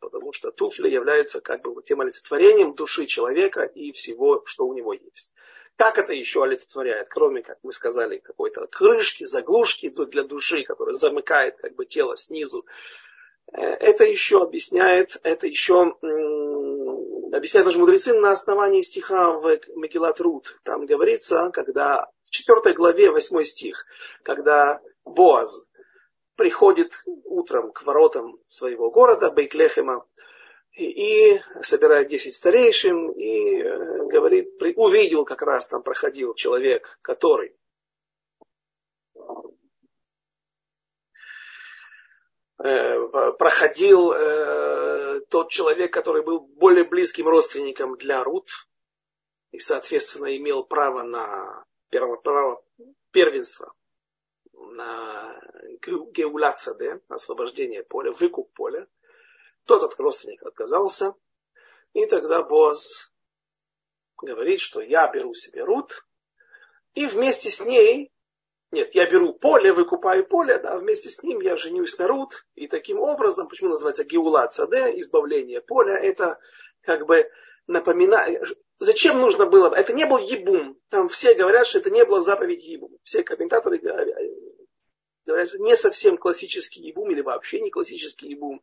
Потому 0.01 0.33
что 0.33 0.51
туфли 0.51 0.89
являются 0.89 1.41
как 1.41 1.63
бы 1.63 1.83
тем 1.83 2.01
олицетворением 2.01 2.75
души 2.75 3.07
человека 3.07 3.63
и 3.63 3.93
всего, 3.93 4.43
что 4.47 4.67
у 4.67 4.75
него 4.75 4.93
есть. 4.93 5.33
Как 5.77 5.99
это 5.99 6.13
еще 6.13 6.43
олицетворяет, 6.43 7.09
кроме, 7.09 7.43
как 7.43 7.59
мы 7.63 7.73
сказали, 7.73 8.19
какой-то 8.19 8.67
крышки, 8.67 9.25
заглушки 9.25 9.89
для 9.89 10.23
души, 10.25 10.65
которая 10.65 10.95
замыкает 10.95 11.57
как 11.57 11.75
бы 11.75 11.85
тело 11.85 12.17
снизу. 12.17 12.67
Э, 13.53 13.61
это 13.61 14.05
еще 14.05 14.43
объясняет, 14.43 15.17
это 15.23 15.47
еще 15.47 15.97
объясняют 17.37 17.67
наши 17.67 17.79
мудрецы 17.79 18.15
на 18.15 18.33
основании 18.33 18.83
стиха 18.83 19.33
в 19.33 19.59
Мегилат 19.77 20.21
Рут. 20.21 20.59
Там 20.65 20.87
говорится, 20.87 21.51
когда 21.53 22.07
в 22.25 22.31
4 22.31 22.75
главе 22.75 23.11
8 23.11 23.43
стих, 23.43 23.87
когда 24.23 24.81
Боаз 25.05 25.67
приходит 26.37 27.03
утром 27.25 27.73
к 27.73 27.83
воротам 27.85 28.39
своего 28.47 28.91
города, 28.91 29.31
Бейтлехема, 29.31 30.05
и, 30.73 31.35
и 31.35 31.43
собирает 31.63 32.09
10 32.09 32.35
старейшин, 32.35 33.11
и 33.11 33.63
э, 33.63 34.07
говорит, 34.07 34.61
увидел 34.77 35.25
как 35.25 35.43
раз 35.43 35.69
там 35.69 35.83
проходил 35.83 36.35
человек, 36.35 36.99
который 37.03 37.55
проходил 43.39 44.13
э, 44.13 45.21
тот 45.29 45.51
человек, 45.51 45.93
который 45.93 46.23
был 46.23 46.41
более 46.41 46.85
близким 46.85 47.29
родственником 47.29 47.97
для 47.97 48.23
Рут 48.23 48.49
и, 49.51 49.59
соответственно, 49.59 50.37
имел 50.37 50.65
право 50.65 51.03
на 51.03 51.65
право, 51.91 52.17
право 52.17 52.65
первенства, 53.11 53.73
на 54.53 55.41
геуляцаде, 55.81 57.01
освобождение 57.09 57.83
поля, 57.83 58.13
выкуп 58.13 58.53
поля. 58.53 58.87
Тот 59.65 59.83
от 59.83 59.99
родственника 59.99 60.49
отказался, 60.49 61.15
и 61.93 62.07
тогда 62.07 62.43
Боз 62.43 63.13
говорит, 64.21 64.61
что 64.61 64.81
я 64.81 65.11
беру 65.13 65.35
себе 65.35 65.65
Рут, 65.65 66.07
и 66.95 67.07
вместе 67.07 67.51
с 67.51 67.65
ней 67.65 68.13
нет, 68.73 68.95
я 68.95 69.09
беру 69.09 69.35
поле, 69.35 69.73
выкупаю 69.73 70.27
поле, 70.27 70.59
да, 70.59 70.79
вместе 70.79 71.11
с 71.11 71.23
ним 71.23 71.41
я 71.41 71.59
женюсь 71.59 71.99
на 71.99 72.09
Рут. 72.09 72.47
И 72.55 72.67
таким 72.67 72.99
образом, 72.99 73.47
почему 73.49 73.69
называется 73.69 74.05
Геулат 74.05 74.53
Саде, 74.53 74.99
избавление 74.99 75.61
поля, 75.61 75.95
это 75.95 76.39
как 76.81 77.07
бы 77.07 77.31
напоминает, 77.67 78.43
зачем 78.79 79.21
нужно 79.21 79.45
было, 79.45 79.75
это 79.75 79.93
не 79.93 80.07
был 80.07 80.17
ебум. 80.17 80.79
Там 80.89 81.11
все 81.11 81.35
говорят, 81.35 81.67
что 81.67 81.79
это 81.79 81.91
не 81.91 82.05
было 82.07 82.23
заповедь 82.23 82.65
ебум. 82.65 82.97
Все 83.03 83.23
комментаторы 83.23 83.77
говорят, 83.79 84.17
говорят, 85.27 85.49
что 85.51 85.59
не 85.59 85.77
совсем 85.77 86.17
классический 86.17 86.81
ебум 86.81 87.11
или 87.11 87.21
вообще 87.21 87.61
не 87.61 87.71
классический 87.71 88.29
ебум. 88.29 88.63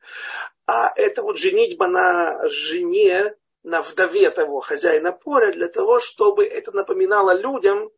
А 0.65 0.91
это 0.95 1.21
вот 1.21 1.37
женитьба 1.37 1.87
на 1.87 2.49
жене, 2.49 3.35
на 3.61 3.83
вдове 3.83 4.31
того 4.31 4.59
хозяина 4.59 5.11
поля, 5.11 5.51
для 5.51 5.67
того, 5.67 5.99
чтобы 5.99 6.45
это 6.45 6.71
напоминало 6.71 7.35
людям, 7.35 7.91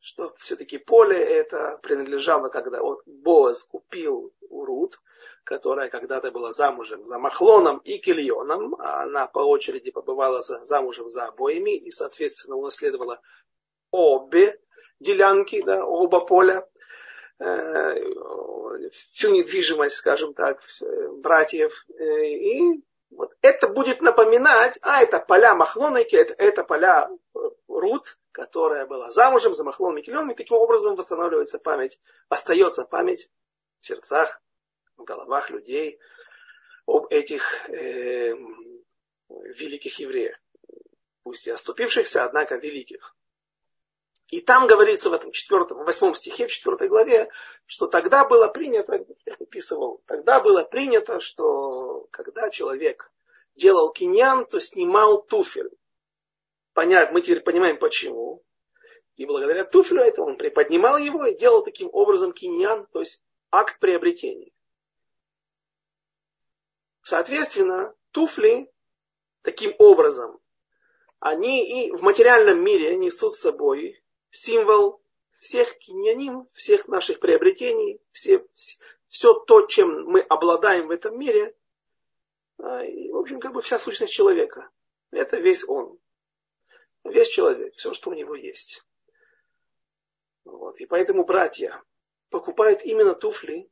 что 0.00 0.34
все-таки 0.38 0.78
поле 0.78 1.18
это 1.18 1.78
принадлежало, 1.82 2.48
когда 2.48 2.80
вот 2.82 3.02
Боaz 3.06 3.64
купил 3.64 4.32
Урут, 4.48 5.00
которая 5.44 5.90
когда-то 5.90 6.30
была 6.30 6.52
замужем 6.52 7.04
за 7.04 7.18
Махлоном 7.18 7.78
и 7.78 7.98
Кильоном, 7.98 8.76
а 8.78 9.02
она 9.02 9.26
по 9.26 9.40
очереди 9.40 9.90
побывала 9.90 10.40
за, 10.40 10.64
замужем 10.64 11.10
за 11.10 11.26
обоими 11.26 11.76
и, 11.76 11.90
соответственно, 11.90 12.56
унаследовала 12.56 13.20
обе 13.90 14.58
делянки, 15.00 15.62
да, 15.62 15.84
оба 15.84 16.20
поля, 16.20 16.66
э, 17.38 17.94
всю 18.90 19.32
недвижимость, 19.32 19.96
скажем 19.96 20.34
так, 20.34 20.62
братьев. 21.18 21.84
Э, 21.98 22.26
и 22.26 22.82
вот 23.10 23.34
это 23.42 23.68
будет 23.68 24.00
напоминать, 24.00 24.78
а 24.82 25.02
это 25.02 25.18
поля 25.18 25.54
Махлоники, 25.54 26.16
это, 26.16 26.34
это 26.38 26.64
поля 26.64 27.10
Рут, 27.68 28.18
которая 28.40 28.86
была 28.86 29.10
замужем 29.10 29.52
за 29.52 29.64
Махлон 29.64 29.94
Микелем, 29.94 30.30
и 30.30 30.34
таким 30.34 30.56
образом 30.56 30.94
восстанавливается 30.94 31.58
память, 31.58 32.00
остается 32.30 32.84
память 32.84 33.28
в 33.80 33.86
сердцах, 33.86 34.40
в 34.96 35.04
головах 35.04 35.50
людей 35.50 35.98
об 36.86 37.04
этих 37.10 37.68
э, 37.68 38.34
великих 39.28 39.98
евреях, 39.98 40.38
пусть 41.22 41.48
и 41.48 41.50
оступившихся, 41.50 42.24
однако 42.24 42.54
великих. 42.54 43.14
И 44.28 44.40
там 44.40 44.66
говорится 44.66 45.10
в 45.10 45.12
этом 45.12 45.32
четвертом, 45.32 45.84
восьмом 45.84 46.14
стихе, 46.14 46.46
в 46.46 46.50
четвертой 46.50 46.88
главе, 46.88 47.28
что 47.66 47.88
тогда 47.88 48.24
было 48.24 48.48
принято, 48.48 49.04
я 49.26 49.36
выписывал, 49.38 50.00
тогда 50.06 50.40
было 50.40 50.64
принято, 50.64 51.20
что 51.20 52.08
когда 52.10 52.48
человек 52.48 53.12
делал 53.54 53.92
киньян, 53.92 54.46
то 54.46 54.60
снимал 54.60 55.20
туфель 55.20 55.70
понять, 56.72 57.12
мы 57.12 57.22
теперь 57.22 57.40
понимаем 57.40 57.78
почему. 57.78 58.42
И 59.16 59.26
благодаря 59.26 59.64
туфлю 59.64 60.02
этому 60.02 60.28
он 60.28 60.36
приподнимал 60.36 60.96
его 60.96 61.26
и 61.26 61.36
делал 61.36 61.62
таким 61.62 61.90
образом 61.92 62.32
киньян, 62.32 62.86
то 62.92 63.00
есть 63.00 63.22
акт 63.50 63.78
приобретения. 63.78 64.52
Соответственно, 67.02 67.94
туфли 68.12 68.70
таким 69.42 69.74
образом, 69.78 70.40
они 71.18 71.86
и 71.86 71.92
в 71.92 72.02
материальном 72.02 72.62
мире 72.62 72.96
несут 72.96 73.34
с 73.34 73.40
собой 73.40 74.02
символ 74.30 75.02
всех 75.38 75.76
киньяним, 75.78 76.48
всех 76.52 76.88
наших 76.88 77.20
приобретений, 77.20 78.00
все, 78.10 78.46
все 79.08 79.34
то, 79.34 79.66
чем 79.66 80.04
мы 80.04 80.20
обладаем 80.20 80.86
в 80.86 80.90
этом 80.90 81.18
мире, 81.18 81.54
а, 82.58 82.84
и, 82.84 83.10
в 83.10 83.16
общем, 83.16 83.40
как 83.40 83.52
бы 83.52 83.60
вся 83.60 83.78
сущность 83.78 84.12
человека. 84.12 84.70
Это 85.10 85.38
весь 85.38 85.66
он. 85.68 85.98
Весь 87.04 87.28
человек, 87.28 87.74
все, 87.74 87.92
что 87.92 88.10
у 88.10 88.14
него 88.14 88.34
есть. 88.34 88.84
Вот. 90.44 90.80
И 90.80 90.86
поэтому 90.86 91.24
братья 91.24 91.82
покупают 92.28 92.82
именно 92.82 93.14
туфли 93.14 93.70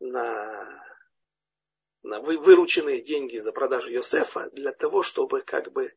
на, 0.00 0.84
на 2.02 2.20
вырученные 2.20 3.00
деньги 3.00 3.38
за 3.38 3.52
продажу 3.52 3.90
Йосефа 3.90 4.50
для 4.50 4.72
того, 4.72 5.02
чтобы 5.02 5.42
как 5.42 5.72
бы 5.72 5.92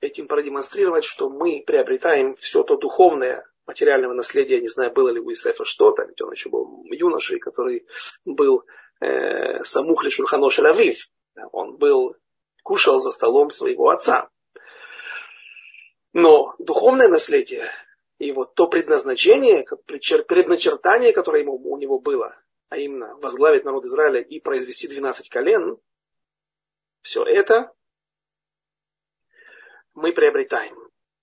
этим 0.00 0.26
продемонстрировать, 0.26 1.04
что 1.04 1.28
мы 1.28 1.62
приобретаем 1.64 2.34
все 2.34 2.62
то 2.62 2.76
духовное, 2.76 3.46
материального 3.66 4.12
наследия, 4.12 4.60
не 4.60 4.68
знаю, 4.68 4.92
было 4.92 5.10
ли 5.10 5.20
у 5.20 5.32
Исефа 5.32 5.64
что-то, 5.64 6.04
ведь 6.04 6.20
он 6.20 6.32
еще 6.32 6.48
был 6.48 6.84
юношей, 6.90 7.38
который 7.38 7.86
был 8.24 8.64
э, 9.00 9.62
самухли 9.64 10.08
Шульхано 10.08 10.50
Шалавив. 10.50 11.08
Он 11.52 11.76
был, 11.76 12.16
кушал 12.62 12.98
за 12.98 13.10
столом 13.10 13.50
своего 13.50 13.90
отца. 13.90 14.28
Но 16.12 16.54
духовное 16.58 17.08
наследие 17.08 17.66
и 18.18 18.32
вот 18.32 18.54
то 18.54 18.68
предназначение, 18.68 19.64
предначертание, 19.64 21.12
которое 21.12 21.42
ему, 21.42 21.54
у 21.54 21.78
него 21.78 21.98
было, 21.98 22.36
а 22.68 22.78
именно 22.78 23.16
возглавить 23.16 23.64
народ 23.64 23.84
Израиля 23.86 24.20
и 24.20 24.40
произвести 24.40 24.88
12 24.88 25.28
колен, 25.28 25.78
все 27.00 27.24
это 27.24 27.72
мы 29.94 30.12
приобретаем. 30.12 30.76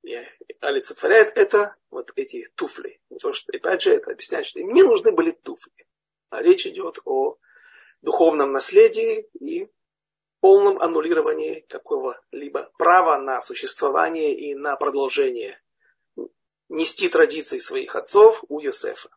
И 0.03 0.17
олицетворяет 0.59 1.37
это 1.37 1.75
вот 1.89 2.11
эти 2.15 2.49
туфли. 2.55 2.99
То, 3.21 3.33
что, 3.33 3.51
опять 3.55 3.81
же, 3.83 3.95
это 3.95 4.11
объясняет, 4.11 4.45
что 4.45 4.59
им 4.59 4.73
не 4.73 4.83
нужны 4.83 5.11
были 5.11 5.31
туфли. 5.31 5.87
А 6.29 6.41
речь 6.41 6.65
идет 6.65 6.99
о 7.05 7.37
духовном 8.01 8.51
наследии 8.51 9.27
и 9.39 9.69
полном 10.39 10.81
аннулировании 10.81 11.65
какого-либо 11.67 12.71
права 12.77 13.17
на 13.17 13.41
существование 13.41 14.33
и 14.35 14.55
на 14.55 14.75
продолжение 14.75 15.61
нести 16.69 17.09
традиции 17.09 17.57
своих 17.57 17.95
отцов 17.95 18.43
у 18.47 18.59
Йосефа. 18.59 19.09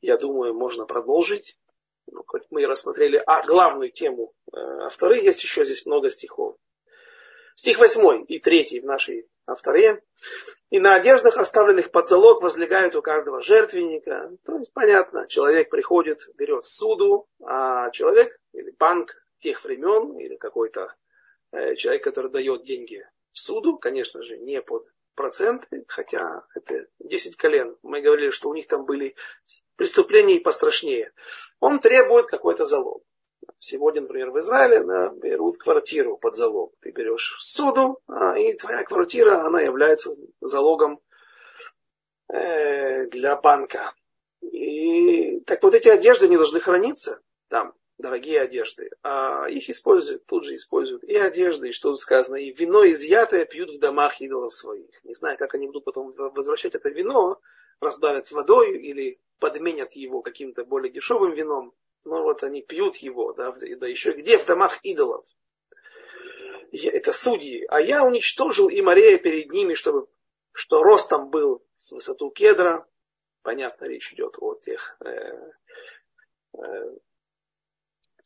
Я 0.00 0.16
думаю, 0.16 0.54
можно 0.54 0.86
продолжить. 0.86 1.58
Ну, 2.06 2.22
хоть 2.26 2.44
мы 2.50 2.64
рассмотрели 2.66 3.22
а, 3.26 3.42
главную 3.42 3.90
тему 3.90 4.32
э, 4.52 4.56
авторы, 4.56 5.18
есть 5.18 5.42
еще 5.42 5.64
здесь 5.64 5.86
много 5.86 6.08
стихов. 6.08 6.56
Стих 7.56 7.78
8 7.78 8.26
и 8.28 8.38
3 8.38 8.80
в 8.80 8.84
нашей 8.84 9.28
авторе. 9.46 10.02
И 10.70 10.78
на 10.78 10.94
одеждах, 10.94 11.38
оставленных 11.38 11.90
под 11.90 12.06
залог, 12.06 12.42
возлегают 12.42 12.94
у 12.94 13.02
каждого 13.02 13.42
жертвенника. 13.42 14.30
То 14.44 14.58
есть, 14.58 14.72
понятно, 14.72 15.26
человек 15.26 15.70
приходит, 15.70 16.20
берет 16.36 16.64
суду, 16.64 17.28
а 17.42 17.90
человек 17.90 18.38
или 18.52 18.72
банк 18.78 19.16
тех 19.38 19.62
времен, 19.64 20.18
или 20.18 20.36
какой-то 20.36 20.94
э, 21.52 21.74
человек, 21.76 22.04
который 22.04 22.30
дает 22.30 22.64
деньги 22.64 23.06
в 23.32 23.38
суду, 23.38 23.78
конечно 23.78 24.22
же, 24.22 24.38
не 24.38 24.62
под 24.62 24.86
проценты, 25.14 25.84
хотя 25.88 26.44
это 26.54 26.86
10 27.00 27.36
колен. 27.36 27.76
Мы 27.82 28.00
говорили, 28.00 28.30
что 28.30 28.48
у 28.48 28.54
них 28.54 28.68
там 28.68 28.84
были 28.84 29.16
преступления 29.76 30.36
и 30.36 30.42
пострашнее. 30.42 31.12
Он 31.58 31.80
требует 31.80 32.26
какой-то 32.26 32.66
залог. 32.66 33.02
Сегодня, 33.58 34.02
например, 34.02 34.30
в 34.30 34.38
Израиле 34.38 34.84
да, 34.84 35.08
берут 35.08 35.56
квартиру 35.56 36.18
под 36.18 36.36
залог. 36.36 36.74
Ты 36.80 36.90
берешь 36.90 37.36
суду, 37.38 38.00
а, 38.06 38.38
и 38.38 38.52
твоя 38.54 38.84
квартира, 38.84 39.44
она 39.44 39.60
является 39.60 40.10
залогом 40.40 41.00
э, 42.28 43.06
для 43.06 43.36
банка. 43.36 43.94
И 44.42 45.40
так 45.40 45.62
вот 45.62 45.74
эти 45.74 45.88
одежды 45.88 46.28
не 46.28 46.36
должны 46.36 46.60
храниться 46.60 47.20
там, 47.48 47.74
дорогие 47.98 48.40
одежды, 48.40 48.90
а 49.02 49.46
их 49.48 49.68
используют, 49.70 50.26
тут 50.26 50.44
же 50.44 50.54
используют 50.54 51.04
и 51.04 51.16
одежды, 51.16 51.68
и 51.68 51.72
что 51.72 51.90
тут 51.90 52.00
сказано, 52.00 52.36
и 52.36 52.52
вино 52.52 52.88
изъятое 52.88 53.44
пьют 53.44 53.70
в 53.70 53.78
домах 53.78 54.20
идолов 54.20 54.54
своих. 54.54 55.04
Не 55.04 55.14
знаю, 55.14 55.38
как 55.38 55.54
они 55.54 55.66
будут 55.66 55.84
потом 55.84 56.12
возвращать 56.14 56.74
это 56.74 56.88
вино, 56.88 57.40
разбавят 57.80 58.30
водой 58.30 58.78
или 58.78 59.20
подменят 59.38 59.92
его 59.92 60.22
каким-то 60.22 60.64
более 60.64 60.92
дешевым 60.92 61.32
вином 61.32 61.74
но 62.06 62.22
вот 62.22 62.44
они 62.44 62.62
пьют 62.62 62.96
его, 62.98 63.32
да, 63.32 63.52
да 63.52 63.88
еще 63.88 64.12
где? 64.12 64.38
В 64.38 64.46
домах 64.46 64.78
идолов. 64.84 65.26
Это 66.72 67.12
судьи. 67.12 67.64
А 67.68 67.80
я 67.80 68.04
уничтожил 68.04 68.68
и 68.68 68.80
Мария 68.80 69.18
перед 69.18 69.50
ними, 69.50 69.74
чтобы, 69.74 70.06
что 70.52 70.84
ростом 70.84 71.30
был 71.30 71.64
с 71.76 71.90
высоту 71.90 72.30
кедра. 72.30 72.86
Понятно, 73.42 73.86
речь 73.86 74.12
идет 74.12 74.36
о 74.38 74.54
тех 74.54 74.96
э, 75.04 75.52
э, 76.58 76.96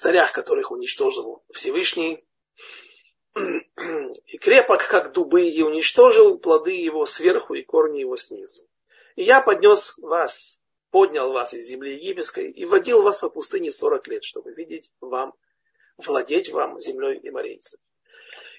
царях, 0.01 0.33
которых 0.33 0.71
уничтожил 0.71 1.45
Всевышний. 1.53 2.25
И 4.27 4.39
крепок, 4.39 4.89
как 4.89 5.13
дубы, 5.13 5.49
и 5.49 5.63
уничтожил 5.63 6.39
плоды 6.39 6.73
его 6.73 7.07
сверху 7.07 7.55
и 7.55 7.63
корни 7.63 8.01
его 8.01 8.17
снизу. 8.17 8.67
И 9.15 9.23
я 9.23 9.41
поднес 9.41 9.97
вас 9.99 10.61
поднял 10.91 11.33
вас 11.33 11.55
из 11.55 11.67
земли 11.67 11.95
египетской 11.95 12.51
и 12.51 12.65
водил 12.65 13.03
вас 13.03 13.19
по 13.19 13.31
пустыне 13.31 13.71
сорок 13.71 14.09
лет, 14.09 14.25
чтобы 14.25 14.53
видеть 14.53 14.91
вам, 15.01 15.35
владеть 15.97 16.51
вам 16.51 16.81
землей 16.81 17.19
и 17.19 17.31
морейцев. 17.31 17.81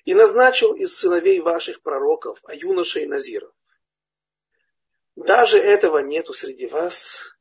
И 0.05 0.13
назначил 0.13 0.73
из 0.73 0.97
сыновей 0.97 1.39
ваших 1.41 1.81
пророков, 1.81 2.39
а 2.45 2.55
юношей 2.55 3.05
Назиров. 3.05 3.53
Даже 5.15 5.59
этого 5.59 5.99
нету 5.99 6.33
среди 6.33 6.67
вас, 6.67 7.35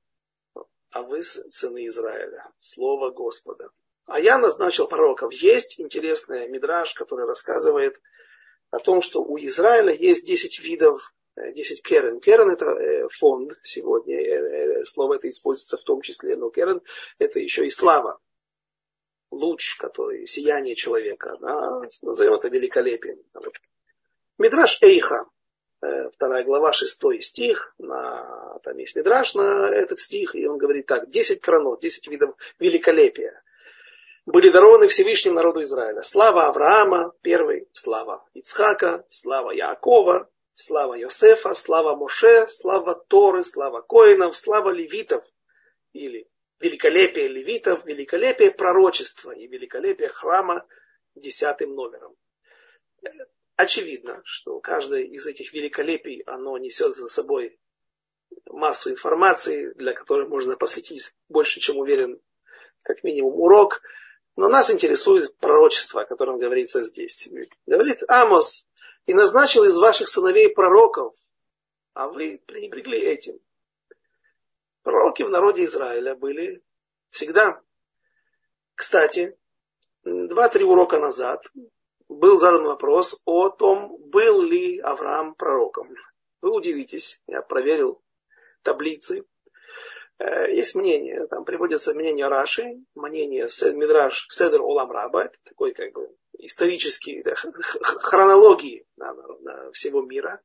а 0.90 1.02
вы 1.02 1.22
сыны 1.22 1.86
Израиля. 1.86 2.50
Слово 2.58 3.10
Господа. 3.10 3.70
А 4.10 4.18
я 4.18 4.38
назначил 4.38 4.88
пророков. 4.88 5.32
Есть 5.32 5.80
интересный 5.80 6.48
мидраж, 6.48 6.94
который 6.94 7.26
рассказывает 7.26 7.94
о 8.72 8.80
том, 8.80 9.02
что 9.02 9.22
у 9.22 9.38
Израиля 9.38 9.92
есть 9.92 10.26
10 10.26 10.58
видов 10.58 11.14
10 11.36 11.80
керен. 11.84 12.18
Керен 12.18 12.50
это 12.50 12.66
э, 12.70 13.08
фонд 13.08 13.52
сегодня, 13.62 14.16
э, 14.16 14.80
э, 14.80 14.84
слово 14.84 15.14
это 15.14 15.28
используется 15.28 15.76
в 15.76 15.84
том 15.84 16.02
числе, 16.02 16.36
но 16.36 16.50
керен 16.50 16.82
это 17.18 17.38
еще 17.38 17.64
и 17.64 17.70
слава. 17.70 18.18
Луч, 19.30 19.76
который, 19.76 20.26
сияние 20.26 20.74
человека, 20.74 21.36
да, 21.40 21.80
назовем 22.02 22.34
это 22.34 22.48
великолепием. 22.48 23.22
Мидраш 24.38 24.82
Эйха, 24.82 25.20
вторая 26.12 26.42
глава, 26.42 26.72
шестой 26.72 27.20
стих, 27.20 27.72
на, 27.78 28.58
там 28.64 28.76
есть 28.78 28.96
Мидраш 28.96 29.34
на 29.34 29.68
этот 29.68 30.00
стих, 30.00 30.34
и 30.34 30.48
он 30.48 30.58
говорит 30.58 30.86
так, 30.86 31.08
10 31.10 31.40
кранот, 31.40 31.80
10 31.80 32.08
видов 32.08 32.34
великолепия 32.58 33.40
были 34.30 34.50
дарованы 34.50 34.88
Всевышним 34.88 35.34
народу 35.34 35.62
Израиля. 35.62 36.02
Слава 36.02 36.46
Авраама, 36.46 37.12
первый, 37.22 37.68
слава 37.72 38.24
Ицхака, 38.34 39.04
слава 39.10 39.50
Яакова, 39.50 40.30
слава 40.54 40.94
Йосефа, 40.94 41.54
слава 41.54 41.96
Моше, 41.96 42.46
слава 42.48 42.94
Торы, 42.94 43.44
слава 43.44 43.82
Коинов, 43.82 44.36
слава 44.36 44.70
левитов, 44.70 45.24
или 45.92 46.28
великолепие 46.60 47.28
левитов, 47.28 47.84
великолепие 47.84 48.50
пророчества 48.50 49.32
и 49.32 49.46
великолепие 49.46 50.08
храма 50.08 50.66
десятым 51.14 51.74
номером. 51.74 52.14
Очевидно, 53.56 54.22
что 54.24 54.60
каждое 54.60 55.02
из 55.02 55.26
этих 55.26 55.52
великолепий, 55.52 56.22
оно 56.26 56.56
несет 56.58 56.96
за 56.96 57.08
собой 57.08 57.58
массу 58.46 58.90
информации, 58.90 59.72
для 59.74 59.92
которой 59.92 60.28
можно 60.28 60.56
посвятить 60.56 61.14
больше, 61.28 61.60
чем 61.60 61.78
уверен, 61.78 62.20
как 62.82 63.02
минимум 63.02 63.34
урок. 63.34 63.82
Но 64.36 64.48
нас 64.48 64.70
интересует 64.70 65.36
пророчество, 65.38 66.02
о 66.02 66.06
котором 66.06 66.38
говорится 66.38 66.82
здесь. 66.82 67.28
Говорит 67.66 68.02
Амос, 68.08 68.66
и 69.06 69.14
назначил 69.14 69.64
из 69.64 69.76
ваших 69.76 70.08
сыновей 70.08 70.52
пророков, 70.54 71.14
а 71.94 72.08
вы 72.08 72.40
пренебрегли 72.46 72.98
этим. 72.98 73.38
Пророки 74.82 75.22
в 75.22 75.30
народе 75.30 75.64
Израиля 75.64 76.14
были 76.14 76.62
всегда. 77.10 77.60
Кстати, 78.74 79.36
два-три 80.04 80.64
урока 80.64 80.98
назад 80.98 81.44
был 82.08 82.38
задан 82.38 82.64
вопрос 82.64 83.20
о 83.24 83.50
том, 83.50 83.96
был 84.10 84.42
ли 84.42 84.78
Авраам 84.78 85.34
пророком. 85.34 85.94
Вы 86.40 86.50
удивитесь, 86.52 87.20
я 87.26 87.42
проверил 87.42 88.00
таблицы. 88.62 89.24
Э, 90.20 90.52
есть 90.52 90.74
мнение, 90.74 91.26
там 91.28 91.44
приводится 91.46 91.94
мнение 91.94 92.28
Раши, 92.28 92.84
мнение 92.94 93.48
Мидраш 93.74 94.26
Седер 94.28 94.60
Олам 94.60 94.90
Раба, 94.92 95.24
это 95.24 95.38
такой 95.44 95.72
как 95.72 95.92
бы 95.92 96.14
исторические 96.38 97.22
да, 97.22 97.34
хронологии 97.34 98.86
да, 98.96 99.14
всего 99.72 100.02
мира, 100.02 100.42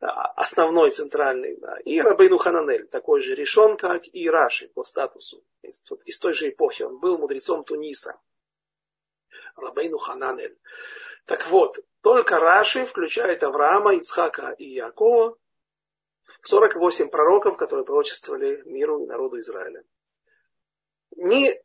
да, 0.00 0.26
основной, 0.36 0.90
центральный, 0.90 1.56
да, 1.56 1.78
и 1.78 1.98
Рабейну 1.98 2.36
Хананель, 2.36 2.88
такой 2.88 3.22
же 3.22 3.34
решен, 3.34 3.78
как 3.78 4.02
и 4.06 4.28
Раши 4.28 4.68
по 4.68 4.84
статусу, 4.84 5.42
из, 5.62 5.82
из 6.04 6.18
той 6.18 6.34
же 6.34 6.50
эпохи, 6.50 6.82
он 6.82 6.98
был 6.98 7.16
мудрецом 7.16 7.64
Туниса, 7.64 8.20
Рабейну 9.56 9.96
Хананель. 9.96 10.58
Так 11.24 11.46
вот, 11.46 11.78
только 12.02 12.38
Раши 12.38 12.84
включает 12.84 13.42
Авраама, 13.44 13.94
Ицхака 13.94 14.50
и 14.58 14.68
Якова, 14.74 15.38
48 16.42 17.08
пророков, 17.08 17.56
которые 17.56 17.84
пророчествовали 17.84 18.62
миру 18.66 19.02
и 19.02 19.06
народу 19.06 19.38
Израиля. 19.38 19.84
Ни 21.16 21.60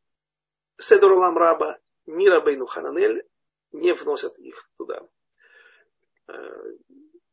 Седурлам 0.77 1.37
Раба, 1.37 1.77
ни 2.05 2.27
Рабейну 2.27 2.65
Хананель 2.65 3.25
не 3.71 3.93
вносят 3.93 4.37
их 4.37 4.69
туда. 4.77 5.01
Э, 6.27 6.33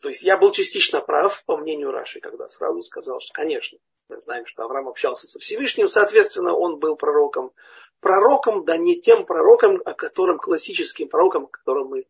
то 0.00 0.08
есть 0.08 0.22
я 0.22 0.36
был 0.36 0.50
частично 0.50 1.00
прав, 1.00 1.44
по 1.44 1.56
мнению 1.56 1.92
Раши, 1.92 2.20
когда 2.20 2.48
сразу 2.48 2.80
сказал, 2.80 3.20
что, 3.20 3.32
конечно, 3.32 3.78
мы 4.08 4.18
знаем, 4.18 4.46
что 4.46 4.64
Авраам 4.64 4.88
общался 4.88 5.26
со 5.26 5.38
Всевышним, 5.38 5.86
соответственно, 5.86 6.54
он 6.54 6.78
был 6.78 6.96
пророком. 6.96 7.52
Пророком, 8.00 8.64
да 8.64 8.76
не 8.76 9.00
тем 9.00 9.24
пророком, 9.24 9.80
о 9.84 9.94
котором, 9.94 10.38
классическим 10.38 11.08
пророком, 11.08 11.44
о 11.44 11.48
котором 11.48 11.88
мы 11.88 12.06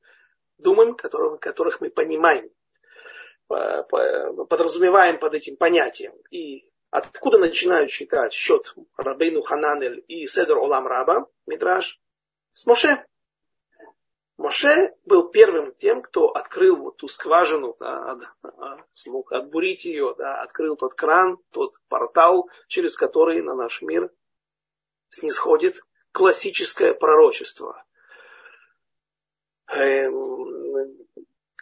думаем, 0.57 0.95
которого, 0.95 1.37
которых 1.37 1.81
мы 1.83 1.91
понимаем, 1.91 2.51
подразумеваем 3.49 5.19
под 5.19 5.35
этим 5.35 5.57
понятием. 5.57 6.15
И 6.31 6.69
откуда 6.91 7.39
начинают 7.39 7.91
считать 7.91 8.33
счет 8.33 8.75
Рабейну 8.97 9.43
Хананель 9.43 10.05
и 10.09 10.27
Седер 10.27 10.59
Олам 10.59 10.87
Раба, 10.87 11.27
Мидраш? 11.47 12.01
С 12.53 12.67
Моше. 12.67 13.05
Моше 14.37 14.95
был 15.05 15.31
первым 15.31 15.75
тем, 15.75 16.03
кто 16.03 16.29
открыл 16.29 16.77
вот 16.77 16.97
ту 16.97 17.07
скважину, 17.07 17.77
да, 17.79 18.19
смог 18.93 19.31
отбурить 19.33 19.85
ее, 19.85 20.15
да, 20.19 20.43
открыл 20.43 20.77
тот 20.77 20.95
кран, 20.95 21.39
тот 21.51 21.75
портал, 21.89 22.49
через 22.67 22.97
который 22.97 23.41
на 23.43 23.55
наш 23.55 23.83
мир 23.83 24.11
снисходит 25.11 25.81
классическое 26.13 26.93
пророчество. 26.95 27.85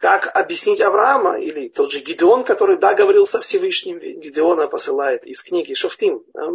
Как 0.01 0.35
объяснить 0.35 0.81
Авраама 0.81 1.39
или 1.39 1.69
тот 1.69 1.93
же 1.93 2.01
Гидеон, 2.01 2.45
который 2.45 2.79
да, 2.79 2.95
говорил 2.95 3.27
со 3.27 3.39
Всевышним, 3.39 3.99
Гидеона 3.99 4.67
посылает 4.67 5.27
из 5.27 5.43
книги 5.43 5.75
Шофтим. 5.75 6.25
Да? 6.33 6.49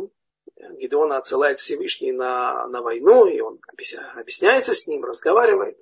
Гидеона 0.79 1.17
отсылает 1.17 1.59
Всевышний 1.59 2.11
на, 2.11 2.67
на 2.67 2.81
войну, 2.81 3.27
и 3.27 3.39
он 3.41 3.59
объясняется 4.15 4.73
с 4.73 4.87
ним, 4.87 5.05
разговаривает. 5.05 5.77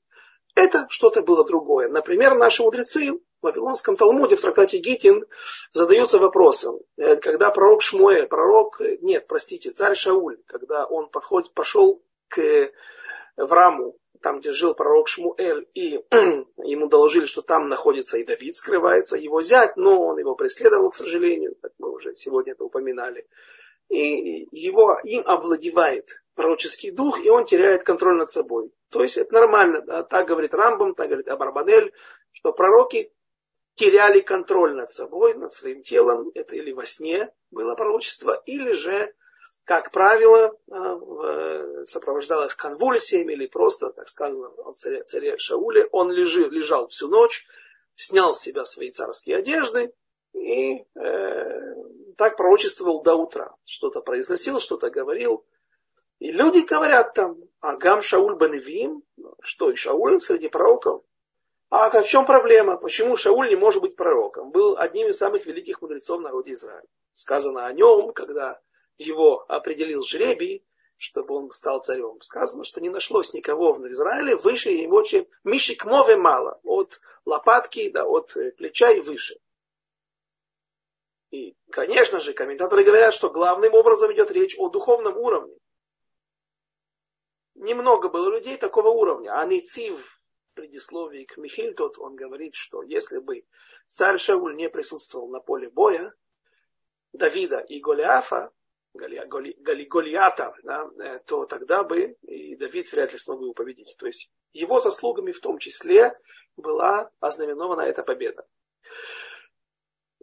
Это 0.55 0.87
что-то 0.89 1.21
было 1.21 1.45
другое. 1.45 1.87
Например, 1.87 2.35
наши 2.35 2.63
мудрецы 2.63 3.13
в 3.13 3.19
Вавилонском 3.41 3.95
Талмуде, 3.95 4.35
в 4.35 4.41
трактате 4.41 4.79
Гитин, 4.79 5.25
задаются 5.71 6.19
вопросом, 6.19 6.81
э, 6.97 7.15
когда 7.15 7.49
пророк 7.49 7.81
Шмуэль, 7.81 8.27
пророк, 8.27 8.81
нет, 9.01 9.25
простите, 9.25 9.71
царь 9.71 9.95
Шауль, 9.95 10.37
когда 10.47 10.85
он 10.85 11.09
подходит, 11.09 11.53
пошел 11.53 12.03
к, 12.27 12.71
в 13.37 13.51
раму 13.53 13.95
там, 14.23 14.39
где 14.39 14.53
жил 14.53 14.73
пророк 14.73 15.09
Шмуэль, 15.09 15.67
и 15.75 16.01
ему 16.63 16.87
доложили, 16.87 17.25
что 17.25 17.41
там 17.41 17.67
находится 17.67 18.17
и 18.17 18.23
Давид, 18.23 18.55
скрывается, 18.55 19.17
его 19.17 19.41
зять, 19.41 19.75
но 19.75 20.01
он 20.01 20.17
его 20.17 20.33
преследовал, 20.33 20.89
к 20.89 20.95
сожалению, 20.95 21.55
как 21.61 21.73
мы 21.77 21.91
уже 21.91 22.15
сегодня 22.15 22.53
это 22.53 22.63
упоминали. 22.63 23.27
И 23.89 24.47
его, 24.51 24.97
им 25.03 25.23
овладевает 25.27 26.23
пророческий 26.35 26.91
дух, 26.91 27.23
и 27.23 27.29
он 27.29 27.45
теряет 27.45 27.83
контроль 27.83 28.17
над 28.17 28.31
собой. 28.31 28.71
То 28.89 29.03
есть 29.03 29.17
это 29.17 29.33
нормально, 29.33 29.81
да? 29.81 30.03
так 30.03 30.25
говорит 30.27 30.53
Рамбам, 30.53 30.95
так 30.95 31.07
говорит 31.07 31.27
Абарбанель, 31.27 31.93
что 32.31 32.53
пророки 32.53 33.11
теряли 33.73 34.21
контроль 34.21 34.73
над 34.73 34.89
собой, 34.89 35.33
над 35.33 35.51
своим 35.51 35.83
телом, 35.83 36.31
это 36.33 36.55
или 36.55 36.71
во 36.71 36.85
сне 36.85 37.29
было 37.51 37.75
пророчество, 37.75 38.41
или 38.45 38.71
же 38.71 39.13
как 39.65 39.91
правило, 39.91 40.57
а, 40.69 41.85
сопровождалось 41.85 42.53
конвульсиями 42.53 43.33
или 43.33 43.47
просто, 43.47 43.91
как 43.91 44.09
сказано 44.09 44.47
о 44.47 44.73
царе, 44.73 45.03
царе 45.03 45.37
Шауле, 45.37 45.87
он 45.91 46.11
лежи, 46.11 46.47
лежал 46.49 46.87
всю 46.87 47.07
ночь, 47.07 47.45
снял 47.95 48.33
с 48.33 48.41
себя 48.41 48.65
свои 48.65 48.91
царские 48.91 49.37
одежды 49.37 49.93
и 50.33 50.83
э, 50.95 51.75
так 52.17 52.37
пророчествовал 52.37 53.03
до 53.03 53.15
утра. 53.15 53.55
Что-то 53.65 54.01
произносил, 54.01 54.59
что-то 54.59 54.89
говорил. 54.89 55.45
И 56.19 56.31
люди 56.31 56.59
говорят 56.59 57.13
там, 57.13 57.37
Агам 57.59 58.01
Шауль 58.01 58.35
Баневим, 58.35 59.03
что 59.41 59.69
и 59.69 59.75
Шауль 59.75 60.19
среди 60.21 60.49
пророков. 60.49 61.03
А 61.69 61.89
в 61.89 62.07
чем 62.07 62.25
проблема? 62.25 62.77
Почему 62.77 63.15
Шауль 63.15 63.49
не 63.49 63.55
может 63.55 63.81
быть 63.81 63.95
пророком? 63.95 64.51
Был 64.51 64.77
одним 64.77 65.09
из 65.09 65.17
самых 65.17 65.45
великих 65.45 65.81
мудрецов 65.81 66.21
народа 66.21 66.53
Израиля. 66.53 66.87
Сказано 67.13 67.65
о 67.65 67.73
нем, 67.73 68.13
когда 68.13 68.59
его 68.97 69.45
определил 69.47 70.03
жребий, 70.03 70.65
чтобы 70.97 71.35
он 71.35 71.51
стал 71.51 71.81
царем. 71.81 72.21
Сказано, 72.21 72.63
что 72.63 72.81
не 72.81 72.89
нашлось 72.89 73.33
никого 73.33 73.73
в 73.73 73.85
Израиле 73.91 74.35
выше 74.35 74.69
его, 74.69 75.01
чем 75.03 75.27
Мишик 75.43 75.85
Мове 75.85 76.15
мало, 76.15 76.59
от 76.63 77.01
лопатки, 77.25 77.89
да, 77.89 78.05
от 78.05 78.35
э, 78.37 78.51
плеча 78.51 78.91
и 78.91 79.01
выше. 79.01 79.37
И, 81.31 81.57
конечно 81.71 82.19
же, 82.19 82.33
комментаторы 82.33 82.83
говорят, 82.83 83.13
что 83.13 83.29
главным 83.29 83.73
образом 83.73 84.13
идет 84.13 84.31
речь 84.31 84.55
о 84.57 84.69
духовном 84.69 85.17
уровне. 85.17 85.57
Немного 87.55 88.07
было 88.09 88.29
людей 88.29 88.57
такого 88.57 88.89
уровня. 88.89 89.39
А 89.39 89.45
Ницив 89.45 89.99
в 89.99 90.53
предисловии 90.53 91.25
к 91.25 91.37
Михильтот, 91.37 91.97
он 91.97 92.15
говорит, 92.15 92.53
что 92.53 92.83
если 92.83 93.17
бы 93.17 93.45
царь 93.87 94.19
Шауль 94.19 94.55
не 94.55 94.69
присутствовал 94.69 95.27
на 95.29 95.39
поле 95.39 95.69
боя, 95.69 96.13
Давида 97.13 97.59
и 97.59 97.79
Голиафа, 97.79 98.52
Голиата, 98.93 100.55
да, 100.63 100.89
э, 100.99 101.19
то 101.25 101.45
тогда 101.45 101.83
бы 101.83 102.15
и 102.21 102.55
Давид 102.55 102.91
вряд 102.91 103.11
ли 103.11 103.17
смог 103.17 103.39
бы 103.39 103.45
его 103.45 103.53
победить. 103.53 103.95
То 103.97 104.05
есть 104.05 104.29
его 104.53 104.79
заслугами 104.79 105.31
в 105.31 105.39
том 105.39 105.57
числе 105.57 106.17
была 106.57 107.09
ознаменована 107.19 107.81
эта 107.81 108.03
победа. 108.03 108.45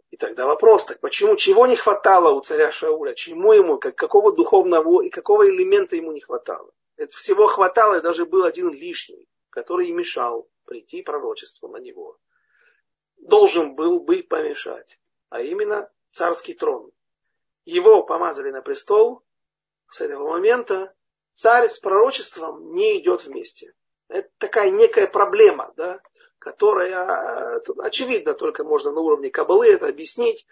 И 0.09 0.17
тогда 0.17 0.45
вопрос, 0.45 0.85
так 0.85 0.99
почему, 0.99 1.35
чего 1.35 1.67
не 1.67 1.75
хватало 1.75 2.33
у 2.33 2.41
царя 2.41 2.71
Шауля, 2.71 3.13
чему 3.13 3.53
ему, 3.53 3.77
как, 3.77 3.95
какого 3.95 4.33
духовного 4.33 5.01
и 5.01 5.09
какого 5.09 5.49
элемента 5.49 5.95
ему 5.95 6.11
не 6.11 6.21
хватало? 6.21 6.71
Это 6.95 7.15
всего 7.15 7.47
хватало, 7.47 7.97
и 7.97 8.01
даже 8.01 8.25
был 8.25 8.43
один 8.43 8.69
лишний, 8.71 9.27
который 9.49 9.87
и 9.87 9.93
мешал 9.93 10.49
прийти 10.65 11.01
пророчеству 11.01 11.67
на 11.67 11.77
него. 11.77 12.17
Должен 13.17 13.75
был 13.75 13.99
бы 13.99 14.23
помешать, 14.23 14.99
а 15.29 15.41
именно 15.41 15.89
царский 16.09 16.53
трон 16.53 16.91
его 17.65 18.03
помазали 18.03 18.51
на 18.51 18.61
престол, 18.61 19.23
с 19.89 20.01
этого 20.01 20.29
момента 20.29 20.93
царь 21.33 21.69
с 21.69 21.79
пророчеством 21.79 22.73
не 22.73 22.99
идет 22.99 23.25
вместе. 23.25 23.73
Это 24.07 24.29
такая 24.37 24.69
некая 24.69 25.07
проблема, 25.07 25.73
да, 25.75 26.01
которая 26.39 27.61
очевидно 27.79 28.33
только 28.33 28.63
можно 28.63 28.91
на 28.91 28.99
уровне 28.99 29.29
кабалы 29.29 29.67
это 29.71 29.87
объяснить, 29.87 30.45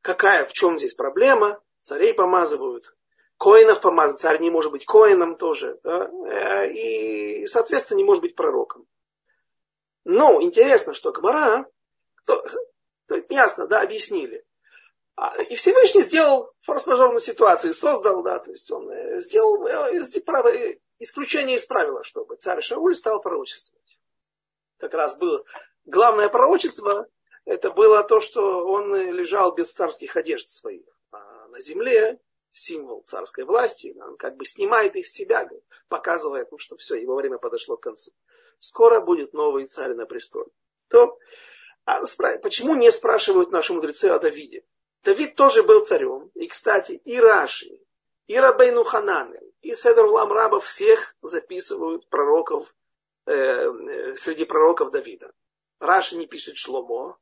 какая, 0.00 0.46
в 0.46 0.52
чем 0.52 0.78
здесь 0.78 0.94
проблема. 0.94 1.60
Царей 1.80 2.12
помазывают, 2.12 2.94
коинов 3.38 3.80
помазывают, 3.80 4.20
царь 4.20 4.40
не 4.40 4.50
может 4.50 4.72
быть 4.72 4.84
коином 4.84 5.36
тоже, 5.36 5.78
да, 5.82 6.64
и, 6.66 7.46
соответственно, 7.46 7.98
не 7.98 8.04
может 8.04 8.22
быть 8.22 8.34
пророком. 8.34 8.86
Но 10.04 10.40
интересно, 10.42 10.94
что 10.94 11.12
Гмара, 11.12 11.66
то, 12.24 12.44
то 13.06 13.22
ясно, 13.28 13.66
да, 13.66 13.82
объяснили. 13.82 14.44
А, 15.20 15.42
и 15.42 15.56
Всевышний 15.56 16.02
сделал 16.02 16.52
форс-мажорную 16.60 17.18
ситуацию, 17.18 17.74
создал, 17.74 18.22
да, 18.22 18.38
то 18.38 18.52
есть 18.52 18.70
он 18.70 18.88
э, 18.88 19.20
сделал 19.20 19.66
э, 19.66 20.78
исключение 21.00 21.56
из 21.56 21.64
правила, 21.64 22.04
чтобы 22.04 22.36
царь 22.36 22.62
Шауль 22.62 22.94
стал 22.94 23.20
пророчествовать. 23.20 23.98
Как 24.78 24.94
раз 24.94 25.18
было 25.18 25.42
главное 25.86 26.28
пророчество, 26.28 27.08
это 27.44 27.72
было 27.72 28.04
то, 28.04 28.20
что 28.20 28.64
он 28.64 28.94
лежал 28.94 29.52
без 29.56 29.72
царских 29.72 30.16
одежд 30.16 30.48
своих 30.48 30.86
а 31.10 31.48
на 31.48 31.60
земле, 31.60 32.20
символ 32.52 33.02
царской 33.02 33.44
власти, 33.44 33.96
он 34.00 34.16
как 34.18 34.36
бы 34.36 34.44
снимает 34.44 34.94
их 34.94 35.08
с 35.08 35.12
себя, 35.12 35.50
показывает, 35.88 36.52
ну, 36.52 36.58
что 36.58 36.76
все, 36.76 36.94
его 36.94 37.16
время 37.16 37.38
подошло 37.38 37.76
к 37.76 37.82
концу. 37.82 38.12
Скоро 38.60 39.00
будет 39.00 39.32
новый 39.32 39.66
царь 39.66 39.94
на 39.94 40.06
престоле. 40.06 40.52
То, 40.88 41.18
а 41.86 42.04
почему 42.40 42.76
не 42.76 42.92
спрашивают 42.92 43.50
наши 43.50 43.72
мудрецы 43.72 44.04
о 44.10 44.20
Давиде? 44.20 44.62
Давид 45.02 45.34
тоже 45.36 45.62
был 45.62 45.84
царем. 45.84 46.30
И, 46.34 46.48
кстати, 46.48 46.92
и 47.04 47.18
Раши, 47.18 47.80
и 48.26 48.38
Рабейну 48.38 48.84
Хананы, 48.84 49.40
и 49.62 49.74
Седр 49.74 50.04
Улам 50.06 50.32
Раба 50.32 50.60
всех 50.60 51.14
записывают 51.22 52.08
пророков, 52.08 52.74
э, 53.26 53.34
э, 53.34 54.16
среди 54.16 54.44
пророков 54.44 54.90
Давида. 54.90 55.32
Раши 55.80 56.16
не 56.16 56.26
пишет 56.26 56.56
Шломо, 56.56 57.18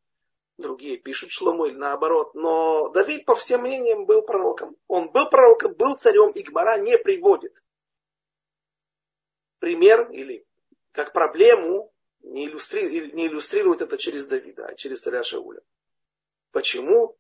другие 0.59 0.97
пишут 0.97 1.31
Шломо 1.31 1.67
или 1.67 1.77
наоборот. 1.77 2.35
Но 2.35 2.89
Давид, 2.89 3.25
по 3.25 3.35
всем 3.35 3.63
мнениям, 3.63 4.07
был 4.07 4.23
пророком. 4.23 4.77
Он 4.89 5.11
был 5.11 5.29
пророком, 5.29 5.75
был 5.75 5.97
царем, 5.97 6.31
и 6.31 6.43
Гмара 6.43 6.79
не 6.79 6.99
приводит 6.99 7.63
пример 9.59 10.11
или 10.11 10.47
как 10.93 11.13
проблему, 11.13 11.93
не 12.23 12.47
иллюстрирует, 12.47 13.15
не 13.15 13.27
иллюстрирует 13.27 13.83
это 13.83 13.99
через 13.99 14.27
Давида, 14.27 14.67
а 14.67 14.75
через 14.75 15.03
царя 15.03 15.23
Шауля. 15.23 15.61
Почему? 16.53 17.17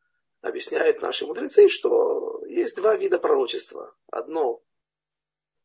Объясняют 0.46 1.02
наши 1.02 1.26
мудрецы, 1.26 1.68
что 1.68 2.42
есть 2.46 2.76
два 2.76 2.96
вида 2.96 3.18
пророчества. 3.18 3.94
Одно 4.10 4.62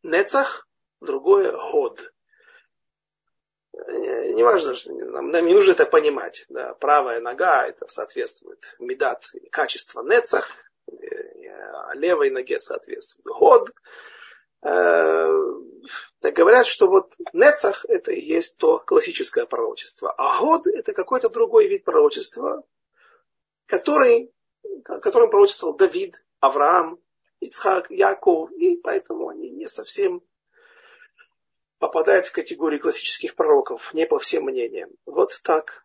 нецах, 0.04 0.68
другое 1.00 1.52
год. 1.52 2.14
Неважно, 3.74 4.76
нам, 4.86 5.30
нам 5.30 5.46
не 5.46 5.54
нужно 5.54 5.72
это 5.72 5.86
понимать. 5.86 6.46
Да, 6.50 6.74
правая 6.76 7.22
нога 7.22 7.68
это 7.68 7.88
соответствует 7.88 8.76
медат, 8.80 9.26
качество 9.52 10.04
нецах, 10.04 10.48
а 10.88 11.96
левой 11.96 12.30
ноге 12.30 12.60
соответствует 12.60 13.26
год. 13.26 13.72
Э, 14.64 15.42
так 16.20 16.36
говорят, 16.36 16.68
что 16.68 16.88
вот 16.88 17.14
нецах 17.34 17.86
это 17.88 18.12
и 18.12 18.22
есть 18.22 18.58
то 18.58 18.78
классическое 18.80 19.46
пророчество, 19.46 20.14
а 20.18 20.40
год 20.40 20.68
это 20.68 20.94
какой-то 20.94 21.30
другой 21.30 21.68
вид 21.68 21.84
пророчества, 21.84 22.64
который 23.66 24.32
которым 24.84 25.30
пророчествовал 25.30 25.76
Давид, 25.76 26.24
Авраам, 26.40 27.00
Ицхак, 27.40 27.90
Яков, 27.90 28.52
и 28.52 28.78
поэтому 28.78 29.30
они 29.30 29.50
не 29.50 29.68
совсем 29.68 30.24
попадают 31.80 32.28
в 32.28 32.32
категорию 32.32 32.80
классических 32.80 33.36
пророков, 33.36 33.94
не 33.94 34.06
по 34.06 34.20
всем 34.20 34.44
мнениям. 34.44 34.92
Вот 35.06 35.40
так. 35.44 35.84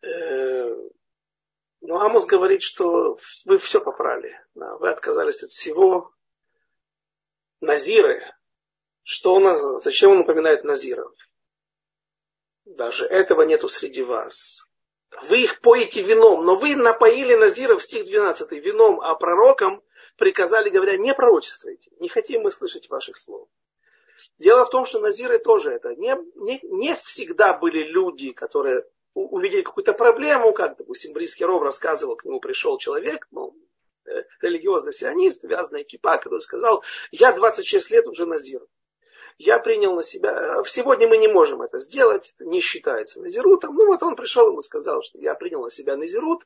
Э, 0.00 0.74
Но 1.82 1.94
ну, 1.94 2.00
Амос 2.00 2.26
говорит, 2.26 2.62
что 2.62 3.18
вы 3.44 3.58
все 3.58 3.82
попрали. 3.82 4.34
Вы 4.54 4.88
отказались 4.88 5.42
от 5.42 5.50
всего. 5.50 6.14
Назиры. 7.60 8.22
Что 9.02 9.38
нас, 9.38 9.60
зачем 9.82 10.12
он 10.12 10.18
напоминает 10.18 10.64
Назиров? 10.64 11.12
Даже 12.64 13.04
этого 13.04 13.42
нету 13.42 13.68
среди 13.68 14.02
вас. 14.02 14.66
Вы 15.24 15.42
их 15.42 15.60
поете 15.60 16.02
вином, 16.02 16.44
но 16.44 16.56
вы 16.56 16.76
напоили 16.76 17.34
Назиров, 17.34 17.82
стих 17.82 18.04
12, 18.04 18.52
вином, 18.52 19.00
а 19.00 19.14
пророкам 19.14 19.82
приказали, 20.16 20.68
говоря, 20.68 20.96
не 20.96 21.14
пророчествуйте, 21.14 21.90
не 21.98 22.08
хотим 22.08 22.42
мы 22.42 22.50
слышать 22.50 22.88
ваших 22.88 23.16
слов. 23.16 23.48
Дело 24.38 24.64
в 24.64 24.70
том, 24.70 24.84
что 24.84 25.00
Назиры 25.00 25.38
тоже 25.38 25.72
это. 25.72 25.94
Не, 25.96 26.16
не, 26.36 26.60
не 26.62 26.94
всегда 26.94 27.54
были 27.54 27.82
люди, 27.82 28.32
которые 28.32 28.84
увидели 29.14 29.62
какую-то 29.62 29.92
проблему, 29.92 30.52
как, 30.52 30.76
допустим, 30.76 31.12
Брийский 31.12 31.46
Ров 31.46 31.62
рассказывал, 31.62 32.16
к 32.16 32.24
нему 32.24 32.40
пришел 32.40 32.78
человек, 32.78 33.26
ну, 33.30 33.56
э, 34.06 34.22
религиозный 34.40 34.92
сионист, 34.92 35.44
вязаный 35.44 35.84
кипа, 35.84 36.18
который 36.18 36.40
сказал, 36.40 36.84
я 37.10 37.32
26 37.32 37.90
лет 37.90 38.06
уже 38.06 38.26
Назир. 38.26 38.62
Я 39.40 39.58
принял 39.58 39.94
на 39.94 40.02
себя, 40.02 40.62
сегодня 40.66 41.08
мы 41.08 41.16
не 41.16 41.26
можем 41.26 41.62
это 41.62 41.78
сделать, 41.78 42.34
не 42.40 42.60
считается 42.60 43.22
назирутом. 43.22 43.74
Ну 43.74 43.86
вот 43.86 44.02
он 44.02 44.14
пришел, 44.14 44.48
ему 44.48 44.60
сказал, 44.60 45.02
что 45.02 45.18
я 45.18 45.34
принял 45.34 45.62
на 45.62 45.70
себя 45.70 45.96
назирут. 45.96 46.42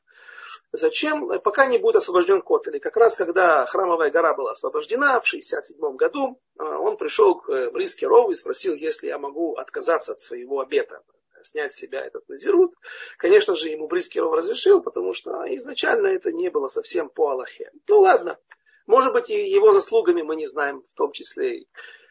Зачем? 0.71 1.27
Пока 1.41 1.65
не 1.65 1.77
будет 1.77 1.97
освобожден 1.97 2.41
кот. 2.41 2.67
Или 2.69 2.79
как 2.79 2.95
раз 2.95 3.17
когда 3.17 3.65
храмовая 3.65 4.11
гора 4.11 4.33
была 4.33 4.51
освобождена 4.51 5.19
в 5.19 5.27
67 5.27 5.77
году, 5.97 6.39
он 6.57 6.95
пришел 6.95 7.35
к 7.35 7.71
Бриске 7.71 8.07
Рову 8.07 8.31
и 8.31 8.35
спросил, 8.35 8.73
если 8.75 9.07
я 9.07 9.17
могу 9.17 9.55
отказаться 9.55 10.13
от 10.13 10.21
своего 10.21 10.61
обета 10.61 11.01
снять 11.43 11.73
с 11.73 11.75
себя 11.75 12.03
этот 12.03 12.27
назирут. 12.29 12.73
Конечно 13.17 13.55
же, 13.57 13.67
ему 13.67 13.87
Брискиров 13.87 14.33
разрешил, 14.33 14.81
потому 14.81 15.13
что 15.13 15.43
изначально 15.57 16.07
это 16.07 16.31
не 16.31 16.49
было 16.49 16.67
совсем 16.67 17.09
по 17.09 17.31
Аллахе. 17.31 17.71
Ну 17.87 17.99
ладно, 17.99 18.39
может 18.87 19.13
быть, 19.13 19.29
и 19.29 19.45
его 19.45 19.71
заслугами 19.71 20.21
мы 20.21 20.37
не 20.37 20.47
знаем, 20.47 20.81
в 20.93 20.97
том 20.97 21.11
числе 21.11 21.59
и 21.59 21.67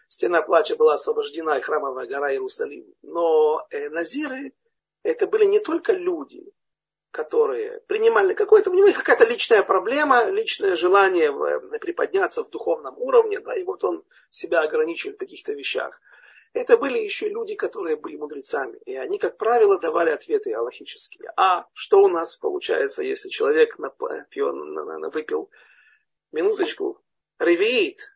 стена 0.08 0.42
плача 0.42 0.76
была 0.76 0.94
освобождена, 0.94 1.58
и 1.58 1.62
храмовая 1.62 2.06
гора 2.06 2.32
Иерусалим. 2.32 2.94
Но 3.02 3.66
э, 3.70 3.88
назиры 3.90 4.52
это 5.02 5.26
были 5.26 5.44
не 5.44 5.60
только 5.60 5.92
люди, 5.92 6.44
которые 7.10 7.80
принимали 7.86 8.34
какое-то, 8.34 8.70
у 8.70 8.74
них 8.74 8.96
какая-то 8.96 9.26
личная 9.26 9.62
проблема, 9.62 10.24
личное 10.24 10.76
желание 10.76 11.30
э, 11.30 11.78
приподняться 11.78 12.42
в 12.44 12.50
духовном 12.50 12.98
уровне, 12.98 13.40
да, 13.40 13.54
и 13.54 13.62
вот 13.62 13.84
он 13.84 14.04
себя 14.30 14.60
ограничивает 14.60 15.16
в 15.16 15.20
каких-то 15.20 15.52
вещах 15.52 16.00
это 16.54 16.78
были 16.78 16.98
еще 16.98 17.28
люди, 17.28 17.56
которые 17.56 17.96
были 17.96 18.16
мудрецами. 18.16 18.78
И 18.86 18.94
они, 18.94 19.18
как 19.18 19.36
правило, 19.36 19.78
давали 19.78 20.10
ответы 20.10 20.54
аллахические. 20.54 21.32
А 21.36 21.66
что 21.74 21.98
у 21.98 22.08
нас 22.08 22.36
получается, 22.36 23.02
если 23.02 23.28
человек 23.28 23.76
напил, 23.78 24.52
выпил, 25.10 25.50
минуточку, 26.30 27.02
ревеит, 27.40 28.13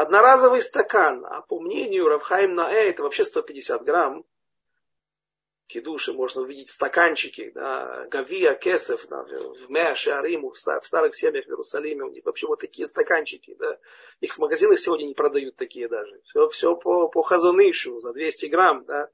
одноразовый 0.00 0.62
стакан, 0.62 1.26
а 1.26 1.42
по 1.42 1.58
мнению 1.58 2.08
Равхайм 2.08 2.54
Наэ, 2.54 2.90
это 2.90 3.02
вообще 3.02 3.24
150 3.24 3.82
грамм, 3.82 4.24
кидуши 5.66 6.12
можно 6.12 6.42
увидеть 6.42 6.70
стаканчики, 6.70 7.50
да, 7.52 8.06
Гавия, 8.08 8.54
Кесов, 8.54 9.06
да, 9.08 9.24
в 9.24 9.68
Меаше, 9.68 10.12
Ариму, 10.12 10.52
в 10.52 10.56
старых 10.56 11.16
семьях 11.16 11.46
в 11.46 11.48
Иерусалиме, 11.48 12.04
у 12.04 12.10
них 12.10 12.24
вообще 12.24 12.46
вот 12.46 12.60
такие 12.60 12.86
стаканчики, 12.86 13.56
да, 13.58 13.76
их 14.20 14.34
в 14.34 14.38
магазинах 14.38 14.78
сегодня 14.78 15.04
не 15.04 15.14
продают 15.14 15.56
такие 15.56 15.88
даже. 15.88 16.20
Все, 16.26 16.48
все 16.48 16.76
по, 16.76 17.08
по 17.08 17.22
хазунышу, 17.22 17.98
за 17.98 18.12
200 18.12 18.46
грамм, 18.46 18.84
да, 18.84 19.10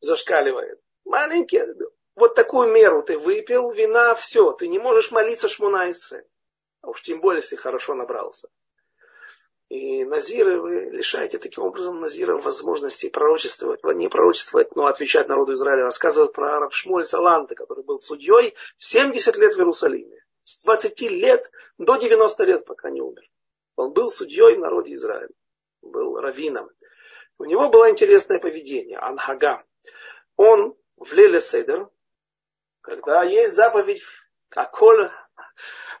зашкаливает. 0.00 0.80
Маленькие, 1.04 1.74
вот 2.14 2.34
такую 2.34 2.72
меру 2.72 3.02
ты 3.02 3.18
выпил, 3.18 3.70
вина, 3.70 4.14
все, 4.14 4.52
ты 4.52 4.66
не 4.66 4.78
можешь 4.78 5.10
молиться 5.10 5.48
Шмунайсре. 5.48 6.26
А 6.80 6.88
уж 6.88 7.02
тем 7.02 7.20
более, 7.20 7.42
если 7.42 7.56
хорошо 7.56 7.94
набрался. 7.94 8.48
И 9.68 10.04
Назиры 10.04 10.60
вы 10.60 10.90
лишаете 10.92 11.38
таким 11.38 11.64
образом 11.64 12.00
Назира 12.00 12.36
возможности 12.36 13.08
пророчествовать, 13.08 13.82
не 13.82 14.08
пророчествовать, 14.08 14.76
но 14.76 14.86
отвечать 14.86 15.28
народу 15.28 15.54
Израиля. 15.54 15.84
Рассказывают 15.84 16.32
про 16.32 16.60
Равшмоль 16.60 17.04
Саланта, 17.04 17.56
который 17.56 17.82
был 17.82 17.98
судьей 17.98 18.54
70 18.78 19.36
лет 19.36 19.54
в 19.54 19.58
Иерусалиме. 19.58 20.24
С 20.44 20.62
20 20.62 21.00
лет 21.10 21.50
до 21.78 21.96
90 21.96 22.44
лет, 22.44 22.64
пока 22.64 22.90
не 22.90 23.00
умер. 23.00 23.28
Он 23.74 23.92
был 23.92 24.08
судьей 24.08 24.54
в 24.54 24.60
народе 24.60 24.94
Израиля. 24.94 25.34
Был 25.82 26.20
раввином. 26.20 26.70
У 27.38 27.44
него 27.44 27.68
было 27.68 27.90
интересное 27.90 28.38
поведение. 28.38 28.98
Анхага. 28.98 29.64
Он 30.36 30.76
в 30.96 31.12
Леле 31.12 31.40
Седер, 31.40 31.88
когда 32.82 33.24
есть 33.24 33.54
заповедь 33.54 34.02
Аколь 34.54 35.10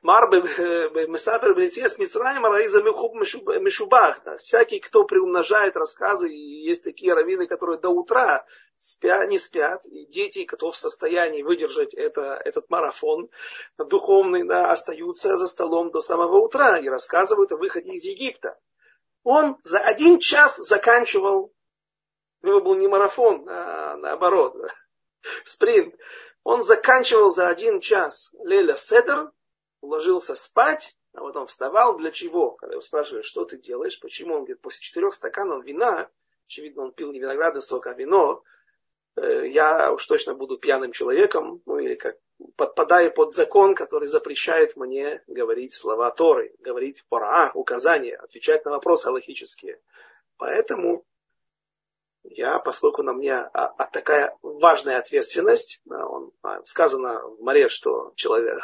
Мар 0.06 0.30
Месапер 0.30 1.54
Бенесиас 1.54 1.98
Мицраем 1.98 2.46
Раиза 2.46 2.80
Мишубах. 2.80 4.20
Всякий, 4.38 4.78
кто 4.78 5.02
приумножает 5.02 5.74
рассказы, 5.76 6.32
и 6.32 6.64
есть 6.64 6.84
такие 6.84 7.12
раввины, 7.12 7.48
которые 7.48 7.80
до 7.80 7.88
утра 7.88 8.46
спят, 8.76 9.28
не 9.28 9.36
спят, 9.36 9.84
и 9.86 10.06
дети, 10.06 10.44
кто 10.44 10.70
в 10.70 10.76
состоянии 10.76 11.42
выдержать 11.42 11.92
это, 11.92 12.40
этот 12.44 12.70
марафон 12.70 13.30
духовный, 13.78 14.44
да, 14.44 14.70
остаются 14.70 15.36
за 15.36 15.48
столом 15.48 15.90
до 15.90 16.00
самого 16.00 16.38
утра 16.38 16.78
и 16.78 16.88
рассказывают 16.88 17.50
о 17.50 17.56
выходе 17.56 17.90
из 17.90 18.04
Египта. 18.04 18.56
Он 19.24 19.56
за 19.64 19.80
один 19.80 20.20
час 20.20 20.56
заканчивал, 20.58 21.52
у 22.42 22.46
него 22.46 22.60
был 22.60 22.76
не 22.76 22.86
марафон, 22.86 23.44
а 23.48 23.96
наоборот, 23.96 24.54
спринт. 25.44 25.96
Он 26.44 26.62
заканчивал 26.62 27.32
за 27.32 27.48
один 27.48 27.80
час 27.80 28.32
Леля 28.44 28.76
Седер, 28.76 29.32
ложился 29.86 30.34
спать, 30.34 30.96
а 31.14 31.20
потом 31.20 31.46
вставал. 31.46 31.96
Для 31.96 32.10
чего? 32.10 32.52
Когда 32.52 32.74
его 32.74 32.82
спрашивают, 32.82 33.24
что 33.24 33.44
ты 33.44 33.58
делаешь, 33.58 33.98
почему? 34.00 34.34
Он 34.34 34.40
говорит, 34.40 34.60
после 34.60 34.80
четырех 34.80 35.14
стаканов 35.14 35.64
вина, 35.64 36.08
очевидно, 36.46 36.84
он 36.84 36.92
пил 36.92 37.12
не 37.12 37.20
виноградный 37.20 37.62
сок, 37.62 37.86
а 37.86 37.94
вино, 37.94 38.42
э, 39.16 39.48
я 39.48 39.92
уж 39.92 40.04
точно 40.06 40.34
буду 40.34 40.58
пьяным 40.58 40.92
человеком, 40.92 41.62
ну 41.66 41.78
или 41.78 41.94
как 41.94 42.16
подпадаю 42.56 43.12
под 43.12 43.32
закон, 43.32 43.74
который 43.74 44.08
запрещает 44.08 44.76
мне 44.76 45.22
говорить 45.26 45.74
слова 45.74 46.10
Торы, 46.10 46.54
говорить 46.58 47.04
пора, 47.08 47.50
указания, 47.54 48.16
отвечать 48.16 48.64
на 48.64 48.72
вопросы 48.72 49.08
аллахические. 49.08 49.80
Поэтому 50.36 51.04
я, 52.24 52.58
поскольку 52.58 53.02
на 53.02 53.12
мне 53.12 53.34
а, 53.34 53.66
а 53.66 53.86
такая 53.86 54.36
важная 54.42 54.98
ответственность, 54.98 55.80
он, 55.88 56.32
а, 56.42 56.62
сказано 56.64 57.22
в 57.22 57.40
море, 57.40 57.68
что 57.68 58.12
человек, 58.16 58.60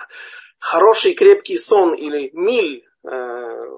хороший 0.62 1.14
крепкий 1.14 1.58
сон 1.58 1.92
или 1.92 2.30
миль, 2.32 2.86
э, 3.02 3.08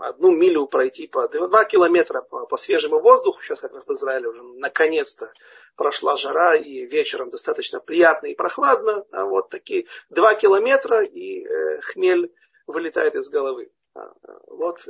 одну 0.02 0.32
милю 0.32 0.66
пройти 0.66 1.06
по 1.06 1.26
два 1.28 1.64
километра 1.64 2.20
по, 2.20 2.44
по 2.44 2.58
свежему 2.58 3.00
воздуху, 3.00 3.42
сейчас 3.42 3.62
как 3.62 3.72
раз 3.72 3.86
в 3.86 3.92
Израиле 3.92 4.28
уже 4.28 4.42
наконец-то 4.42 5.32
прошла 5.76 6.18
жара 6.18 6.54
и 6.54 6.84
вечером 6.84 7.30
достаточно 7.30 7.80
приятно 7.80 8.26
и 8.26 8.34
прохладно, 8.34 9.06
а 9.12 9.24
вот 9.24 9.48
такие 9.48 9.86
два 10.10 10.34
километра 10.34 11.02
и 11.02 11.46
э, 11.46 11.80
хмель 11.80 12.30
вылетает 12.66 13.14
из 13.14 13.30
головы. 13.30 13.72
А, 13.94 14.12
вот 14.48 14.86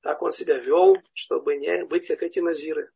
так 0.00 0.22
он 0.22 0.32
себя 0.32 0.56
вел, 0.56 0.96
чтобы 1.12 1.56
не 1.56 1.84
быть 1.84 2.06
как 2.06 2.22
эти 2.22 2.38
назиры. 2.38 2.90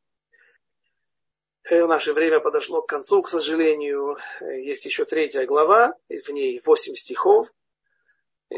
Э, 1.65 1.85
наше 1.85 2.15
время 2.15 2.41
подошло 2.41 2.81
к 2.81 2.89
концу, 2.89 3.21
к 3.21 3.29
сожалению. 3.29 4.17
Есть 4.41 4.87
еще 4.87 5.05
третья 5.05 5.45
глава, 5.45 5.95
в 6.09 6.31
ней 6.31 6.59
восемь 6.65 6.95
стихов 6.95 7.53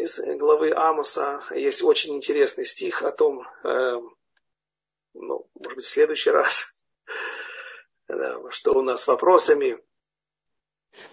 из 0.02 0.20
главы 0.38 0.72
Амоса 0.74 1.42
есть 1.54 1.82
очень 1.82 2.14
интересный 2.14 2.64
стих 2.64 3.02
о 3.02 3.12
том, 3.12 3.46
э, 3.64 4.00
ну, 5.14 5.46
может 5.54 5.76
быть, 5.76 5.84
в 5.84 5.88
следующий 5.88 6.30
раз, 6.30 6.72
что 8.50 8.72
у 8.74 8.82
нас 8.82 9.02
с 9.02 9.06
вопросами. 9.06 9.78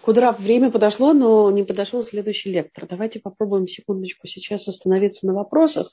Куда 0.02 0.32
время 0.32 0.70
подошло, 0.70 1.12
но 1.12 1.50
не 1.50 1.64
подошел 1.64 2.02
следующий 2.02 2.52
лектор. 2.52 2.86
Давайте 2.86 3.20
попробуем 3.20 3.66
секундочку 3.66 4.26
сейчас 4.26 4.68
остановиться 4.68 5.26
на 5.26 5.34
вопросах. 5.34 5.90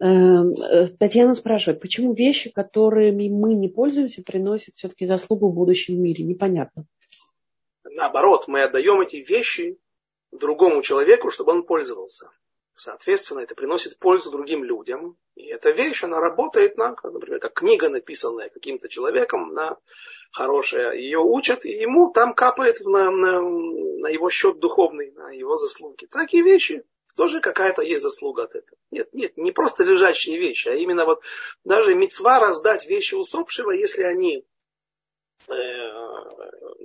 Эм, 0.00 0.52
э, 0.52 0.88
Татьяна 0.98 1.34
спрашивает, 1.34 1.80
почему 1.80 2.12
вещи, 2.14 2.50
которыми 2.50 3.28
мы 3.28 3.54
не 3.54 3.68
пользуемся, 3.68 4.22
приносят 4.22 4.74
все-таки 4.74 5.06
заслугу 5.06 5.50
в 5.50 5.54
будущем 5.54 6.02
мире? 6.02 6.24
Непонятно. 6.24 6.86
Наоборот, 7.84 8.48
мы 8.48 8.62
отдаем 8.62 9.00
эти 9.00 9.16
вещи 9.16 9.78
другому 10.32 10.82
человеку, 10.82 11.30
чтобы 11.30 11.52
он 11.52 11.62
пользовался. 11.64 12.30
Соответственно, 12.74 13.40
это 13.40 13.54
приносит 13.54 13.98
пользу 13.98 14.30
другим 14.30 14.64
людям. 14.64 15.16
И 15.36 15.46
эта 15.46 15.70
вещь, 15.70 16.02
она 16.04 16.20
работает 16.20 16.76
на, 16.78 16.96
например, 17.04 17.38
как 17.38 17.52
книга, 17.52 17.88
написанная 17.88 18.48
каким-то 18.48 18.88
человеком, 18.88 19.52
на 19.52 19.76
хорошая. 20.32 20.92
Ее 20.94 21.18
учат, 21.18 21.64
и 21.64 21.70
ему 21.70 22.10
там 22.10 22.34
капает 22.34 22.80
на, 22.80 23.10
на, 23.10 23.40
на 23.42 24.08
его 24.08 24.30
счет 24.30 24.58
духовный, 24.58 25.12
на 25.12 25.30
его 25.30 25.56
заслуги. 25.56 26.06
Такие 26.06 26.42
вещи 26.42 26.82
тоже 27.14 27.40
какая-то 27.40 27.82
есть 27.82 28.02
заслуга 28.02 28.44
от 28.44 28.54
этого. 28.54 28.78
Нет, 28.90 29.12
нет, 29.12 29.36
не 29.36 29.52
просто 29.52 29.84
лежащие 29.84 30.38
вещи, 30.38 30.68
а 30.68 30.74
именно 30.74 31.04
вот 31.04 31.22
даже 31.64 31.94
мецва 31.94 32.40
раздать 32.40 32.86
вещи 32.86 33.14
усопшего, 33.14 33.70
если 33.70 34.02
они 34.02 34.46
э, 35.48 35.52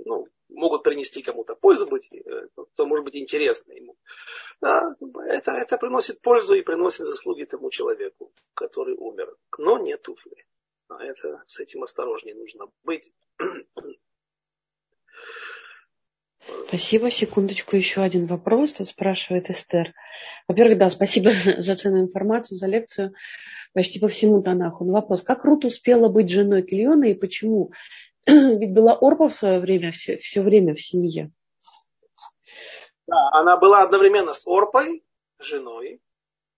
ну, 0.06 0.28
могут 0.58 0.84
принести 0.84 1.22
кому-то 1.22 1.56
пользу, 1.56 1.88
быть, 1.88 2.10
э, 2.12 2.48
то 2.76 2.86
может 2.86 3.06
быть 3.06 3.16
интересно 3.16 3.74
ему. 3.74 3.96
Да, 4.60 4.96
это, 5.28 5.52
это 5.52 5.78
приносит 5.78 6.22
пользу 6.22 6.56
и 6.56 6.64
приносит 6.64 7.06
заслуги 7.06 7.46
тому 7.46 7.70
человеку, 7.70 8.34
который 8.54 8.96
умер. 8.96 9.36
Но 9.58 9.78
не 9.78 9.96
туфли. 9.98 10.46
А 10.90 11.04
это, 11.04 11.44
с 11.48 11.60
этим 11.60 11.84
осторожнее 11.84 12.36
нужно 12.36 12.68
быть. 12.84 13.12
Спасибо. 16.68 17.12
Секундочку, 17.12 17.76
еще 17.76 18.02
один 18.02 18.26
вопрос. 18.26 18.74
Тут 18.74 18.88
спрашивает 18.88 19.50
Эстер. 19.50 19.94
Во-первых, 20.48 20.78
да, 20.78 20.90
спасибо 20.90 21.32
за 21.58 21.76
ценную 21.76 22.04
информацию, 22.04 22.58
за 22.58 22.68
лекцию 22.68 23.14
почти 23.74 24.00
по 24.00 24.08
всему 24.08 24.42
Танаху. 24.42 24.86
Но 24.86 24.94
вопрос, 24.94 25.22
как 25.22 25.44
Рут 25.46 25.66
успела 25.66 26.10
быть 26.10 26.30
женой 26.30 26.64
Кильона 26.64 27.06
и 27.06 27.14
почему 27.14 27.72
Ведь 28.60 28.74
была 28.74 28.98
Орпа 29.00 29.30
в 29.30 29.34
свое 29.34 29.60
время, 29.60 29.92
все, 29.94 30.18
все 30.18 30.42
время 30.42 30.76
в 30.76 30.82
семье. 30.82 31.32
Да, 33.08 33.30
она 33.32 33.56
была 33.56 33.84
одновременно 33.84 34.34
с 34.34 34.46
Орпой, 34.46 35.06
женой, 35.40 36.02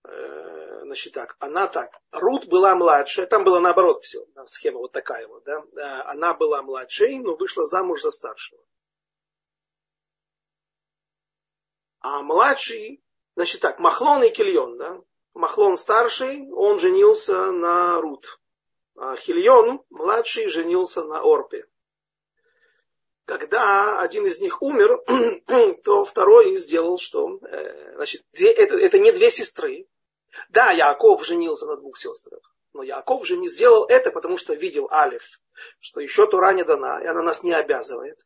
э, 0.04 0.80
значит 0.82 1.12
так, 1.12 1.36
она 1.38 1.68
так, 1.68 1.92
Рут 2.10 2.46
была 2.46 2.74
младшая, 2.74 3.26
там 3.26 3.44
было 3.44 3.60
наоборот 3.60 4.02
все, 4.02 4.26
схема 4.46 4.78
вот 4.78 4.90
такая 4.90 5.28
вот, 5.28 5.44
да, 5.44 6.04
она 6.06 6.34
была 6.34 6.60
младшей, 6.62 7.20
но 7.20 7.36
вышла 7.36 7.64
замуж 7.66 8.02
за 8.02 8.10
старшего. 8.10 8.60
А 12.00 12.22
младший, 12.22 13.00
значит 13.36 13.60
так, 13.60 13.78
Махлон 13.78 14.24
и 14.24 14.30
Кильон, 14.30 14.76
да, 14.76 15.00
Махлон 15.34 15.76
старший, 15.76 16.50
он 16.50 16.80
женился 16.80 17.52
на 17.52 18.00
Рут. 18.00 18.40
А 19.02 19.16
Хильон, 19.16 19.82
младший, 19.88 20.48
женился 20.48 21.02
на 21.02 21.22
Орпе. 21.22 21.64
Когда 23.24 23.98
один 23.98 24.26
из 24.26 24.42
них 24.42 24.60
умер, 24.60 25.02
то 25.84 26.04
второй 26.04 26.58
сделал, 26.58 26.98
что 26.98 27.38
э, 27.38 27.94
значит, 27.94 28.26
это, 28.34 28.76
это 28.76 28.98
не 28.98 29.10
две 29.12 29.30
сестры. 29.30 29.86
Да, 30.50 30.72
Яков 30.72 31.24
женился 31.24 31.64
на 31.64 31.76
двух 31.76 31.96
сестрах. 31.96 32.42
Но 32.74 32.82
Яков 32.82 33.26
же 33.26 33.38
не 33.38 33.48
сделал 33.48 33.86
это, 33.86 34.10
потому 34.10 34.36
что 34.36 34.52
видел 34.52 34.86
Алиф, 34.90 35.40
что 35.78 36.02
еще 36.02 36.26
Тура 36.26 36.52
не 36.52 36.62
дана, 36.62 37.00
и 37.02 37.06
она 37.06 37.22
нас 37.22 37.42
не 37.42 37.54
обязывает. 37.54 38.20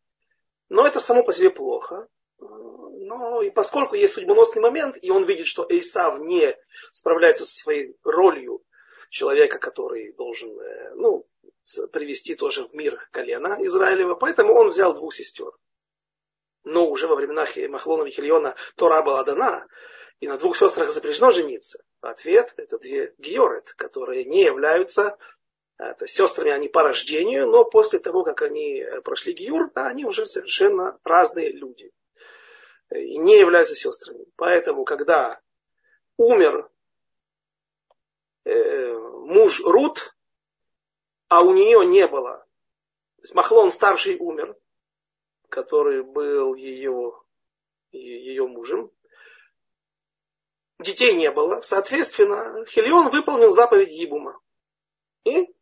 Но 0.70 0.84
это 0.84 0.98
само 0.98 1.22
по 1.22 1.32
себе 1.32 1.50
плохо. 1.50 2.08
Но 2.40 3.42
и 3.42 3.50
поскольку 3.50 3.94
есть 3.94 4.14
судьбоносный 4.14 4.60
момент, 4.60 4.98
и 5.00 5.12
он 5.12 5.22
видит, 5.22 5.46
что 5.46 5.64
Эйсав 5.68 6.18
не 6.18 6.58
справляется 6.92 7.46
со 7.46 7.54
своей 7.54 7.96
ролью 8.02 8.64
человека, 9.14 9.58
который 9.58 10.12
должен 10.12 10.50
э, 10.58 10.94
ну, 10.96 11.26
привести 11.92 12.34
тоже 12.34 12.66
в 12.66 12.74
мир 12.74 12.98
колена 13.12 13.56
Израилева, 13.60 14.16
поэтому 14.16 14.52
он 14.54 14.68
взял 14.68 14.92
двух 14.92 15.14
сестер. 15.14 15.52
Но 16.64 16.88
уже 16.88 17.06
во 17.06 17.14
временах 17.14 17.56
Махлона 17.68 18.06
и 18.06 18.10
Хильона 18.10 18.56
Тора 18.74 19.02
была 19.02 19.22
дана, 19.22 19.66
и 20.20 20.26
на 20.26 20.36
двух 20.36 20.56
сестрах 20.56 20.90
запрещено 20.90 21.30
жениться. 21.30 21.82
Ответ– 22.00 22.54
это 22.56 22.78
две 22.78 23.14
георет, 23.18 23.72
которые 23.76 24.24
не 24.24 24.42
являются 24.42 25.16
это, 25.78 26.06
сестрами, 26.06 26.52
они 26.52 26.68
по 26.68 26.82
рождению, 26.82 27.48
но 27.48 27.64
после 27.64 27.98
того, 27.98 28.24
как 28.24 28.42
они 28.42 28.80
э, 28.80 29.00
прошли 29.02 29.32
гиюр, 29.32 29.70
да, 29.74 29.86
они 29.86 30.04
уже 30.04 30.26
совершенно 30.26 30.98
разные 31.04 31.52
люди 31.52 31.92
и 32.90 33.18
не 33.18 33.38
являются 33.38 33.74
сестрами. 33.74 34.24
Поэтому, 34.36 34.84
когда 34.84 35.40
умер 36.16 36.68
э, 38.44 38.93
муж 39.24 39.60
Рут, 39.64 40.14
а 41.28 41.42
у 41.42 41.54
нее 41.54 41.84
не 41.86 42.06
было, 42.06 42.38
то 43.16 43.22
есть 43.22 43.34
Махлон 43.34 43.70
старший 43.70 44.16
умер, 44.18 44.56
который 45.48 46.02
был 46.02 46.54
ее, 46.54 47.12
ее 47.92 48.46
мужем, 48.46 48.90
детей 50.78 51.14
не 51.14 51.30
было, 51.30 51.60
соответственно, 51.62 52.64
Хелион 52.66 53.10
выполнил 53.10 53.52
заповедь 53.52 53.90
Ебума. 53.90 54.38
И 55.24 55.54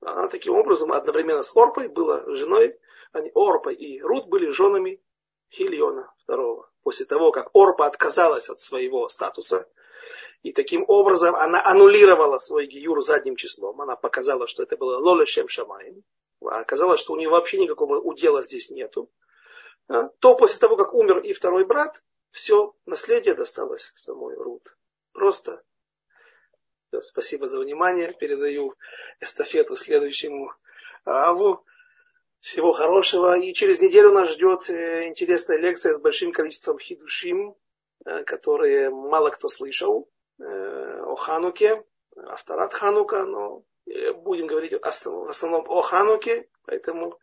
она 0.00 0.28
таким 0.28 0.54
образом 0.54 0.92
одновременно 0.92 1.42
с 1.42 1.56
Орпой 1.56 1.88
была 1.88 2.22
женой, 2.34 2.78
они, 3.12 3.30
Орпа 3.34 3.70
и 3.70 4.00
Рут 4.00 4.26
были 4.26 4.50
женами 4.50 5.02
Хильона 5.50 6.12
второго. 6.18 6.70
После 6.82 7.06
того, 7.06 7.32
как 7.32 7.50
Орпа 7.54 7.86
отказалась 7.86 8.50
от 8.50 8.60
своего 8.60 9.08
статуса, 9.08 9.68
и 10.42 10.52
таким 10.52 10.84
образом 10.88 11.34
она 11.34 11.64
аннулировала 11.64 12.38
свой 12.38 12.66
гиюр 12.66 13.02
задним 13.02 13.36
числом. 13.36 13.80
Она 13.80 13.96
показала, 13.96 14.46
что 14.46 14.62
это 14.62 14.76
было 14.76 14.98
лолешем 14.98 15.48
шамаем. 15.48 16.04
А 16.42 16.60
оказалось, 16.60 17.00
что 17.00 17.12
у 17.12 17.16
нее 17.16 17.28
вообще 17.28 17.58
никакого 17.58 17.98
удела 17.98 18.42
здесь 18.42 18.70
нету. 18.70 19.10
А, 19.88 20.08
то 20.20 20.36
после 20.36 20.58
того, 20.58 20.76
как 20.76 20.94
умер 20.94 21.18
и 21.18 21.32
второй 21.32 21.64
брат, 21.64 22.02
все 22.30 22.74
наследие 22.84 23.34
досталось 23.34 23.92
самой 23.96 24.36
Рут. 24.36 24.76
Просто 25.12 25.62
спасибо 27.02 27.48
за 27.48 27.60
внимание. 27.60 28.12
Передаю 28.12 28.74
эстафету 29.20 29.76
следующему 29.76 30.52
Аву. 31.04 31.64
Всего 32.40 32.72
хорошего. 32.72 33.38
И 33.38 33.52
через 33.54 33.80
неделю 33.80 34.12
нас 34.12 34.30
ждет 34.30 34.68
э, 34.70 35.08
интересная 35.08 35.58
лекция 35.58 35.94
с 35.94 36.00
большим 36.00 36.32
количеством 36.32 36.78
хидушим, 36.78 37.56
которые 38.24 38.90
мало 38.90 39.30
кто 39.30 39.48
слышал, 39.48 40.08
э, 40.38 40.42
о 40.44 41.16
Хануке, 41.16 41.84
авторат 42.16 42.74
Ханука, 42.74 43.24
но 43.24 43.62
будем 44.16 44.46
говорить 44.46 44.72
в 44.72 45.28
основном 45.28 45.64
о 45.70 45.80
Хануке, 45.80 46.48
поэтому 46.64 47.18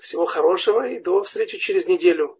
всего 0.00 0.26
хорошего 0.26 0.86
и 0.86 0.98
до 0.98 1.22
встречи 1.22 1.58
через 1.58 1.86
неделю. 1.86 2.38